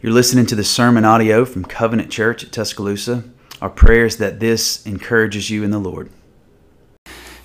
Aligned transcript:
You're 0.00 0.12
listening 0.12 0.46
to 0.46 0.54
the 0.54 0.62
sermon 0.62 1.04
audio 1.04 1.44
from 1.44 1.64
Covenant 1.64 2.08
Church 2.08 2.44
at 2.44 2.52
Tuscaloosa. 2.52 3.24
Our 3.60 3.68
prayers 3.68 4.18
that 4.18 4.38
this 4.38 4.86
encourages 4.86 5.50
you 5.50 5.64
in 5.64 5.72
the 5.72 5.80
Lord. 5.80 6.08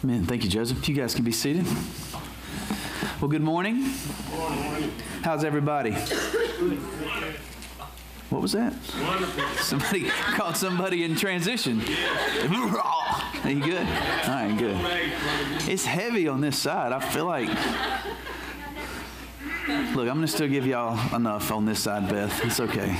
Amen. 0.04 0.26
Thank 0.26 0.44
you, 0.44 0.52
Joseph. 0.52 0.88
You 0.88 0.94
guys 0.94 1.16
can 1.16 1.26
be 1.26 1.32
seated. 1.32 1.66
Well, 3.20 3.28
good 3.28 3.42
morning. 3.42 3.82
How's 5.24 5.44
everybody? 5.44 5.94
What 8.30 8.44
was 8.44 8.52
that? 8.52 8.76
Somebody 9.58 10.10
called 10.10 10.56
somebody 10.56 11.06
in 11.06 11.16
transition. 11.16 11.82
Are 11.82 13.50
you 13.50 13.66
good? 13.66 13.88
All 14.28 14.36
right, 14.36 14.56
good. 14.56 14.78
It's 15.68 15.86
heavy 15.86 16.28
on 16.28 16.42
this 16.42 16.60
side. 16.60 16.92
I 16.92 17.00
feel 17.00 17.26
like. 17.26 17.50
Look, 19.68 20.10
I'm 20.10 20.16
going 20.16 20.22
to 20.22 20.28
still 20.28 20.50
give 20.50 20.66
y'all 20.66 21.16
enough 21.16 21.50
on 21.50 21.66
this 21.66 21.80
side, 21.80 22.10
Beth. 22.10 22.44
It's 22.44 22.60
okay. 22.60 22.98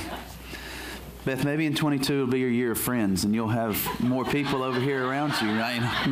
Beth, 1.26 1.44
maybe 1.44 1.66
in 1.66 1.74
22 1.74 2.14
it'll 2.14 2.26
be 2.26 2.38
your 2.38 2.48
year 2.48 2.72
of 2.72 2.78
friends, 2.78 3.24
and 3.24 3.34
you'll 3.34 3.48
have 3.48 3.78
more 4.00 4.24
people 4.24 4.62
over 4.62 4.80
here 4.80 5.06
around 5.06 5.34
you, 5.42 5.48
right? 5.58 5.80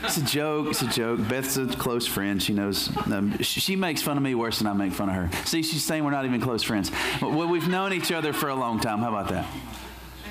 No. 0.00 0.06
it's 0.06 0.16
a 0.16 0.24
joke. 0.24 0.68
It's 0.68 0.82
a 0.82 0.86
joke. 0.86 1.20
Beth's 1.28 1.58
a 1.58 1.66
close 1.66 2.06
friend. 2.06 2.42
She 2.42 2.54
knows. 2.54 2.90
Um, 3.12 3.38
she, 3.42 3.76
makes 3.76 4.00
fun 4.00 4.16
of 4.16 4.22
me 4.22 4.34
worse 4.34 4.58
than 4.58 4.68
I 4.68 4.72
make 4.72 4.92
fun 4.92 5.08
of 5.08 5.14
her. 5.14 5.30
See, 5.44 5.62
she's 5.62 5.84
saying 5.84 6.04
we're 6.04 6.10
not 6.10 6.24
even 6.24 6.40
close 6.40 6.62
friends. 6.62 6.90
Well, 7.20 7.48
we've 7.48 7.68
known 7.68 7.92
each 7.92 8.12
other 8.12 8.32
for 8.32 8.48
a 8.48 8.54
long 8.54 8.80
time. 8.80 9.00
How 9.00 9.08
about 9.08 9.28
that? 9.28 9.46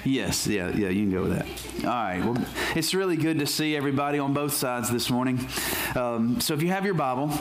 Yes, 0.04 0.48
yeah, 0.48 0.70
yeah, 0.70 0.90
you 0.90 1.04
can 1.04 1.12
go 1.12 1.24
with 1.24 1.38
that. 1.38 1.86
All 1.86 1.92
right. 1.92 2.24
Well, 2.24 2.44
it's 2.76 2.94
really 2.94 3.18
good 3.18 3.40
to 3.40 3.48
see 3.48 3.76
everybody 3.76 4.20
on 4.20 4.34
both 4.34 4.54
sides 4.54 4.90
this 4.90 5.10
morning. 5.10 5.48
Um, 5.96 6.40
so 6.40 6.54
if 6.54 6.62
you 6.62 6.70
have 6.70 6.86
your 6.86 6.94
Bible, 6.94 7.32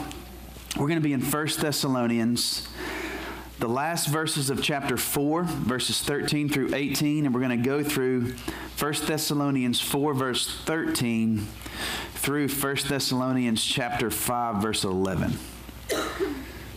we're 0.77 0.87
going 0.87 1.01
to 1.01 1.03
be 1.03 1.13
in 1.13 1.21
First 1.21 1.59
Thessalonians 1.59 2.67
the 3.57 3.67
last 3.67 4.09
verses 4.09 4.51
of 4.51 4.61
chapter 4.61 4.95
4, 4.95 5.43
verses 5.43 6.03
13 6.03 6.49
through 6.49 6.75
18, 6.75 7.25
and 7.25 7.33
we're 7.33 7.41
going 7.41 7.57
to 7.57 7.65
go 7.65 7.83
through 7.83 8.35
1 8.77 8.93
Thessalonians 9.07 9.81
4, 9.81 10.13
verse 10.13 10.47
13 10.65 11.47
through 12.13 12.47
1 12.47 12.75
Thessalonians 12.87 13.65
chapter 13.65 14.11
5, 14.11 14.61
verse 14.61 14.83
11. 14.83 15.39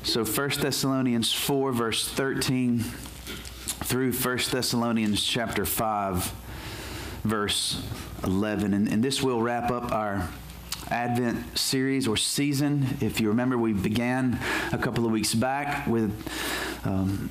So 0.02 0.24
1 0.24 0.48
Thessalonians 0.60 1.30
4, 1.34 1.72
verse 1.72 2.08
13 2.08 2.78
through 2.78 4.12
1 4.12 4.38
Thessalonians 4.50 5.22
chapter 5.22 5.66
5, 5.66 6.32
verse 7.24 7.82
11. 8.24 8.72
And, 8.72 8.88
and 8.88 9.04
this 9.04 9.22
will 9.22 9.42
wrap 9.42 9.70
up 9.70 9.92
our 9.92 10.30
Advent 10.90 11.58
series 11.58 12.08
or 12.08 12.16
season. 12.16 12.96
If 13.00 13.20
you 13.20 13.28
remember, 13.28 13.56
we 13.56 13.72
began 13.72 14.38
a 14.72 14.78
couple 14.78 15.06
of 15.06 15.12
weeks 15.12 15.34
back 15.34 15.86
with 15.86 16.12
um, 16.84 17.30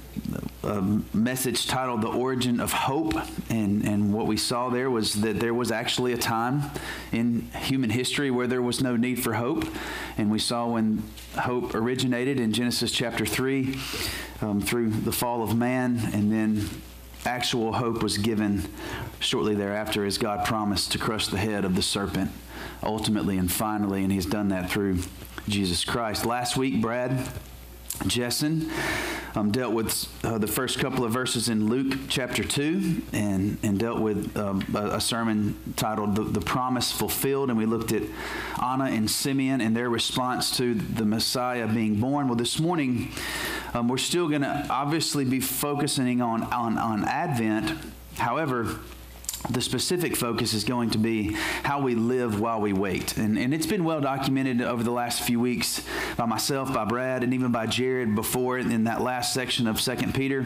a 0.64 0.82
message 1.14 1.68
titled 1.68 2.02
The 2.02 2.08
Origin 2.08 2.60
of 2.60 2.72
Hope. 2.72 3.14
And, 3.50 3.86
and 3.86 4.14
what 4.14 4.28
we 4.28 4.38
saw 4.38 4.70
there 4.70 4.90
was 4.90 5.16
that 5.22 5.40
there 5.40 5.54
was 5.54 5.72
actually 5.72 6.14
a 6.14 6.18
time 6.18 6.64
in 7.12 7.50
human 7.52 7.90
history 7.90 8.32
where 8.32 8.48
there 8.48 8.62
was 8.62 8.82
no 8.82 8.96
need 8.96 9.22
for 9.22 9.34
hope. 9.34 9.66
And 10.18 10.32
we 10.32 10.40
saw 10.40 10.68
when 10.68 11.04
hope 11.38 11.76
originated 11.76 12.40
in 12.40 12.54
Genesis 12.54 12.92
chapter 12.92 13.26
3 13.26 13.78
um, 14.42 14.62
through 14.62 14.90
the 14.92 15.12
fall 15.12 15.44
of 15.44 15.56
man, 15.56 16.00
and 16.14 16.32
then 16.32 16.70
actual 17.26 17.74
hope 17.74 18.02
was 18.02 18.18
given 18.18 18.64
shortly 19.20 19.54
thereafter 19.54 20.06
as 20.06 20.18
God 20.18 20.46
promised 20.46 20.94
to 20.94 20.98
crush 20.98 21.28
the 21.28 21.38
head 21.38 21.66
of 21.66 21.76
the 21.76 21.82
serpent 21.82 22.32
ultimately 22.84 23.38
and 23.38 23.52
finally, 23.52 24.04
and 24.04 24.12
He's 24.12 24.26
done 24.26 24.50
that 24.50 24.70
through 24.70 25.00
Jesus 25.48 25.84
Christ. 25.84 26.26
Last 26.26 26.58
week, 26.58 26.82
Brad 26.82 27.30
Jessen 28.04 28.72
um, 29.36 29.52
dealt 29.52 29.74
with 29.74 30.08
uh, 30.24 30.38
the 30.38 30.48
first 30.48 30.80
couple 30.80 31.04
of 31.04 31.12
verses 31.12 31.50
in 31.50 31.68
Luke 31.68 31.98
chapter 32.08 32.44
2 32.44 33.02
and, 33.14 33.58
and 33.62 33.80
dealt 33.80 34.00
with 34.00 34.36
um, 34.38 34.64
a, 34.74 34.96
a, 34.96 35.02
sermon 35.02 35.58
titled 35.76 36.16
the, 36.16 36.24
the, 36.24 36.42
Promise 36.42 36.92
Fulfilled. 36.92 37.50
And 37.50 37.58
we 37.58 37.66
looked 37.66 37.92
at 37.92 38.04
Anna 38.62 38.86
and 38.86 39.10
Simeon 39.10 39.60
and 39.60 39.76
their 39.76 39.90
response 39.90 40.56
to 40.58 40.74
the 40.74 41.06
Messiah 41.06 41.68
being 41.68 42.00
born. 42.00 42.28
Well, 42.28 42.38
this 42.38 42.60
morning, 42.60 43.12
um, 43.74 43.88
we're 43.88 43.98
still 43.98 44.30
going 44.30 44.42
to 44.42 44.66
obviously 44.70 45.26
be 45.26 45.40
focusing 45.40 46.22
on, 46.22 46.44
on, 46.44 46.78
on 46.78 47.06
Advent. 47.06 47.78
However, 48.18 48.80
the 49.50 49.62
specific 49.62 50.16
focus 50.16 50.54
is 50.54 50.64
going 50.64 50.90
to 50.92 50.98
be 50.98 51.34
how 51.64 51.82
we 51.82 51.96
live 51.96 52.40
while 52.40 52.60
we 52.60 52.74
wait. 52.74 53.18
And, 53.18 53.38
and 53.38 53.54
it's 53.54 53.66
been 53.66 53.84
well 53.84 54.02
documented 54.02 54.62
over 54.62 54.84
the 54.84 54.92
last 54.92 55.22
few 55.22 55.40
weeks 55.40 55.82
by 56.18 56.26
myself, 56.26 56.74
by 56.74 56.86
Brad, 56.86 57.24
and 57.24 57.34
even 57.34 57.52
by 57.52 57.66
Jared 57.66 58.16
before 58.16 58.58
in 58.60 58.84
that 58.84 59.02
last 59.02 59.34
section 59.34 59.68
of 59.68 59.80
Second 59.80 60.14
Peter 60.14 60.46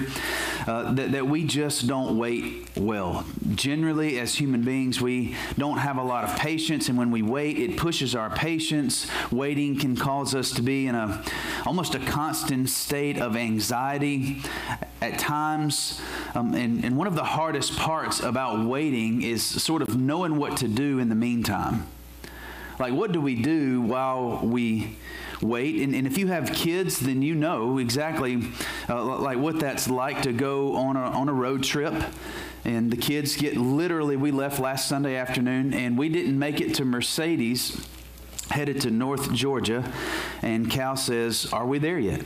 uh, 0.68 0.94
that, 0.94 1.12
that 1.12 1.28
we 1.28 1.46
just 1.46 1.88
don't 1.88 2.18
wait 2.18 2.70
well. 2.78 3.26
Generally, 3.56 4.20
as 4.20 4.36
human 4.36 4.62
beings, 4.62 5.02
we 5.02 5.36
don't 5.58 5.80
have 5.80 5.98
a 5.98 6.04
lot 6.04 6.24
of 6.24 6.36
patience, 6.38 6.88
and 6.88 6.98
when 6.98 7.12
we 7.12 7.22
wait, 7.22 7.58
it 7.58 7.78
pushes 7.78 8.16
our 8.16 8.30
patience. 8.30 9.08
Waiting 9.32 9.78
can 9.80 9.96
cause 9.96 10.36
us 10.36 10.52
to 10.52 10.62
be 10.62 10.88
in 10.88 10.96
a 10.96 11.24
almost 11.66 11.96
a 11.96 12.00
constant 12.00 12.70
state 12.70 13.18
of 13.18 13.36
anxiety 13.36 14.42
at 15.02 15.18
times. 15.20 16.00
Um, 16.36 16.54
and, 16.56 16.84
and 16.84 16.98
one 16.98 17.08
of 17.08 17.16
the 17.16 17.24
hardest 17.24 17.78
parts 17.78 18.20
about 18.20 18.66
waiting 18.66 19.22
is 19.22 19.44
sort 19.44 19.82
of 19.82 20.00
knowing 20.00 20.38
what 20.38 20.58
to 20.58 20.68
do 20.68 21.00
in 21.00 21.10
the 21.10 21.16
meantime. 21.16 21.88
Like, 22.80 22.94
what 22.94 23.12
do 23.12 23.22
we 23.22 23.42
do 23.42 23.82
while 23.82 24.40
we 24.44 24.98
wait? 25.42 25.76
And, 25.82 25.94
and 25.94 26.08
if 26.08 26.18
you 26.18 26.28
have 26.28 26.52
kids, 26.54 27.00
then 27.00 27.22
you 27.22 27.36
know 27.36 27.78
exactly 27.78 28.42
uh, 28.90 29.04
like 29.04 29.38
what 29.38 29.60
that's 29.60 29.88
like 29.88 30.24
to 30.24 30.34
go 30.34 30.76
on 30.76 30.96
a, 30.96 31.02
on 31.02 31.30
a 31.30 31.34
road 31.34 31.64
trip. 31.64 31.94
And 32.66 32.90
the 32.90 32.98
kids 32.98 33.36
get 33.36 33.58
literally, 33.58 34.16
we 34.16 34.32
left 34.32 34.60
last 34.60 34.88
Sunday 34.88 35.18
afternoon 35.18 35.74
and 35.74 35.98
we 35.98 36.10
didn't 36.10 36.40
make 36.40 36.62
it 36.62 36.74
to 36.76 36.86
Mercedes 36.86 37.88
headed 38.50 38.82
to 38.82 38.92
North 38.92 39.34
Georgia, 39.34 39.92
and 40.42 40.70
Cal 40.70 40.96
says, 40.96 41.52
Are 41.52 41.66
we 41.66 41.80
there 41.80 42.00
yet? 42.00 42.24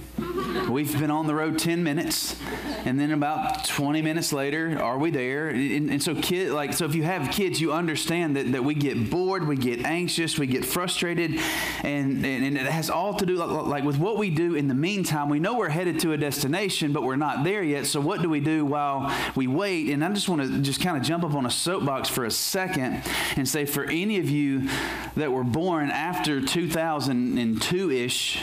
We've 0.69 0.99
been 0.99 1.11
on 1.11 1.27
the 1.27 1.35
road 1.35 1.59
10 1.59 1.83
minutes, 1.83 2.35
and 2.83 2.99
then 2.99 3.11
about 3.11 3.63
20 3.65 4.01
minutes 4.01 4.33
later, 4.33 4.77
are 4.81 4.97
we 4.97 5.11
there? 5.11 5.49
And, 5.49 5.89
and, 5.89 6.03
so, 6.03 6.15
kid, 6.15 6.51
like, 6.51 6.73
so 6.73 6.85
if 6.85 6.95
you 6.95 7.03
have 7.03 7.31
kids, 7.31 7.61
you 7.61 7.71
understand 7.71 8.35
that, 8.35 8.51
that 8.51 8.63
we 8.63 8.73
get 8.73 9.09
bored, 9.09 9.47
we 9.47 9.55
get 9.55 9.85
anxious, 9.85 10.37
we 10.37 10.47
get 10.47 10.65
frustrated, 10.65 11.39
and, 11.83 12.25
and, 12.25 12.45
and 12.45 12.57
it 12.57 12.65
has 12.65 12.89
all 12.89 13.13
to 13.15 13.25
do 13.25 13.35
like, 13.35 13.67
like 13.67 13.83
with 13.83 13.97
what 13.97 14.17
we 14.17 14.29
do 14.29 14.55
in 14.55 14.67
the 14.67 14.73
meantime. 14.73 15.29
We 15.29 15.39
know 15.39 15.55
we're 15.55 15.69
headed 15.69 15.99
to 16.01 16.13
a 16.13 16.17
destination, 16.17 16.91
but 16.91 17.03
we're 17.03 17.15
not 17.15 17.43
there 17.43 17.63
yet. 17.63 17.85
So, 17.85 18.01
what 18.01 18.21
do 18.21 18.29
we 18.29 18.39
do 18.39 18.65
while 18.65 19.15
we 19.35 19.47
wait? 19.47 19.89
And 19.89 20.03
I 20.03 20.11
just 20.11 20.27
want 20.27 20.41
to 20.41 20.59
just 20.59 20.81
kind 20.81 20.97
of 20.97 21.03
jump 21.03 21.23
up 21.23 21.33
on 21.33 21.45
a 21.45 21.51
soapbox 21.51 22.09
for 22.09 22.25
a 22.25 22.31
second 22.31 23.03
and 23.35 23.47
say, 23.47 23.65
for 23.65 23.85
any 23.85 24.17
of 24.17 24.29
you 24.29 24.67
that 25.15 25.31
were 25.31 25.43
born 25.43 25.91
after 25.91 26.06
after 26.07 26.39
2002 26.39 27.91
ish, 27.91 28.41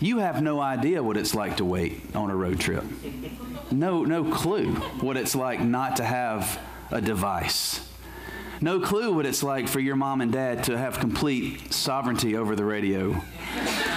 you 0.00 0.18
have 0.18 0.42
no 0.42 0.60
idea 0.60 1.00
what 1.00 1.16
it's 1.16 1.36
like 1.36 1.56
to 1.58 1.64
wait 1.64 2.02
on 2.16 2.30
a 2.30 2.34
road 2.34 2.58
trip. 2.58 2.82
No, 3.70 4.02
no 4.02 4.24
clue 4.24 4.74
what 5.00 5.16
it's 5.16 5.36
like 5.36 5.60
not 5.60 5.94
to 5.98 6.04
have 6.04 6.58
a 6.90 7.00
device. 7.00 7.88
No 8.60 8.80
clue 8.80 9.12
what 9.12 9.24
it's 9.24 9.44
like 9.44 9.68
for 9.68 9.78
your 9.78 9.94
mom 9.94 10.20
and 10.20 10.32
dad 10.32 10.64
to 10.64 10.76
have 10.76 10.98
complete 10.98 11.72
sovereignty 11.72 12.36
over 12.36 12.56
the 12.56 12.64
radio 12.64 13.22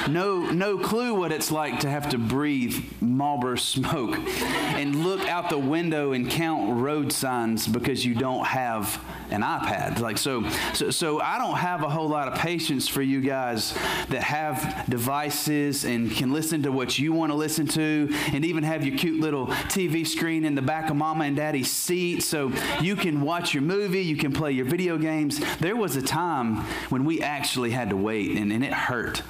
no, 0.07 0.51
no 0.51 0.77
clue 0.77 1.13
what 1.13 1.31
it's 1.31 1.51
like 1.51 1.79
to 1.81 1.89
have 1.89 2.09
to 2.09 2.17
breathe 2.17 2.83
Marlboro 3.01 3.55
smoke 3.55 4.17
and 4.17 5.03
look 5.03 5.21
out 5.27 5.49
the 5.49 5.57
window 5.57 6.11
and 6.11 6.29
count 6.29 6.81
road 6.81 7.11
signs 7.11 7.67
because 7.67 8.05
you 8.05 8.15
don't 8.15 8.45
have 8.45 9.01
an 9.33 9.41
iPad. 9.41 9.99
Like 9.99 10.17
so, 10.17 10.47
so, 10.73 10.91
so 10.91 11.19
I 11.19 11.38
don't 11.38 11.57
have 11.57 11.83
a 11.83 11.89
whole 11.89 12.07
lot 12.07 12.27
of 12.27 12.35
patience 12.35 12.88
for 12.88 13.01
you 13.01 13.19
guys 13.19 13.73
that 14.09 14.21
have 14.23 14.85
devices 14.88 15.85
and 15.85 16.11
can 16.11 16.31
listen 16.31 16.63
to 16.63 16.71
what 16.71 16.99
you 16.99 17.11
want 17.13 17.31
to 17.31 17.35
listen 17.35 17.67
to, 17.67 18.09
and 18.31 18.45
even 18.45 18.63
have 18.63 18.85
your 18.85 18.97
cute 18.97 19.19
little 19.19 19.47
TV 19.47 20.06
screen 20.06 20.45
in 20.45 20.56
the 20.56 20.62
back 20.62 20.89
of 20.89 20.95
mama 20.95 21.25
and 21.25 21.35
daddy's 21.35 21.71
seat 21.71 22.21
so 22.21 22.51
you 22.81 22.95
can 22.95 23.21
watch 23.21 23.53
your 23.53 23.63
movie, 23.63 24.01
you 24.01 24.15
can 24.15 24.31
play 24.31 24.51
your 24.51 24.65
video 24.65 24.97
games. 24.97 25.41
There 25.57 25.75
was 25.75 25.95
a 25.95 26.01
time 26.01 26.57
when 26.89 27.06
we 27.06 27.21
actually 27.21 27.71
had 27.71 27.89
to 27.89 27.97
wait, 27.97 28.38
and, 28.38 28.51
and 28.51 28.63
it 28.63 28.74
hurt 28.74 29.24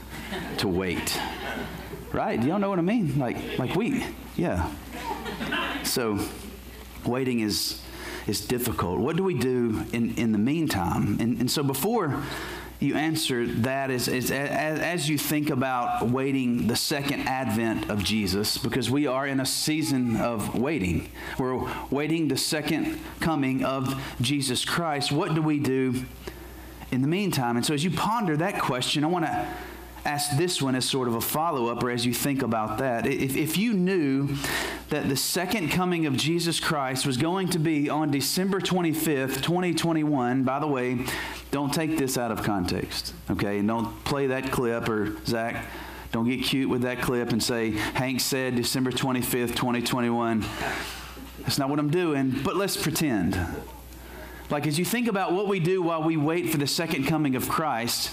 to 0.57 0.67
wait. 0.67 1.19
Right? 2.11 2.39
Do 2.39 2.47
y'all 2.47 2.59
know 2.59 2.69
what 2.69 2.79
I 2.79 2.83
mean? 2.83 3.17
Like, 3.17 3.57
like 3.57 3.75
we, 3.75 4.05
yeah. 4.35 4.69
So, 5.83 6.19
waiting 7.05 7.39
is 7.39 7.82
is 8.27 8.41
difficult. 8.41 8.99
What 8.99 9.15
do 9.15 9.23
we 9.23 9.37
do 9.37 9.85
in, 9.91 10.15
in 10.15 10.31
the 10.31 10.37
meantime? 10.37 11.17
And, 11.19 11.39
and 11.39 11.51
so, 11.51 11.63
before 11.63 12.23
you 12.79 12.95
answer 12.95 13.47
that, 13.47 13.89
is, 13.89 14.07
is 14.07 14.31
as, 14.31 14.79
as 14.79 15.09
you 15.09 15.17
think 15.17 15.49
about 15.49 16.09
waiting 16.09 16.67
the 16.67 16.75
second 16.75 17.21
advent 17.21 17.89
of 17.89 18.03
Jesus, 18.03 18.57
because 18.57 18.89
we 18.89 19.07
are 19.07 19.25
in 19.25 19.39
a 19.39 19.45
season 19.45 20.17
of 20.17 20.57
waiting, 20.59 21.09
we're 21.37 21.65
waiting 21.89 22.27
the 22.27 22.37
second 22.37 22.99
coming 23.19 23.63
of 23.63 24.01
Jesus 24.21 24.65
Christ. 24.65 25.11
What 25.11 25.33
do 25.33 25.41
we 25.41 25.59
do 25.59 26.05
in 26.91 27.01
the 27.01 27.07
meantime? 27.07 27.55
And 27.57 27.65
so, 27.65 27.73
as 27.73 27.83
you 27.83 27.91
ponder 27.91 28.37
that 28.37 28.61
question, 28.61 29.03
I 29.03 29.07
want 29.07 29.25
to 29.25 29.47
ask 30.05 30.37
this 30.37 30.61
one 30.61 30.75
as 30.75 30.85
sort 30.85 31.07
of 31.07 31.15
a 31.15 31.21
follow 31.21 31.67
up 31.67 31.81
or 31.83 31.89
as 31.89 32.05
you 32.05 32.13
think 32.13 32.41
about 32.41 32.77
that. 32.79 33.05
If, 33.05 33.35
if 33.35 33.57
you 33.57 33.73
knew 33.73 34.35
that 34.89 35.07
the 35.07 35.15
second 35.15 35.69
coming 35.69 36.05
of 36.05 36.17
Jesus 36.17 36.59
Christ 36.59 37.05
was 37.05 37.17
going 37.17 37.49
to 37.49 37.59
be 37.59 37.89
on 37.89 38.11
December 38.11 38.59
25th, 38.59 39.41
2021, 39.41 40.43
by 40.43 40.59
the 40.59 40.67
way, 40.67 41.05
don't 41.51 41.73
take 41.73 41.97
this 41.97 42.17
out 42.17 42.31
of 42.31 42.43
context, 42.43 43.13
okay? 43.29 43.59
And 43.59 43.67
don't 43.67 44.03
play 44.03 44.27
that 44.27 44.51
clip 44.51 44.89
or 44.89 45.15
Zach. 45.25 45.65
Don't 46.11 46.27
get 46.29 46.43
cute 46.43 46.69
with 46.69 46.83
that 46.83 47.01
clip 47.01 47.31
and 47.31 47.41
say, 47.41 47.71
Hank 47.71 48.19
said 48.19 48.55
December 48.55 48.91
25th, 48.91 49.55
2021. 49.55 50.45
That's 51.39 51.57
not 51.57 51.69
what 51.69 51.79
I'm 51.79 51.89
doing, 51.89 52.41
but 52.43 52.55
let's 52.55 52.77
pretend. 52.77 53.39
Like, 54.49 54.67
as 54.67 54.77
you 54.77 54.85
think 54.85 55.07
about 55.07 55.33
what 55.33 55.47
we 55.47 55.59
do 55.59 55.81
while 55.81 56.03
we 56.03 56.17
wait 56.17 56.49
for 56.49 56.57
the 56.57 56.67
second 56.67 57.05
coming 57.05 57.35
of 57.35 57.49
Christ, 57.49 58.11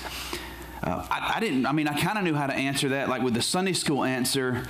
uh, 0.83 1.07
I, 1.11 1.35
I, 1.37 1.41
didn't, 1.41 1.67
I 1.67 1.73
mean, 1.73 1.89
I 1.89 1.99
kind 1.99 2.17
of 2.17 2.25
knew 2.25 2.35
how 2.35 2.47
to 2.47 2.55
answer 2.55 2.91
that, 2.91 3.09
like 3.09 3.23
with 3.23 3.35
the 3.35 3.43
Sunday 3.43 3.75
school 3.75 4.03
answer. 4.05 4.65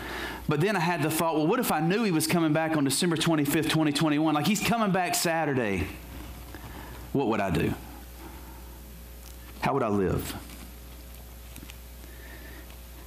But 0.49 0.61
then 0.61 0.75
I 0.75 0.81
had 0.81 1.03
the 1.03 1.11
thought, 1.11 1.37
well, 1.37 1.47
what 1.47 1.61
if 1.61 1.71
I 1.71 1.81
knew 1.81 2.03
he 2.03 2.11
was 2.11 2.27
coming 2.27 2.53
back 2.53 2.77
on 2.77 2.85
December 2.85 3.17
25th, 3.17 3.71
2021? 3.71 4.35
Like, 4.35 4.47
he's 4.47 4.61
coming 4.61 4.91
back 4.91 5.15
Saturday. 5.15 5.87
What 7.13 7.29
would 7.29 7.41
I 7.41 7.51
do? 7.51 7.73
How 9.61 9.75
would 9.75 9.83
I 9.83 9.89
live? 9.89 10.35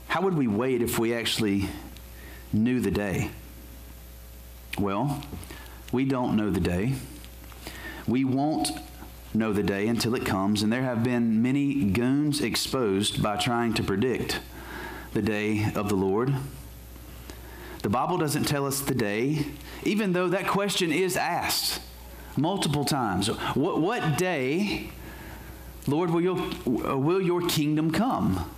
How 0.07 0.21
would 0.21 0.35
we 0.35 0.47
wait 0.47 0.81
if 0.81 1.00
we 1.00 1.13
actually 1.13 1.67
knew 2.53 2.79
the 2.79 2.91
day? 2.91 3.31
Well, 4.77 5.21
we 5.91 6.05
don't 6.05 6.38
know 6.38 6.50
the 6.50 6.59
day. 6.59 6.94
We 8.07 8.23
won't 8.23 8.69
know 9.33 9.53
the 9.53 9.63
day 9.63 9.88
until 9.88 10.15
it 10.15 10.25
comes, 10.25 10.62
and 10.62 10.71
there 10.71 10.83
have 10.83 11.03
been 11.03 11.41
many 11.41 11.85
goons 11.85 12.41
exposed 12.41 13.21
by 13.21 13.38
trying 13.38 13.74
to 13.75 13.83
predict 13.83 14.39
the 15.13 15.21
day 15.21 15.71
of 15.75 15.89
the 15.89 15.95
Lord. 15.95 16.33
The 17.81 17.89
Bible 17.89 18.18
doesn't 18.18 18.45
tell 18.45 18.65
us 18.65 18.80
the 18.80 18.95
day, 18.95 19.45
even 19.83 20.13
though 20.13 20.30
that 20.30 20.47
question 20.47 20.91
is 20.91 21.18
asked 21.18 21.81
multiple 22.38 22.85
times. 22.85 23.27
What, 23.56 23.81
what 23.81 24.18
day, 24.18 24.89
Lord, 25.88 26.09
will 26.09 26.21
your, 26.21 26.36
will 26.65 27.21
your 27.21 27.47
kingdom 27.47 27.91
come? 27.91 28.50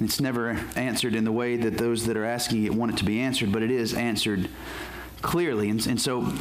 It's 0.00 0.20
never 0.20 0.58
answered 0.74 1.14
in 1.14 1.24
the 1.24 1.32
way 1.32 1.56
that 1.56 1.78
those 1.78 2.06
that 2.06 2.16
are 2.16 2.24
asking 2.24 2.64
it 2.64 2.74
want 2.74 2.92
it 2.92 2.98
to 2.98 3.04
be 3.04 3.20
answered, 3.20 3.52
but 3.52 3.62
it 3.62 3.70
is 3.70 3.94
answered 3.94 4.48
clearly. 5.20 5.68
And, 5.68 5.86
and 5.86 6.00
so 6.00 6.32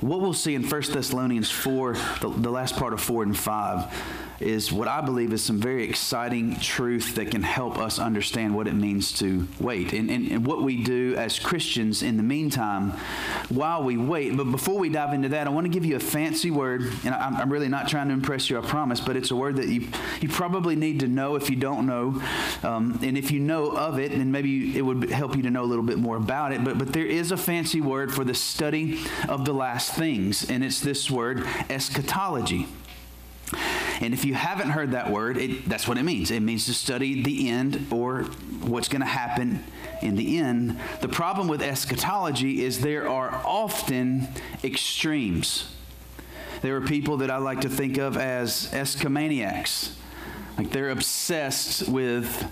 what 0.00 0.20
we'll 0.20 0.34
see 0.34 0.54
in 0.54 0.62
1 0.62 0.82
Thessalonians 0.92 1.50
4, 1.50 1.94
the, 2.20 2.28
the, 2.28 2.50
last 2.50 2.76
part 2.76 2.92
of 2.92 3.00
4 3.00 3.22
and 3.22 3.36
5, 3.36 3.94
is 4.40 4.70
what 4.70 4.88
I 4.88 5.00
believe 5.00 5.32
is 5.32 5.42
some 5.42 5.58
very 5.58 5.84
exciting 5.84 6.56
truth 6.56 7.14
that 7.14 7.30
can 7.30 7.42
help 7.42 7.78
us 7.78 7.98
understand 7.98 8.54
what 8.54 8.66
it 8.66 8.74
means 8.74 9.12
to 9.20 9.48
wait 9.58 9.94
and, 9.94 10.10
and, 10.10 10.30
and 10.30 10.46
what 10.46 10.62
we 10.62 10.82
do 10.82 11.14
as 11.16 11.38
Christians 11.38 12.02
in 12.02 12.18
the 12.18 12.22
meantime 12.22 12.90
while 13.48 13.82
we 13.82 13.96
wait. 13.96 14.36
But 14.36 14.50
before 14.50 14.78
we 14.78 14.90
dive 14.90 15.14
into 15.14 15.30
that, 15.30 15.46
I 15.46 15.50
want 15.50 15.64
to 15.64 15.70
give 15.70 15.86
you 15.86 15.96
a 15.96 16.00
fancy 16.00 16.50
word, 16.50 16.82
and 17.04 17.14
I'm, 17.14 17.36
I'm 17.36 17.50
really 17.50 17.68
not 17.68 17.88
trying 17.88 18.08
to 18.08 18.14
impress 18.14 18.50
you, 18.50 18.58
I 18.58 18.60
promise, 18.60 19.00
but 19.00 19.16
it's 19.16 19.30
a 19.30 19.36
word 19.36 19.56
that 19.56 19.68
you, 19.68 19.88
you 20.20 20.28
probably 20.28 20.76
need 20.76 21.00
to 21.00 21.08
know 21.08 21.36
if 21.36 21.48
you 21.48 21.56
don't 21.56 21.86
know. 21.86 22.22
Um, 22.62 22.98
and 23.02 23.16
if 23.16 23.30
you 23.30 23.40
know 23.40 23.70
of 23.70 23.98
it, 23.98 24.10
then 24.10 24.30
maybe 24.30 24.76
it 24.76 24.82
would 24.82 25.08
help 25.10 25.34
you 25.34 25.42
to 25.42 25.50
know 25.50 25.64
a 25.64 25.66
little 25.66 25.84
bit 25.84 25.98
more 25.98 26.16
about 26.16 26.52
it. 26.52 26.62
But, 26.62 26.76
but 26.78 26.92
there 26.92 27.06
is 27.06 27.32
a 27.32 27.36
fancy 27.36 27.80
word 27.80 28.12
for 28.12 28.24
the 28.24 28.34
study 28.34 29.00
of 29.28 29.44
the 29.46 29.54
last 29.54 29.85
things, 29.90 30.48
and 30.48 30.64
it's 30.64 30.80
this 30.80 31.10
word 31.10 31.46
eschatology. 31.70 32.66
And 34.00 34.12
if 34.12 34.24
you 34.24 34.34
haven't 34.34 34.70
heard 34.70 34.90
that 34.92 35.10
word, 35.10 35.38
it, 35.38 35.68
that's 35.68 35.88
what 35.88 35.98
it 35.98 36.02
means. 36.02 36.30
It 36.30 36.40
means 36.40 36.66
to 36.66 36.74
study 36.74 37.22
the 37.22 37.48
end 37.48 37.86
or 37.90 38.24
what's 38.62 38.88
going 38.88 39.00
to 39.00 39.06
happen 39.06 39.64
in 40.02 40.16
the 40.16 40.38
end. 40.38 40.78
The 41.00 41.08
problem 41.08 41.48
with 41.48 41.62
eschatology 41.62 42.64
is 42.64 42.80
there 42.80 43.08
are 43.08 43.30
often 43.44 44.28
extremes. 44.62 45.72
There 46.62 46.76
are 46.76 46.80
people 46.80 47.18
that 47.18 47.30
I 47.30 47.38
like 47.38 47.62
to 47.62 47.68
think 47.68 47.98
of 47.98 48.16
as 48.16 48.70
eschomaniacs. 48.72 49.92
Like 50.58 50.70
they're 50.70 50.90
obsessed 50.90 51.88
with 51.88 52.44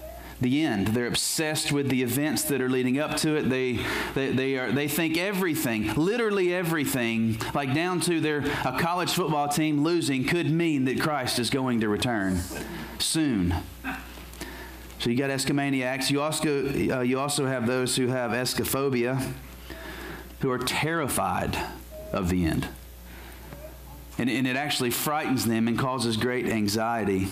the 0.44 0.62
end. 0.62 0.88
They're 0.88 1.06
obsessed 1.06 1.72
with 1.72 1.88
the 1.88 2.02
events 2.02 2.42
that 2.44 2.60
are 2.60 2.68
leading 2.68 3.00
up 3.00 3.16
to 3.18 3.34
it. 3.34 3.48
They, 3.48 3.80
they, 4.14 4.30
they, 4.30 4.56
are, 4.56 4.70
they 4.70 4.86
think 4.86 5.16
everything, 5.16 5.92
literally 5.94 6.54
everything, 6.54 7.38
like 7.54 7.74
down 7.74 8.00
to 8.02 8.20
their 8.20 8.40
a 8.64 8.78
college 8.78 9.12
football 9.12 9.48
team 9.48 9.82
losing 9.82 10.24
could 10.24 10.50
mean 10.50 10.84
that 10.84 11.00
Christ 11.00 11.38
is 11.38 11.50
going 11.50 11.80
to 11.80 11.88
return 11.88 12.40
soon. 12.98 13.54
So 14.98 15.10
you 15.10 15.16
got 15.16 15.30
eschomaniacs. 15.30 16.10
You 16.10 16.20
also, 16.20 16.68
uh, 16.98 17.00
you 17.00 17.18
also 17.18 17.46
have 17.46 17.66
those 17.66 17.96
who 17.96 18.08
have 18.08 18.30
eschaphobia, 18.30 19.32
who 20.40 20.50
are 20.50 20.58
terrified 20.58 21.58
of 22.12 22.28
the 22.28 22.44
end. 22.44 22.68
And, 24.18 24.30
and 24.30 24.46
it 24.46 24.56
actually 24.56 24.90
frightens 24.90 25.46
them 25.46 25.68
and 25.68 25.78
causes 25.78 26.16
great 26.16 26.46
anxiety. 26.46 27.28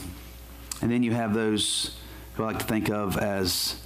And 0.80 0.90
then 0.90 1.02
you 1.02 1.12
have 1.12 1.34
those 1.34 1.96
who 2.34 2.44
I 2.44 2.46
like 2.46 2.58
to 2.58 2.64
think 2.64 2.90
of 2.90 3.16
as 3.18 3.76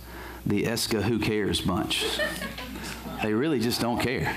the 0.45 0.65
Esca 0.65 1.03
who 1.03 1.19
cares 1.19 1.61
bunch. 1.61 2.05
they 3.23 3.33
really 3.33 3.61
just 3.61 3.81
don't 3.81 4.01
care. 4.01 4.37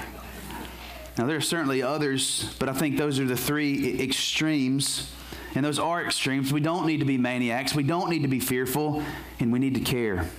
Now, 1.17 1.25
there 1.25 1.37
are 1.37 1.41
certainly 1.41 1.83
others, 1.83 2.55
but 2.59 2.69
I 2.69 2.73
think 2.73 2.97
those 2.97 3.19
are 3.19 3.25
the 3.25 3.35
three 3.35 4.01
extremes. 4.01 5.11
And 5.55 5.65
those 5.65 5.79
are 5.79 6.03
extremes. 6.03 6.53
We 6.53 6.61
don't 6.61 6.85
need 6.85 6.99
to 6.99 7.05
be 7.05 7.17
maniacs. 7.17 7.73
We 7.73 7.83
don't 7.83 8.09
need 8.09 8.21
to 8.21 8.27
be 8.27 8.39
fearful, 8.39 9.03
and 9.39 9.51
we 9.51 9.59
need 9.59 9.73
to 9.75 9.81
care. 9.81 10.29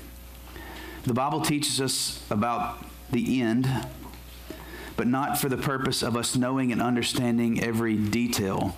The 1.03 1.15
Bible 1.15 1.41
teaches 1.41 1.81
us 1.81 2.25
about 2.31 2.85
the 3.11 3.43
end, 3.43 3.69
but 4.97 5.07
not 5.07 5.39
for 5.39 5.49
the 5.49 5.57
purpose 5.57 6.03
of 6.03 6.17
us 6.17 6.37
knowing 6.37 6.73
and 6.73 6.81
understanding 6.81 7.63
every 7.63 7.97
detail. 7.97 8.77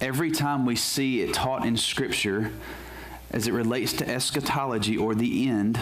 Every 0.00 0.30
time 0.30 0.64
we 0.64 0.76
see 0.76 1.22
it 1.22 1.34
taught 1.34 1.66
in 1.66 1.76
Scripture, 1.76 2.52
as 3.32 3.46
it 3.46 3.52
relates 3.52 3.92
to 3.94 4.08
eschatology 4.08 4.96
or 4.96 5.14
the 5.14 5.48
end, 5.48 5.78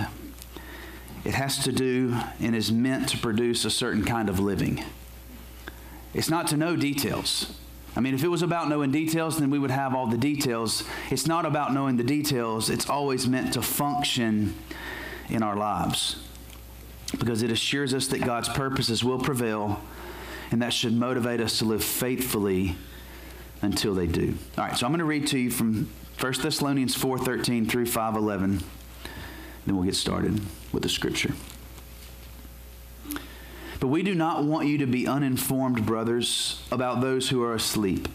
it 1.25 1.35
has 1.35 1.59
to 1.65 1.73
do 1.73 2.17
and 2.41 2.55
is 2.55 2.73
meant 2.73 3.09
to 3.11 3.19
produce 3.19 3.65
a 3.65 3.71
certain 3.71 4.05
kind 4.05 4.29
of 4.29 4.39
living. 4.39 4.83
It's 6.15 6.31
not 6.31 6.47
to 6.49 6.57
know 6.57 6.77
details. 6.77 7.57
I 7.97 8.01
mean, 8.01 8.15
if 8.15 8.23
it 8.23 8.29
was 8.29 8.43
about 8.43 8.69
knowing 8.69 8.93
details, 8.93 9.39
then 9.39 9.51
we 9.51 9.59
would 9.59 9.71
have 9.71 9.95
all 9.95 10.07
the 10.07 10.17
details. 10.17 10.85
It's 11.11 11.27
not 11.27 11.45
about 11.45 11.75
knowing 11.75 11.97
the 11.97 12.05
details, 12.05 12.71
it's 12.71 12.89
always 12.89 13.27
meant 13.27 13.53
to 13.55 13.63
function 13.63 14.55
in 15.29 15.43
our 15.43 15.57
lives 15.57 16.17
because 17.19 17.43
it 17.43 17.51
assures 17.51 17.93
us 17.93 18.07
that 18.09 18.25
God's 18.25 18.49
purposes 18.49 19.03
will 19.03 19.19
prevail, 19.19 19.81
and 20.53 20.63
that 20.63 20.73
should 20.73 20.93
motivate 20.93 21.41
us 21.41 21.59
to 21.59 21.65
live 21.65 21.83
faithfully 21.83 22.77
until 23.63 23.95
they 23.95 24.07
do. 24.07 24.35
All 24.57 24.65
right, 24.65 24.77
so 24.77 24.87
I'm 24.87 24.93
going 24.93 25.01
to 25.01 25.05
read 25.05 25.27
to 25.29 25.39
you 25.39 25.51
from 25.51 25.91
1 26.21 26.43
Thessalonians 26.43 26.95
4:13 26.95 27.65
through 27.67 27.87
5:11. 27.87 28.63
Then 29.65 29.75
we'll 29.75 29.87
get 29.87 29.97
started 29.97 30.43
with 30.71 30.83
the 30.83 30.89
scripture. 30.91 31.33
But 33.81 33.87
we 33.87 34.03
do 34.03 34.15
not 34.15 34.45
want 34.45 34.69
you 34.69 34.77
to 34.77 34.87
be 34.87 35.07
uninformed, 35.07 35.87
brothers, 35.87 36.61
about 36.71 37.01
those 37.01 37.31
who 37.31 37.43
are 37.43 37.55
asleep, 37.55 38.07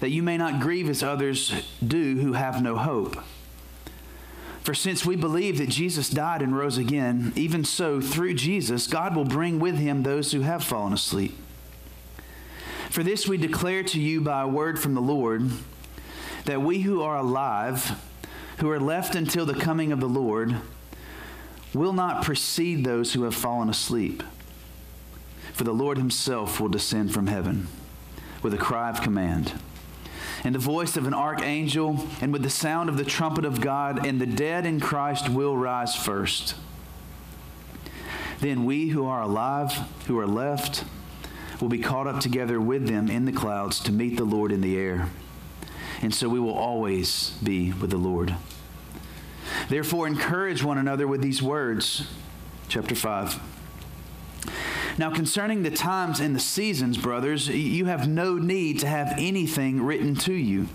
that 0.00 0.10
you 0.10 0.22
may 0.22 0.36
not 0.36 0.60
grieve 0.60 0.90
as 0.90 1.02
others 1.02 1.54
do 1.84 2.18
who 2.18 2.34
have 2.34 2.62
no 2.62 2.76
hope. 2.76 3.16
For 4.62 4.74
since 4.74 5.06
we 5.06 5.16
believe 5.16 5.56
that 5.56 5.70
Jesus 5.70 6.10
died 6.10 6.42
and 6.42 6.54
rose 6.54 6.76
again, 6.76 7.32
even 7.34 7.64
so, 7.64 8.02
through 8.02 8.34
Jesus, 8.34 8.86
God 8.86 9.16
will 9.16 9.24
bring 9.24 9.58
with 9.58 9.78
him 9.78 10.02
those 10.02 10.32
who 10.32 10.42
have 10.42 10.62
fallen 10.62 10.92
asleep. 10.92 11.34
For 12.90 13.02
this 13.02 13.26
we 13.26 13.38
declare 13.38 13.82
to 13.84 13.98
you 13.98 14.20
by 14.20 14.42
a 14.42 14.46
word 14.46 14.78
from 14.78 14.92
the 14.92 15.00
Lord 15.00 15.50
that 16.44 16.62
we 16.62 16.80
who 16.80 17.02
are 17.02 17.16
alive, 17.16 17.92
who 18.58 18.70
are 18.70 18.80
left 18.80 19.14
until 19.14 19.46
the 19.46 19.54
coming 19.54 19.92
of 19.92 20.00
the 20.00 20.08
Lord, 20.08 20.56
will 21.74 21.92
not 21.92 22.24
precede 22.24 22.84
those 22.84 23.12
who 23.12 23.22
have 23.22 23.34
fallen 23.34 23.68
asleep. 23.68 24.22
For 25.52 25.64
the 25.64 25.72
Lord 25.72 25.98
himself 25.98 26.60
will 26.60 26.68
descend 26.68 27.12
from 27.12 27.26
heaven 27.26 27.68
with 28.42 28.54
a 28.54 28.58
cry 28.58 28.90
of 28.90 29.00
command, 29.00 29.52
and 30.42 30.54
the 30.54 30.58
voice 30.58 30.96
of 30.96 31.06
an 31.06 31.14
archangel, 31.14 32.06
and 32.20 32.32
with 32.32 32.42
the 32.42 32.50
sound 32.50 32.88
of 32.88 32.96
the 32.96 33.04
trumpet 33.04 33.44
of 33.44 33.60
God, 33.60 34.04
and 34.04 34.20
the 34.20 34.26
dead 34.26 34.66
in 34.66 34.80
Christ 34.80 35.28
will 35.28 35.56
rise 35.56 35.94
first. 35.94 36.56
Then 38.40 38.64
we 38.64 38.88
who 38.88 39.06
are 39.06 39.22
alive, 39.22 39.72
who 40.08 40.18
are 40.18 40.26
left, 40.26 40.84
will 41.60 41.68
be 41.68 41.78
caught 41.78 42.08
up 42.08 42.18
together 42.18 42.60
with 42.60 42.88
them 42.88 43.08
in 43.08 43.24
the 43.24 43.32
clouds 43.32 43.78
to 43.80 43.92
meet 43.92 44.16
the 44.16 44.24
Lord 44.24 44.50
in 44.50 44.62
the 44.62 44.76
air 44.76 45.08
and 46.02 46.12
so 46.12 46.28
we 46.28 46.40
will 46.40 46.52
always 46.52 47.30
be 47.42 47.72
with 47.72 47.90
the 47.90 47.96
Lord. 47.96 48.34
Therefore, 49.68 50.08
encourage 50.08 50.62
one 50.62 50.76
another 50.76 51.06
with 51.06 51.22
these 51.22 51.40
words. 51.40 52.08
Chapter 52.68 52.96
5. 52.96 53.40
Now, 54.98 55.14
concerning 55.14 55.62
the 55.62 55.70
times 55.70 56.20
and 56.20 56.34
the 56.34 56.40
seasons, 56.40 56.98
brothers, 56.98 57.48
you 57.48 57.86
have 57.86 58.08
no 58.08 58.34
need 58.34 58.80
to 58.80 58.88
have 58.88 59.14
anything 59.16 59.82
written 59.82 60.14
to 60.16 60.34
you. 60.34 60.68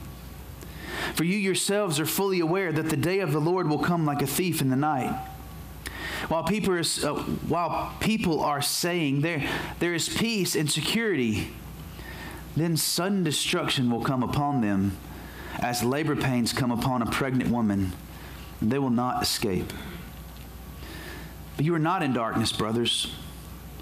For 1.13 1.25
you 1.25 1.37
yourselves 1.37 1.99
are 1.99 2.05
fully 2.05 2.39
aware 2.39 2.71
that 2.71 2.89
the 2.89 2.97
day 2.97 3.19
of 3.19 3.33
the 3.33 3.39
Lord 3.39 3.69
will 3.69 3.79
come 3.79 4.05
like 4.05 4.21
a 4.21 4.27
thief 4.27 4.61
in 4.61 4.69
the 4.69 4.75
night. 4.75 5.13
While 6.29 6.43
people 6.45 6.73
are, 6.73 6.79
uh, 6.79 7.21
while 7.47 7.93
people 7.99 8.41
are 8.41 8.61
saying 8.61 9.21
there, 9.21 9.47
there 9.79 9.93
is 9.93 10.09
peace 10.09 10.55
and 10.55 10.69
security, 10.71 11.49
then 12.55 12.75
sudden 12.75 13.23
destruction 13.23 13.91
will 13.91 14.03
come 14.03 14.23
upon 14.23 14.61
them 14.61 14.97
as 15.59 15.83
labor 15.83 16.15
pains 16.15 16.53
come 16.53 16.71
upon 16.71 17.01
a 17.01 17.05
pregnant 17.05 17.51
woman, 17.51 17.93
they 18.61 18.79
will 18.79 18.89
not 18.89 19.21
escape. 19.21 19.73
But 21.55 21.65
you 21.65 21.73
are 21.73 21.79
not 21.79 22.03
in 22.03 22.13
darkness, 22.13 22.51
brothers, 22.51 23.11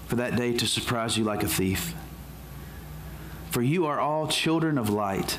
for 0.06 0.16
that 0.16 0.36
day 0.36 0.52
to 0.54 0.66
surprise 0.66 1.16
you 1.18 1.24
like 1.24 1.42
a 1.42 1.48
thief. 1.48 1.94
For 3.50 3.62
you 3.62 3.86
are 3.86 4.00
all 4.00 4.26
children 4.26 4.78
of 4.78 4.88
light, 4.88 5.38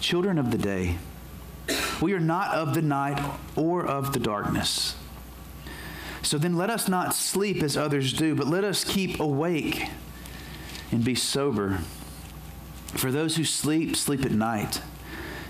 children 0.00 0.38
of 0.38 0.50
the 0.50 0.58
day. 0.58 0.96
We 2.00 2.12
are 2.12 2.20
not 2.20 2.54
of 2.54 2.74
the 2.74 2.82
night 2.82 3.22
or 3.56 3.86
of 3.86 4.12
the 4.12 4.18
darkness. 4.18 4.96
So 6.22 6.38
then 6.38 6.56
let 6.56 6.70
us 6.70 6.88
not 6.88 7.14
sleep 7.14 7.62
as 7.62 7.76
others 7.76 8.12
do, 8.12 8.34
but 8.34 8.46
let 8.46 8.64
us 8.64 8.84
keep 8.84 9.20
awake 9.20 9.88
and 10.90 11.04
be 11.04 11.14
sober. 11.14 11.78
For 12.88 13.10
those 13.10 13.36
who 13.36 13.44
sleep, 13.44 13.96
sleep 13.96 14.24
at 14.24 14.32
night, 14.32 14.80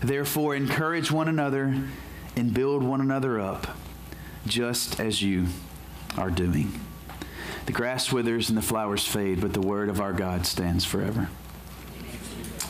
Therefore, 0.00 0.54
encourage 0.54 1.10
one 1.10 1.28
another 1.28 1.74
and 2.36 2.54
build 2.54 2.82
one 2.82 3.00
another 3.00 3.38
up, 3.38 3.66
just 4.46 4.98
as 4.98 5.20
you 5.20 5.46
are 6.16 6.30
doing. 6.30 6.80
The 7.66 7.72
grass 7.72 8.10
withers 8.10 8.48
and 8.48 8.56
the 8.56 8.62
flowers 8.62 9.06
fade, 9.06 9.40
but 9.40 9.52
the 9.52 9.60
word 9.60 9.88
of 9.88 10.00
our 10.00 10.12
God 10.12 10.46
stands 10.46 10.84
forever. 10.84 11.28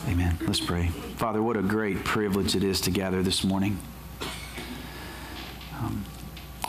Amen. 0.07 0.37
Let's 0.41 0.59
pray. 0.59 0.87
Father, 0.87 1.41
what 1.41 1.55
a 1.55 1.61
great 1.61 2.03
privilege 2.03 2.55
it 2.55 2.63
is 2.63 2.81
to 2.81 2.91
gather 2.91 3.23
this 3.23 3.43
morning. 3.43 3.77
Um, 5.79 6.03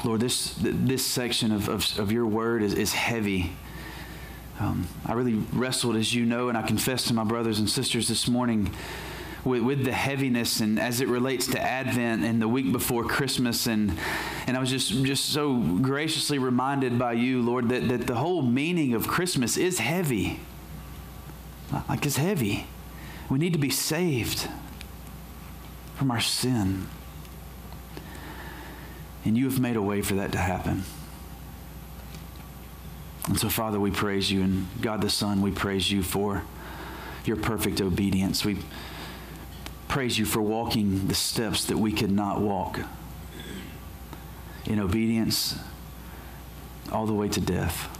Lord, 0.04 0.20
this, 0.20 0.54
this 0.60 1.04
section 1.04 1.50
of, 1.50 1.68
of, 1.68 1.98
of 1.98 2.12
your 2.12 2.26
word 2.26 2.62
is, 2.62 2.74
is 2.74 2.92
heavy. 2.92 3.52
Um, 4.60 4.86
I 5.06 5.14
really 5.14 5.34
wrestled, 5.52 5.96
as 5.96 6.14
you 6.14 6.24
know, 6.24 6.48
and 6.50 6.56
I 6.56 6.62
confess 6.62 7.04
to 7.04 7.14
my 7.14 7.24
brothers 7.24 7.58
and 7.58 7.68
sisters 7.68 8.06
this 8.06 8.28
morning 8.28 8.72
with, 9.44 9.62
with 9.62 9.84
the 9.84 9.92
heaviness 9.92 10.60
and 10.60 10.78
as 10.78 11.00
it 11.00 11.08
relates 11.08 11.46
to 11.48 11.60
Advent 11.60 12.24
and 12.24 12.40
the 12.40 12.48
week 12.48 12.72
before 12.72 13.04
Christmas. 13.04 13.66
And, 13.66 13.98
and 14.46 14.56
I 14.56 14.60
was 14.60 14.70
just, 14.70 14.90
just 15.04 15.26
so 15.26 15.56
graciously 15.56 16.38
reminded 16.38 16.98
by 16.98 17.14
you, 17.14 17.42
Lord, 17.42 17.68
that, 17.70 17.88
that 17.88 18.06
the 18.06 18.14
whole 18.14 18.42
meaning 18.42 18.94
of 18.94 19.08
Christmas 19.08 19.56
is 19.56 19.78
heavy. 19.78 20.40
Like 21.88 22.06
it's 22.06 22.16
heavy. 22.16 22.66
We 23.30 23.38
need 23.38 23.52
to 23.54 23.58
be 23.58 23.70
saved 23.70 24.48
from 25.94 26.10
our 26.10 26.20
sin. 26.20 26.86
And 29.24 29.38
you 29.38 29.44
have 29.44 29.60
made 29.60 29.76
a 29.76 29.82
way 29.82 30.02
for 30.02 30.14
that 30.14 30.32
to 30.32 30.38
happen. 30.38 30.82
And 33.28 33.38
so, 33.38 33.48
Father, 33.48 33.78
we 33.78 33.90
praise 33.90 34.30
you. 34.30 34.42
And 34.42 34.66
God 34.80 35.00
the 35.00 35.08
Son, 35.08 35.42
we 35.42 35.52
praise 35.52 35.90
you 35.90 36.02
for 36.02 36.42
your 37.24 37.36
perfect 37.36 37.80
obedience. 37.80 38.44
We 38.44 38.58
praise 39.92 40.18
you 40.18 40.24
for 40.24 40.40
walking 40.40 41.06
the 41.06 41.14
steps 41.14 41.66
that 41.66 41.76
we 41.76 41.92
could 41.92 42.10
not 42.10 42.40
walk 42.40 42.80
in 44.64 44.80
obedience 44.80 45.58
all 46.90 47.04
the 47.04 47.12
way 47.12 47.28
to 47.28 47.42
death. 47.42 47.94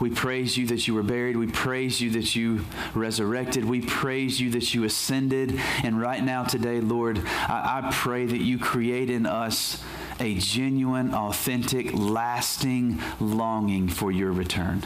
We 0.00 0.10
praise 0.10 0.58
you 0.58 0.66
that 0.66 0.86
you 0.86 0.92
were 0.92 1.02
buried. 1.02 1.38
We 1.38 1.46
praise 1.46 2.02
you 2.02 2.10
that 2.10 2.36
you 2.36 2.66
resurrected. 2.92 3.64
We 3.64 3.80
praise 3.80 4.38
you 4.38 4.50
that 4.50 4.74
you 4.74 4.84
ascended. 4.84 5.58
And 5.82 5.98
right 5.98 6.22
now, 6.22 6.44
today, 6.44 6.82
Lord, 6.82 7.22
I, 7.24 7.82
I 7.82 7.90
pray 7.90 8.26
that 8.26 8.42
you 8.42 8.58
create 8.58 9.08
in 9.08 9.24
us 9.24 9.82
a 10.20 10.34
genuine, 10.34 11.14
authentic, 11.14 11.90
lasting 11.94 13.00
longing 13.18 13.88
for 13.88 14.12
your 14.12 14.32
return. 14.32 14.82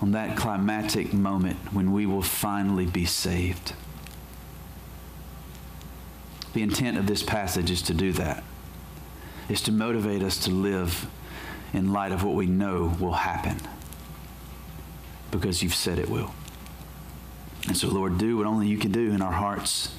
On 0.00 0.12
that 0.12 0.36
climatic 0.36 1.12
moment 1.12 1.58
when 1.72 1.92
we 1.92 2.06
will 2.06 2.22
finally 2.22 2.86
be 2.86 3.04
saved. 3.04 3.74
The 6.54 6.62
intent 6.62 6.96
of 6.96 7.06
this 7.06 7.22
passage 7.22 7.70
is 7.70 7.82
to 7.82 7.94
do 7.94 8.12
that, 8.12 8.42
is 9.48 9.60
to 9.62 9.72
motivate 9.72 10.22
us 10.22 10.38
to 10.38 10.50
live 10.50 11.06
in 11.72 11.92
light 11.92 12.12
of 12.12 12.24
what 12.24 12.34
we 12.34 12.46
know 12.46 12.96
will 12.98 13.12
happen 13.12 13.58
because 15.30 15.62
you've 15.62 15.74
said 15.74 15.98
it 15.98 16.08
will. 16.08 16.34
And 17.68 17.76
so, 17.76 17.88
Lord, 17.88 18.18
do 18.18 18.36
what 18.36 18.46
only 18.46 18.66
you 18.66 18.78
can 18.78 18.90
do 18.90 19.10
in 19.10 19.22
our 19.22 19.32
hearts. 19.32 19.94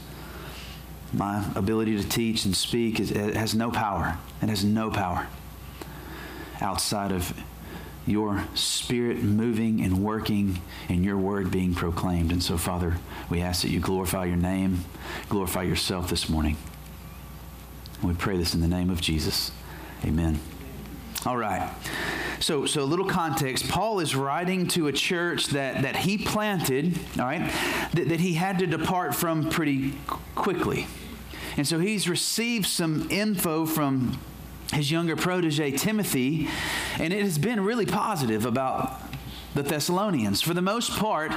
My 1.13 1.45
ability 1.55 1.97
to 2.01 2.07
teach 2.07 2.45
and 2.45 2.55
speak 2.55 2.99
is, 2.99 3.11
has 3.11 3.53
no 3.53 3.71
power. 3.71 4.17
It 4.41 4.49
has 4.49 4.63
no 4.63 4.89
power 4.89 5.27
outside 6.59 7.11
of 7.11 7.33
your 8.07 8.45
spirit 8.55 9.21
moving 9.21 9.81
and 9.81 10.03
working 10.03 10.59
and 10.89 11.03
your 11.03 11.17
word 11.17 11.51
being 11.51 11.73
proclaimed. 11.75 12.31
And 12.31 12.41
so, 12.41 12.57
Father, 12.57 12.97
we 13.29 13.41
ask 13.41 13.61
that 13.61 13.69
you 13.69 13.79
glorify 13.79 14.25
your 14.25 14.37
name, 14.37 14.85
glorify 15.29 15.63
yourself 15.63 16.09
this 16.09 16.27
morning. 16.27 16.57
And 17.99 18.09
we 18.09 18.15
pray 18.15 18.37
this 18.37 18.53
in 18.53 18.61
the 18.61 18.67
name 18.67 18.89
of 18.89 19.01
Jesus. 19.01 19.51
Amen. 20.03 20.39
All 21.25 21.37
right. 21.37 21.71
So, 22.39 22.65
so 22.65 22.81
a 22.81 22.85
little 22.85 23.05
context. 23.05 23.69
Paul 23.69 23.99
is 23.99 24.15
writing 24.15 24.67
to 24.69 24.87
a 24.87 24.91
church 24.91 25.47
that, 25.47 25.83
that 25.83 25.95
he 25.95 26.17
planted, 26.17 26.97
all 27.19 27.25
right, 27.25 27.51
that, 27.93 28.09
that 28.09 28.19
he 28.19 28.33
had 28.33 28.57
to 28.59 28.65
depart 28.65 29.13
from 29.13 29.51
pretty 29.51 29.93
quickly. 30.33 30.87
And 31.57 31.67
so 31.67 31.77
he's 31.77 32.09
received 32.09 32.65
some 32.65 33.07
info 33.11 33.67
from 33.67 34.17
his 34.73 34.91
younger 34.91 35.15
protege, 35.15 35.71
Timothy, 35.71 36.47
and 36.99 37.13
it 37.13 37.21
has 37.23 37.37
been 37.37 37.61
really 37.61 37.85
positive 37.85 38.45
about 38.45 38.99
the 39.53 39.63
Thessalonians. 39.63 40.41
For 40.41 40.53
the 40.53 40.61
most 40.61 40.91
part, 40.91 41.31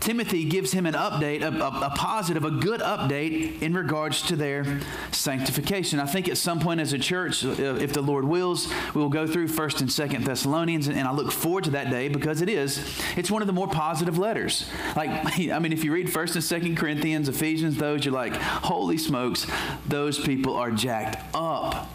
Timothy 0.00 0.44
gives 0.44 0.72
him 0.72 0.86
an 0.86 0.94
update, 0.94 1.42
a, 1.42 1.48
a, 1.48 1.86
a, 1.86 1.90
positive, 1.90 2.42
a 2.44 2.50
good 2.50 2.80
update 2.80 3.60
in 3.60 3.74
regards 3.74 4.22
to 4.22 4.34
their 4.34 4.80
sanctification. 5.12 6.00
I 6.00 6.06
think 6.06 6.26
at 6.26 6.38
some 6.38 6.58
point 6.58 6.80
as 6.80 6.94
a 6.94 6.98
church, 6.98 7.44
uh, 7.44 7.50
if 7.50 7.92
the 7.92 8.00
Lord 8.00 8.24
wills, 8.24 8.72
we 8.94 9.02
will 9.02 9.10
go 9.10 9.26
through 9.26 9.48
1st 9.48 9.80
and 9.82 9.90
2nd 9.90 10.24
Thessalonians, 10.24 10.88
and, 10.88 11.00
I 11.00 11.12
look 11.12 11.32
forward 11.32 11.64
to 11.64 11.70
that 11.72 11.90
day 11.90 12.08
because 12.08 12.40
it 12.40 12.48
is, 12.48 12.98
it's 13.16 13.30
one 13.30 13.42
of 13.42 13.46
the 13.46 13.52
more 13.52 13.68
positive 13.68 14.16
letters. 14.16 14.68
Like, 14.96 15.10
I 15.50 15.58
mean, 15.58 15.72
if 15.72 15.84
you 15.84 15.92
read 15.92 16.06
1st 16.06 16.34
and 16.34 16.62
2nd 16.62 16.76
Corinthians, 16.78 17.28
Ephesians, 17.28 17.76
those, 17.76 18.04
you're 18.04 18.14
like, 18.14 18.34
holy 18.34 18.96
smokes, 18.96 19.46
those 19.86 20.18
people 20.18 20.56
are 20.56 20.70
jacked 20.70 21.22
up. 21.34 21.90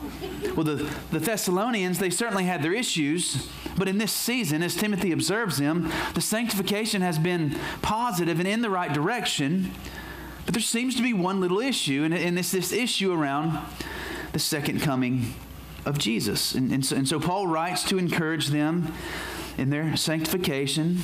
Well, 0.56 0.64
the, 0.64 0.94
the 1.12 1.20
Thessalonians, 1.20 1.98
they 1.98 2.12
certainly 2.12 2.44
had 2.44 2.62
their 2.62 2.74
issues, 2.74 3.50
but 3.78 3.88
in 3.88 3.98
this 3.98 4.12
season, 4.12 4.62
as 4.62 4.76
Timothy 4.76 5.12
observes 5.12 5.58
them, 5.58 5.92
the 6.14 6.22
sanctification 6.22 7.02
has 7.02 7.18
been 7.18 7.58
positive 7.82 7.95
and 8.40 8.48
in 8.48 8.62
the 8.62 8.70
right 8.70 8.94
direction. 8.94 9.72
But 10.46 10.54
there 10.54 10.62
seems 10.62 10.96
to 10.96 11.02
be 11.02 11.14
one 11.14 11.40
little 11.42 11.60
issue, 11.60 12.04
and, 12.04 12.14
and 12.14 12.38
it's 12.38 12.52
this 12.52 12.72
issue 12.72 13.12
around 13.12 13.58
the 14.32 14.40
second 14.40 14.82
coming 14.82 15.34
of 15.86 15.98
Jesus. 15.98 16.54
And, 16.54 16.72
and, 16.72 16.86
so, 16.86 16.96
and 16.96 17.08
so 17.08 17.20
Paul 17.20 17.48
writes 17.48 17.84
to 17.86 17.98
encourage 17.98 18.48
them 18.48 18.94
in 19.58 19.70
their 19.70 19.96
sanctification. 19.96 21.00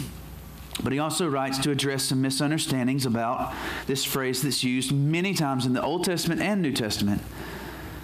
But 0.83 0.93
he 0.93 0.99
also 0.99 1.27
writes 1.27 1.57
to 1.59 1.71
address 1.71 2.03
some 2.03 2.21
misunderstandings 2.21 3.05
about 3.05 3.53
this 3.87 4.03
phrase 4.03 4.41
that's 4.41 4.63
used 4.63 4.91
many 4.91 5.33
times 5.33 5.65
in 5.65 5.73
the 5.73 5.81
Old 5.81 6.03
Testament 6.03 6.41
and 6.41 6.61
New 6.61 6.71
Testament 6.71 7.21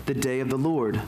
the 0.05 0.13
day 0.13 0.39
of 0.39 0.49
the 0.49 0.57
Lord. 0.57 1.01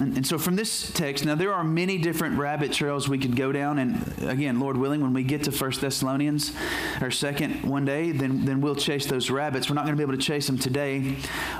And, 0.00 0.16
and, 0.16 0.26
so 0.26 0.38
from 0.38 0.54
this 0.54 0.92
text, 0.92 1.24
now 1.24 1.34
there 1.34 1.52
are 1.52 1.64
many 1.64 1.98
different 1.98 2.38
rabbit 2.38 2.72
trails 2.72 3.08
we 3.08 3.18
could 3.18 3.34
go 3.34 3.50
down. 3.50 3.78
And 3.78 4.14
again, 4.22 4.60
Lord 4.60 4.76
willing, 4.76 5.00
when 5.00 5.12
we 5.12 5.24
get 5.24 5.44
to 5.44 5.52
First 5.52 5.80
Thessalonians 5.80 6.52
or 7.00 7.10
second 7.10 7.64
one 7.68 7.84
day, 7.84 8.12
then, 8.12 8.44
then 8.44 8.60
we'll 8.60 8.76
chase 8.76 9.06
those 9.06 9.30
rabbits. 9.30 9.68
We're 9.68 9.74
not 9.74 9.84
going 9.84 9.96
to 9.96 9.98
be 9.98 10.04
able 10.04 10.16
to 10.16 10.24
chase 10.24 10.46
them 10.46 10.58
today. 10.58 11.16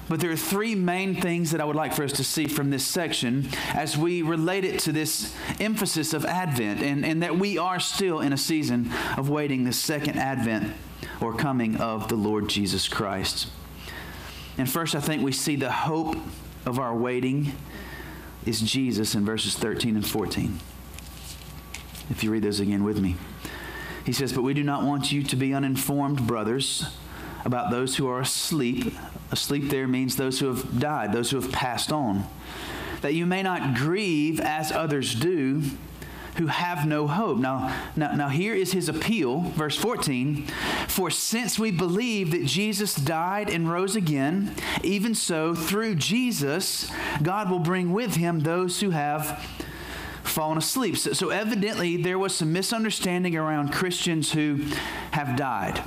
But 0.09 0.21
there 0.21 0.31
are 0.31 0.37
three 0.37 0.75
main 0.75 1.21
things 1.21 1.51
that 1.51 1.61
I 1.61 1.65
would 1.65 1.77
like 1.77 1.95
for 1.95 2.05
us 2.05 2.13
to 2.13 2.25
see 2.25 2.47
from 2.47 2.71
this 2.71 2.87
section 2.87 3.49
as 3.75 3.97
we 3.97 4.23
relate 4.23 4.65
it 4.65 4.79
to 4.81 4.93
this 4.93 5.35
emphasis 5.59 6.13
of 6.15 6.25
Advent 6.25 6.81
and, 6.81 7.05
and 7.05 7.23
that 7.23 7.39
we 7.39 7.59
are 7.59 7.81
still 7.81 8.21
in 8.21 8.33
a 8.33 8.39
season 8.39 8.91
of 9.17 9.29
waiting 9.29 9.65
the 9.65 9.73
second 9.73 10.19
Advent 10.19 10.75
or 11.21 11.35
coming 11.35 11.77
of 11.77 12.09
the 12.09 12.17
Lord 12.17 12.49
Jesus 12.49 12.89
Christ. 12.89 13.49
And 14.57 14.71
first, 14.71 14.95
I 14.95 15.01
think 15.01 15.23
we 15.23 15.33
see 15.33 15.57
the 15.57 15.71
hope 15.71 16.17
of 16.67 16.79
our 16.79 16.95
waiting 16.95 17.53
is 18.47 18.61
Jesus 18.61 19.15
in 19.15 19.25
verses 19.25 19.55
13 19.57 19.97
and 19.97 20.07
14. 20.07 20.59
If 22.11 22.25
you 22.25 22.31
read 22.31 22.43
those 22.43 22.61
again 22.61 22.85
with 22.85 23.01
me. 23.01 23.17
He 24.05 24.13
says, 24.13 24.33
But 24.33 24.43
we 24.43 24.55
do 24.55 24.65
not 24.65 24.85
want 24.85 25.13
you 25.13 25.23
to 25.23 25.37
be 25.37 25.53
uninformed, 25.53 26.27
brothers, 26.27 26.85
about 27.45 27.71
those 27.71 27.97
who 27.97 28.09
are 28.09 28.21
asleep. 28.21 28.95
Asleep 29.31 29.69
there 29.69 29.87
means 29.87 30.17
those 30.17 30.41
who 30.41 30.47
have 30.47 30.81
died, 30.81 31.13
those 31.13 31.31
who 31.31 31.41
have 31.41 31.53
passed 31.53 31.93
on. 31.93 32.25
That 33.03 33.15
you 33.15 33.27
may 33.27 33.43
not 33.43 33.77
grieve 33.77 34.41
as 34.41 34.73
others 34.73 35.15
do 35.15 35.63
who 36.39 36.47
have 36.47 36.87
no 36.87 37.07
hope. 37.07 37.39
Now, 37.39 37.77
now, 37.97 38.13
now 38.13 38.29
here 38.29 38.55
is 38.55 38.73
his 38.73 38.89
appeal, 38.89 39.41
verse 39.41 39.77
14. 39.77 40.47
For 40.87 41.11
since 41.11 41.59
we 41.59 41.71
believe 41.73 42.31
that 42.31 42.47
Jesus 42.47 42.95
died 42.95 43.51
and 43.51 43.71
rose 43.71 43.97
again, 43.97 44.55
even 44.83 45.15
so, 45.15 45.55
through 45.55 45.97
Jesus, 45.97 46.91
God 47.23 47.51
will 47.51 47.59
bring 47.59 47.93
with 47.93 48.15
him 48.15 48.41
those 48.41 48.81
who 48.81 48.91
have 48.91 49.45
fallen 50.23 50.59
asleep. 50.59 50.97
So, 50.97 51.13
so 51.13 51.31
evidently, 51.31 51.97
there 51.97 52.19
was 52.19 52.37
some 52.37 52.53
misunderstanding 52.53 53.37
around 53.37 53.73
Christians 53.73 54.33
who 54.33 54.65
have 55.11 55.37
died. 55.37 55.83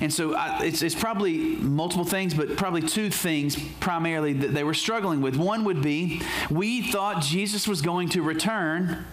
And 0.00 0.12
so 0.12 0.34
I, 0.34 0.64
it's, 0.64 0.82
it's 0.82 0.94
probably 0.94 1.56
multiple 1.56 2.04
things, 2.04 2.34
but 2.34 2.56
probably 2.56 2.82
two 2.82 3.10
things 3.10 3.56
primarily 3.80 4.32
that 4.34 4.54
they 4.54 4.64
were 4.64 4.74
struggling 4.74 5.20
with. 5.20 5.36
One 5.36 5.64
would 5.64 5.82
be 5.82 6.22
we 6.50 6.82
thought 6.82 7.22
Jesus 7.22 7.66
was 7.66 7.82
going 7.82 8.10
to 8.10 8.22
return 8.22 9.04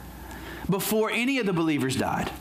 before 0.70 1.12
any 1.12 1.40
of 1.40 1.46
the 1.46 1.54
believers 1.54 1.96
died. 1.96 2.32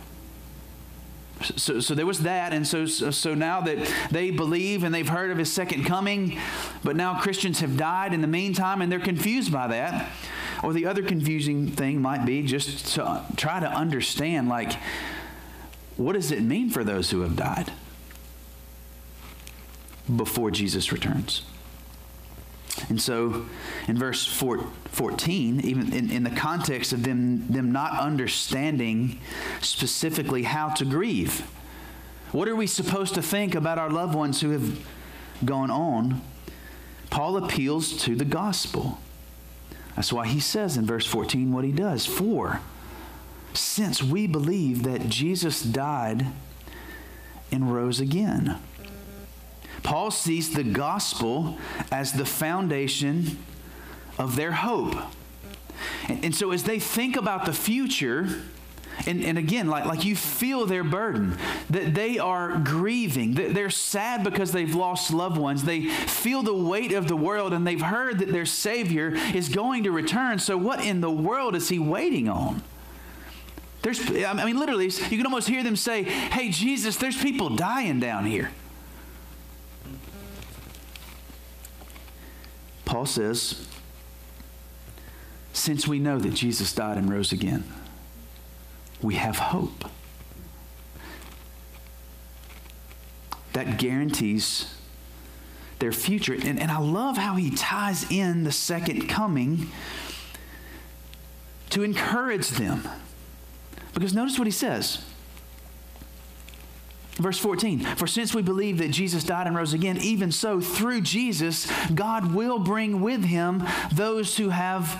So, 1.56 1.80
so 1.80 1.94
there 1.94 2.06
was 2.06 2.20
that, 2.20 2.52
and 2.52 2.66
so, 2.66 2.86
so, 2.86 3.34
now 3.34 3.60
that 3.62 3.92
they 4.10 4.30
believe 4.30 4.84
and 4.84 4.94
they've 4.94 5.08
heard 5.08 5.30
of 5.30 5.38
his 5.38 5.52
second 5.52 5.84
coming, 5.84 6.38
but 6.84 6.94
now 6.94 7.18
Christians 7.20 7.60
have 7.60 7.76
died 7.76 8.14
in 8.14 8.20
the 8.20 8.28
meantime, 8.28 8.80
and 8.80 8.92
they're 8.92 9.00
confused 9.00 9.52
by 9.52 9.66
that. 9.66 10.08
Or 10.62 10.72
the 10.72 10.86
other 10.86 11.02
confusing 11.02 11.66
thing 11.66 12.00
might 12.00 12.24
be 12.24 12.42
just 12.42 12.94
to 12.94 13.24
try 13.36 13.58
to 13.58 13.66
understand, 13.66 14.48
like, 14.48 14.72
what 15.96 16.12
does 16.12 16.30
it 16.30 16.42
mean 16.42 16.70
for 16.70 16.84
those 16.84 17.10
who 17.10 17.22
have 17.22 17.34
died 17.34 17.72
before 20.14 20.52
Jesus 20.52 20.92
returns? 20.92 21.42
And 22.88 23.00
so 23.00 23.46
in 23.86 23.98
verse 23.98 24.26
14, 24.26 25.60
even 25.60 25.92
in, 25.92 26.10
in 26.10 26.22
the 26.24 26.30
context 26.30 26.92
of 26.92 27.02
them, 27.02 27.46
them 27.48 27.70
not 27.70 27.98
understanding 27.98 29.20
specifically 29.60 30.44
how 30.44 30.70
to 30.70 30.84
grieve, 30.84 31.40
what 32.32 32.48
are 32.48 32.56
we 32.56 32.66
supposed 32.66 33.14
to 33.14 33.22
think 33.22 33.54
about 33.54 33.78
our 33.78 33.90
loved 33.90 34.14
ones 34.14 34.40
who 34.40 34.50
have 34.50 34.86
gone 35.44 35.70
on? 35.70 36.22
Paul 37.10 37.36
appeals 37.36 37.94
to 38.04 38.16
the 38.16 38.24
gospel. 38.24 38.98
That's 39.94 40.12
why 40.12 40.26
he 40.26 40.40
says 40.40 40.78
in 40.78 40.86
verse 40.86 41.06
14 41.06 41.52
what 41.52 41.64
he 41.64 41.72
does. 41.72 42.06
For 42.06 42.60
since 43.52 44.02
we 44.02 44.26
believe 44.26 44.82
that 44.84 45.10
Jesus 45.10 45.62
died 45.62 46.26
and 47.50 47.72
rose 47.72 48.00
again. 48.00 48.58
Paul 49.82 50.10
sees 50.10 50.54
the 50.54 50.64
gospel 50.64 51.58
as 51.90 52.12
the 52.12 52.24
foundation 52.24 53.38
of 54.18 54.36
their 54.36 54.52
hope. 54.52 54.94
And, 56.08 56.24
and, 56.26 56.34
so 56.34 56.52
as 56.52 56.64
they 56.64 56.78
think 56.78 57.16
about 57.16 57.44
the 57.44 57.52
future, 57.52 58.28
and, 59.06 59.24
and 59.24 59.38
again, 59.38 59.68
like, 59.68 59.84
like 59.84 60.04
you 60.04 60.14
feel 60.14 60.66
their 60.66 60.84
burden, 60.84 61.36
that 61.70 61.94
they 61.94 62.18
are 62.18 62.58
grieving, 62.58 63.34
that 63.34 63.54
they're 63.54 63.70
sad 63.70 64.22
because 64.22 64.52
they've 64.52 64.74
lost 64.74 65.12
loved 65.12 65.38
ones. 65.38 65.64
They 65.64 65.88
feel 65.88 66.42
the 66.42 66.54
weight 66.54 66.92
of 66.92 67.08
the 67.08 67.16
world 67.16 67.52
and 67.52 67.66
they've 67.66 67.80
heard 67.80 68.20
that 68.20 68.30
their 68.30 68.46
Savior 68.46 69.12
is 69.34 69.48
going 69.48 69.84
to 69.84 69.90
return. 69.90 70.38
So, 70.38 70.56
what 70.56 70.84
in 70.84 71.00
the 71.00 71.10
world 71.10 71.56
is 71.56 71.68
He 71.68 71.78
waiting 71.78 72.28
on? 72.28 72.62
There's, 73.82 74.00
I 74.08 74.44
mean, 74.44 74.58
literally, 74.58 74.84
you 74.84 75.16
can 75.16 75.26
almost 75.26 75.48
hear 75.48 75.64
them 75.64 75.74
say, 75.74 76.04
Hey, 76.04 76.50
Jesus, 76.50 76.96
there's 76.96 77.20
people 77.20 77.48
dying 77.50 77.98
down 77.98 78.26
here. 78.26 78.50
Paul 82.92 83.06
says, 83.06 83.66
since 85.54 85.88
we 85.88 85.98
know 85.98 86.18
that 86.18 86.34
Jesus 86.34 86.74
died 86.74 86.98
and 86.98 87.10
rose 87.10 87.32
again, 87.32 87.64
we 89.00 89.14
have 89.14 89.38
hope. 89.38 89.86
That 93.54 93.78
guarantees 93.78 94.74
their 95.78 95.90
future. 95.90 96.34
And, 96.34 96.60
and 96.60 96.70
I 96.70 96.80
love 96.80 97.16
how 97.16 97.36
he 97.36 97.50
ties 97.50 98.10
in 98.10 98.44
the 98.44 98.52
second 98.52 99.08
coming 99.08 99.68
to 101.70 101.82
encourage 101.82 102.50
them. 102.50 102.86
Because 103.94 104.12
notice 104.12 104.36
what 104.36 104.46
he 104.46 104.52
says. 104.52 105.02
Verse 107.16 107.38
14, 107.38 107.80
for 107.80 108.06
since 108.06 108.34
we 108.34 108.40
believe 108.40 108.78
that 108.78 108.90
Jesus 108.90 109.22
died 109.22 109.46
and 109.46 109.54
rose 109.54 109.74
again, 109.74 109.98
even 109.98 110.32
so, 110.32 110.60
through 110.60 111.02
Jesus, 111.02 111.70
God 111.94 112.34
will 112.34 112.58
bring 112.58 113.02
with 113.02 113.24
him 113.24 113.62
those 113.92 114.38
who 114.38 114.48
have 114.48 114.98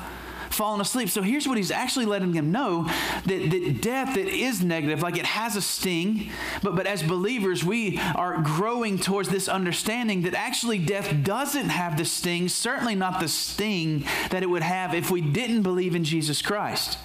fallen 0.51 0.81
asleep. 0.81 1.09
So 1.09 1.23
here's 1.23 1.49
what 1.49 1.57
he's 1.57 1.71
actually 1.71 2.05
letting 2.05 2.33
them 2.33 2.53
know 2.53 2.85
that, 3.25 3.51
that 3.51 3.81
death 3.81 4.15
that 4.15 4.29
is 4.29 4.63
negative, 4.63 5.03
like 5.03 5.17
it 5.17 5.27
has 5.27 5.57
a 5.57 5.63
sting, 5.63 6.31
but, 6.63 6.77
but 6.77 6.87
as 6.87 7.03
believers, 7.03 7.65
we 7.65 7.99
are 8.15 8.43
growing 8.43 8.99
towards 8.99 9.31
this 9.31 9.49
understanding 9.49 10.23
that 10.23 10.35
actually 10.35 10.79
death 10.79 11.25
doesn't 11.25 11.71
have 11.71 11.97
the 11.97 12.05
sting, 12.05 12.49
certainly 12.49 12.95
not 12.95 13.21
the 13.21 13.29
sting 13.29 14.05
that 14.31 14.43
it 14.43 14.51
would 14.51 14.63
have 14.63 14.95
if 14.95 15.11
we 15.11 15.21
didn't 15.21 15.63
believe 15.63 15.95
in 15.95 16.05
Jesus 16.05 16.43
Christ. 16.43 16.99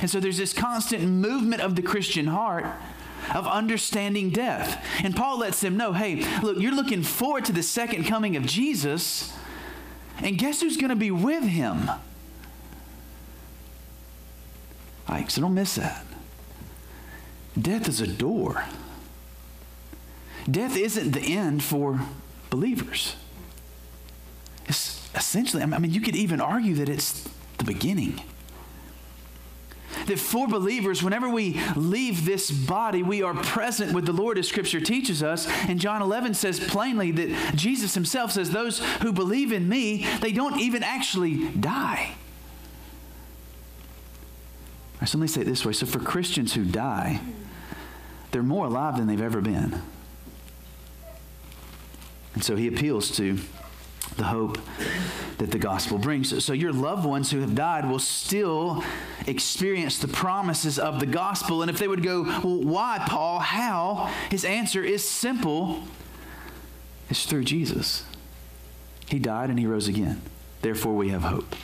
And 0.00 0.08
so 0.08 0.20
there's 0.20 0.38
this 0.38 0.52
constant 0.52 1.02
movement 1.02 1.62
of 1.62 1.74
the 1.74 1.82
Christian 1.82 2.28
heart 2.28 2.66
of 3.34 3.46
understanding 3.46 4.30
death. 4.30 4.84
And 5.02 5.14
Paul 5.14 5.38
lets 5.38 5.60
them 5.60 5.76
know 5.76 5.92
hey, 5.92 6.24
look, 6.40 6.58
you're 6.58 6.74
looking 6.74 7.02
forward 7.02 7.44
to 7.46 7.52
the 7.52 7.62
second 7.62 8.04
coming 8.04 8.36
of 8.36 8.46
Jesus, 8.46 9.32
and 10.18 10.38
guess 10.38 10.60
who's 10.60 10.76
going 10.76 10.90
to 10.90 10.96
be 10.96 11.10
with 11.10 11.44
him? 11.44 11.90
Ike, 15.08 15.30
so 15.30 15.40
don't 15.40 15.54
miss 15.54 15.74
that. 15.76 16.04
Death 17.60 17.88
is 17.88 18.00
a 18.00 18.06
door. 18.06 18.64
Death 20.50 20.76
isn't 20.76 21.12
the 21.12 21.36
end 21.36 21.62
for 21.62 22.00
believers. 22.50 23.16
It's 24.66 25.08
essentially, 25.14 25.62
I 25.62 25.66
mean, 25.66 25.92
you 25.92 26.00
could 26.00 26.16
even 26.16 26.40
argue 26.40 26.74
that 26.76 26.88
it's 26.88 27.28
the 27.58 27.64
beginning 27.64 28.22
that 30.06 30.18
for 30.18 30.48
believers, 30.48 31.02
whenever 31.02 31.28
we 31.28 31.60
leave 31.76 32.24
this 32.24 32.50
body, 32.50 33.02
we 33.02 33.22
are 33.22 33.34
present 33.34 33.92
with 33.92 34.06
the 34.06 34.12
Lord, 34.12 34.38
as 34.38 34.48
Scripture 34.48 34.80
teaches 34.80 35.22
us. 35.22 35.46
And 35.68 35.80
John 35.80 36.02
11 36.02 36.34
says 36.34 36.60
plainly 36.60 37.10
that 37.12 37.56
Jesus 37.56 37.94
himself 37.94 38.32
says, 38.32 38.50
Those 38.50 38.78
who 39.00 39.12
believe 39.12 39.52
in 39.52 39.68
me, 39.68 40.06
they 40.20 40.32
don't 40.32 40.60
even 40.60 40.82
actually 40.82 41.48
die. 41.48 42.14
Or 45.02 45.18
me 45.18 45.26
say 45.26 45.40
it 45.40 45.44
this 45.44 45.66
way. 45.66 45.72
So 45.72 45.84
for 45.84 45.98
Christians 45.98 46.54
who 46.54 46.64
die, 46.64 47.20
they're 48.30 48.42
more 48.42 48.66
alive 48.66 48.96
than 48.96 49.08
they've 49.08 49.20
ever 49.20 49.40
been. 49.40 49.82
And 52.34 52.42
so 52.42 52.56
he 52.56 52.66
appeals 52.66 53.10
to 53.16 53.38
the 54.16 54.24
hope 54.24 54.58
that 55.38 55.50
the 55.50 55.58
gospel 55.58 55.98
brings. 55.98 56.44
So 56.44 56.52
your 56.52 56.72
loved 56.72 57.04
ones 57.04 57.30
who 57.30 57.40
have 57.40 57.54
died 57.54 57.88
will 57.88 57.98
still 57.98 58.84
experience 59.26 59.98
the 59.98 60.08
promises 60.08 60.78
of 60.78 61.00
the 61.00 61.06
gospel. 61.06 61.62
And 61.62 61.70
if 61.70 61.78
they 61.78 61.88
would 61.88 62.02
go, 62.02 62.22
well, 62.22 62.62
why, 62.62 63.04
Paul? 63.06 63.40
How? 63.40 64.12
His 64.30 64.44
answer 64.44 64.82
is 64.82 65.08
simple 65.08 65.84
it's 67.10 67.26
through 67.26 67.44
Jesus. 67.44 68.04
He 69.06 69.18
died 69.18 69.50
and 69.50 69.58
he 69.58 69.66
rose 69.66 69.88
again. 69.88 70.22
Therefore, 70.62 70.94
we 70.94 71.10
have 71.10 71.22
hope. 71.22 71.54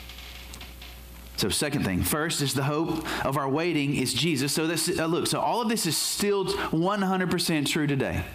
So, 1.37 1.49
second 1.49 1.85
thing, 1.85 2.03
first 2.03 2.41
is 2.41 2.53
the 2.53 2.65
hope 2.65 3.07
of 3.25 3.37
our 3.37 3.49
waiting 3.49 3.95
is 3.95 4.13
Jesus. 4.13 4.53
So, 4.53 4.67
this, 4.67 4.99
uh, 4.99 5.07
look, 5.07 5.25
so 5.25 5.39
all 5.39 5.61
of 5.61 5.69
this 5.69 5.87
is 5.87 5.97
still 5.97 6.45
100% 6.45 7.65
true 7.65 7.87
today. 7.87 8.25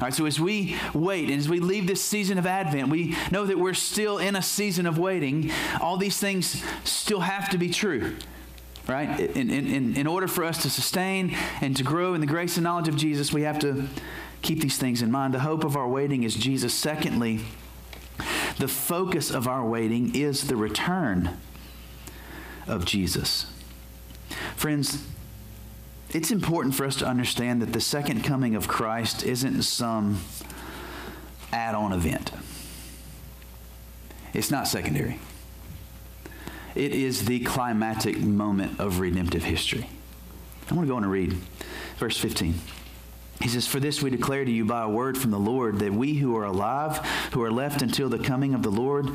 All 0.00 0.06
right, 0.06 0.14
so 0.14 0.24
as 0.24 0.40
we 0.40 0.76
wait 0.94 1.28
and 1.28 1.38
as 1.38 1.46
we 1.46 1.60
leave 1.60 1.86
this 1.86 2.02
season 2.02 2.38
of 2.38 2.46
Advent, 2.46 2.88
we 2.88 3.14
know 3.30 3.44
that 3.44 3.58
we're 3.58 3.74
still 3.74 4.16
in 4.16 4.34
a 4.34 4.40
season 4.40 4.86
of 4.86 4.98
waiting. 4.98 5.50
All 5.78 5.98
these 5.98 6.16
things 6.16 6.64
still 6.84 7.20
have 7.20 7.50
to 7.50 7.58
be 7.58 7.68
true, 7.68 8.16
right? 8.88 9.20
In, 9.20 9.50
in, 9.50 9.94
in 9.94 10.06
order 10.06 10.26
for 10.26 10.42
us 10.42 10.62
to 10.62 10.70
sustain 10.70 11.36
and 11.60 11.76
to 11.76 11.82
grow 11.82 12.14
in 12.14 12.22
the 12.22 12.26
grace 12.26 12.56
and 12.56 12.64
knowledge 12.64 12.88
of 12.88 12.96
Jesus, 12.96 13.30
we 13.30 13.42
have 13.42 13.58
to 13.58 13.88
keep 14.40 14.62
these 14.62 14.78
things 14.78 15.02
in 15.02 15.10
mind. 15.10 15.34
The 15.34 15.40
hope 15.40 15.64
of 15.64 15.76
our 15.76 15.86
waiting 15.86 16.22
is 16.22 16.34
Jesus. 16.34 16.72
Secondly, 16.72 17.40
the 18.56 18.68
focus 18.68 19.30
of 19.30 19.46
our 19.46 19.66
waiting 19.66 20.14
is 20.14 20.46
the 20.46 20.56
return 20.56 21.36
of 22.66 22.86
Jesus. 22.86 23.52
Friends, 24.56 25.04
it's 26.12 26.30
important 26.30 26.74
for 26.74 26.84
us 26.84 26.96
to 26.96 27.06
understand 27.06 27.62
that 27.62 27.72
the 27.72 27.80
second 27.80 28.24
coming 28.24 28.54
of 28.54 28.68
Christ 28.68 29.24
isn't 29.24 29.62
some 29.62 30.20
add 31.52 31.74
on 31.74 31.92
event, 31.92 32.32
it's 34.32 34.50
not 34.50 34.68
secondary. 34.68 35.18
It 36.74 36.92
is 36.92 37.24
the 37.24 37.40
climatic 37.40 38.20
moment 38.20 38.78
of 38.78 39.00
redemptive 39.00 39.42
history. 39.42 39.88
I 40.70 40.74
want 40.74 40.86
to 40.86 40.90
go 40.90 40.96
on 40.96 41.02
and 41.02 41.10
read 41.10 41.36
verse 41.96 42.16
15. 42.16 42.54
He 43.40 43.48
says, 43.48 43.66
For 43.66 43.80
this 43.80 44.02
we 44.02 44.10
declare 44.10 44.44
to 44.44 44.50
you 44.50 44.64
by 44.64 44.82
a 44.82 44.88
word 44.88 45.18
from 45.18 45.30
the 45.30 45.38
Lord, 45.38 45.78
that 45.80 45.92
we 45.92 46.14
who 46.14 46.36
are 46.36 46.44
alive, 46.44 46.98
who 47.32 47.42
are 47.42 47.50
left 47.50 47.82
until 47.82 48.08
the 48.08 48.18
coming 48.18 48.54
of 48.54 48.62
the 48.62 48.70
Lord, 48.70 49.08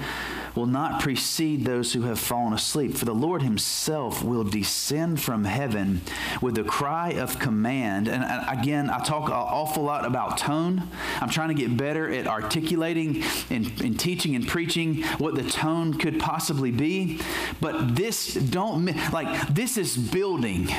will 0.56 0.66
not 0.66 1.02
precede 1.02 1.66
those 1.66 1.94
who 1.94 2.04
have 2.04 2.18
fallen 2.18 2.54
asleep. 2.54 2.96
For 2.96 3.06
the 3.06 3.14
Lord 3.14 3.42
himself 3.42 4.24
will 4.24 4.44
descend 4.44 5.22
from 5.22 5.44
heaven 5.44 6.02
with 6.42 6.58
a 6.58 6.64
cry 6.64 7.10
of 7.12 7.40
command. 7.40 8.08
And 8.08 8.24
again, 8.48 8.90
I 8.90 9.00
talk 9.00 9.28
an 9.28 9.34
awful 9.34 9.84
lot 9.84 10.06
about 10.06 10.38
tone. 10.38 10.84
I'm 11.20 11.30
trying 11.30 11.50
to 11.50 11.56
get 11.56 11.76
better 11.76 12.10
at 12.10 12.28
articulating 12.28 13.24
and, 13.50 13.68
and 13.82 14.00
teaching 14.00 14.36
and 14.36 14.48
preaching 14.48 15.04
what 15.18 15.36
the 15.36 15.44
tone 15.44 15.98
could 15.98 16.20
possibly 16.20 16.72
be. 16.72 17.20
But 17.60 17.96
this, 17.96 18.34
don't, 18.34 18.86
like, 19.12 19.54
this 19.54 19.78
is 19.78 19.98
building. 19.98 20.70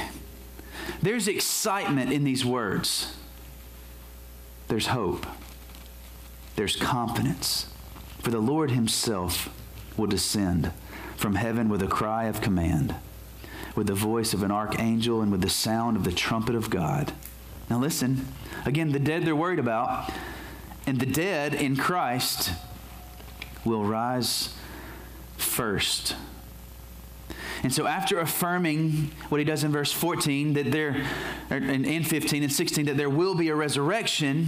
There's 1.03 1.29
excitement 1.29 2.13
in 2.13 2.25
these 2.25 2.45
words 2.45 3.13
there's 4.69 4.89
hope, 4.89 5.27
there's 6.57 6.75
confidence. 6.75 7.73
For 8.19 8.33
the 8.33 8.41
Lord 8.41 8.73
Himself 8.73 9.49
will 9.97 10.07
descend 10.07 10.73
from 11.17 11.35
heaven 11.35 11.69
with 11.69 11.83
a 11.83 11.87
cry 11.87 12.25
of 12.25 12.41
command, 12.41 12.95
with 13.75 13.87
the 13.87 13.95
voice 13.95 14.35
of 14.35 14.43
an 14.43 14.51
archangel, 14.51 15.21
and 15.23 15.33
with 15.33 15.43
the 15.43 15.49
sound 15.49 15.97
of 15.97 16.05
the 16.05 16.13
trumpet 16.13 16.55
of 16.55 16.71
God. 16.71 17.13
Now, 17.69 17.79
listen 17.79 18.27
again, 18.65 18.93
the 18.93 18.99
dead 18.99 19.25
they're 19.25 19.37
worried 19.37 19.59
about, 19.59 20.13
and 20.87 21.01
the 21.01 21.07
dead 21.07 21.55
in 21.55 21.77
Christ 21.77 22.53
will 23.65 23.85
rise 23.85 24.55
first. 25.37 26.15
And 27.63 27.73
so, 27.73 27.87
after 27.87 28.21
affirming 28.21 29.11
what 29.29 29.39
he 29.39 29.45
does 29.45 29.65
in 29.65 29.73
verse 29.73 29.93
14, 29.93 30.55
that 30.55 30.71
there, 30.71 31.07
and 31.51 32.07
15 32.07 32.43
and 32.43 32.53
16, 32.53 32.87
that 32.87 32.97
there 32.97 33.11
will 33.11 33.35
be 33.35 33.49
a 33.49 33.55
resurrection, 33.55 34.47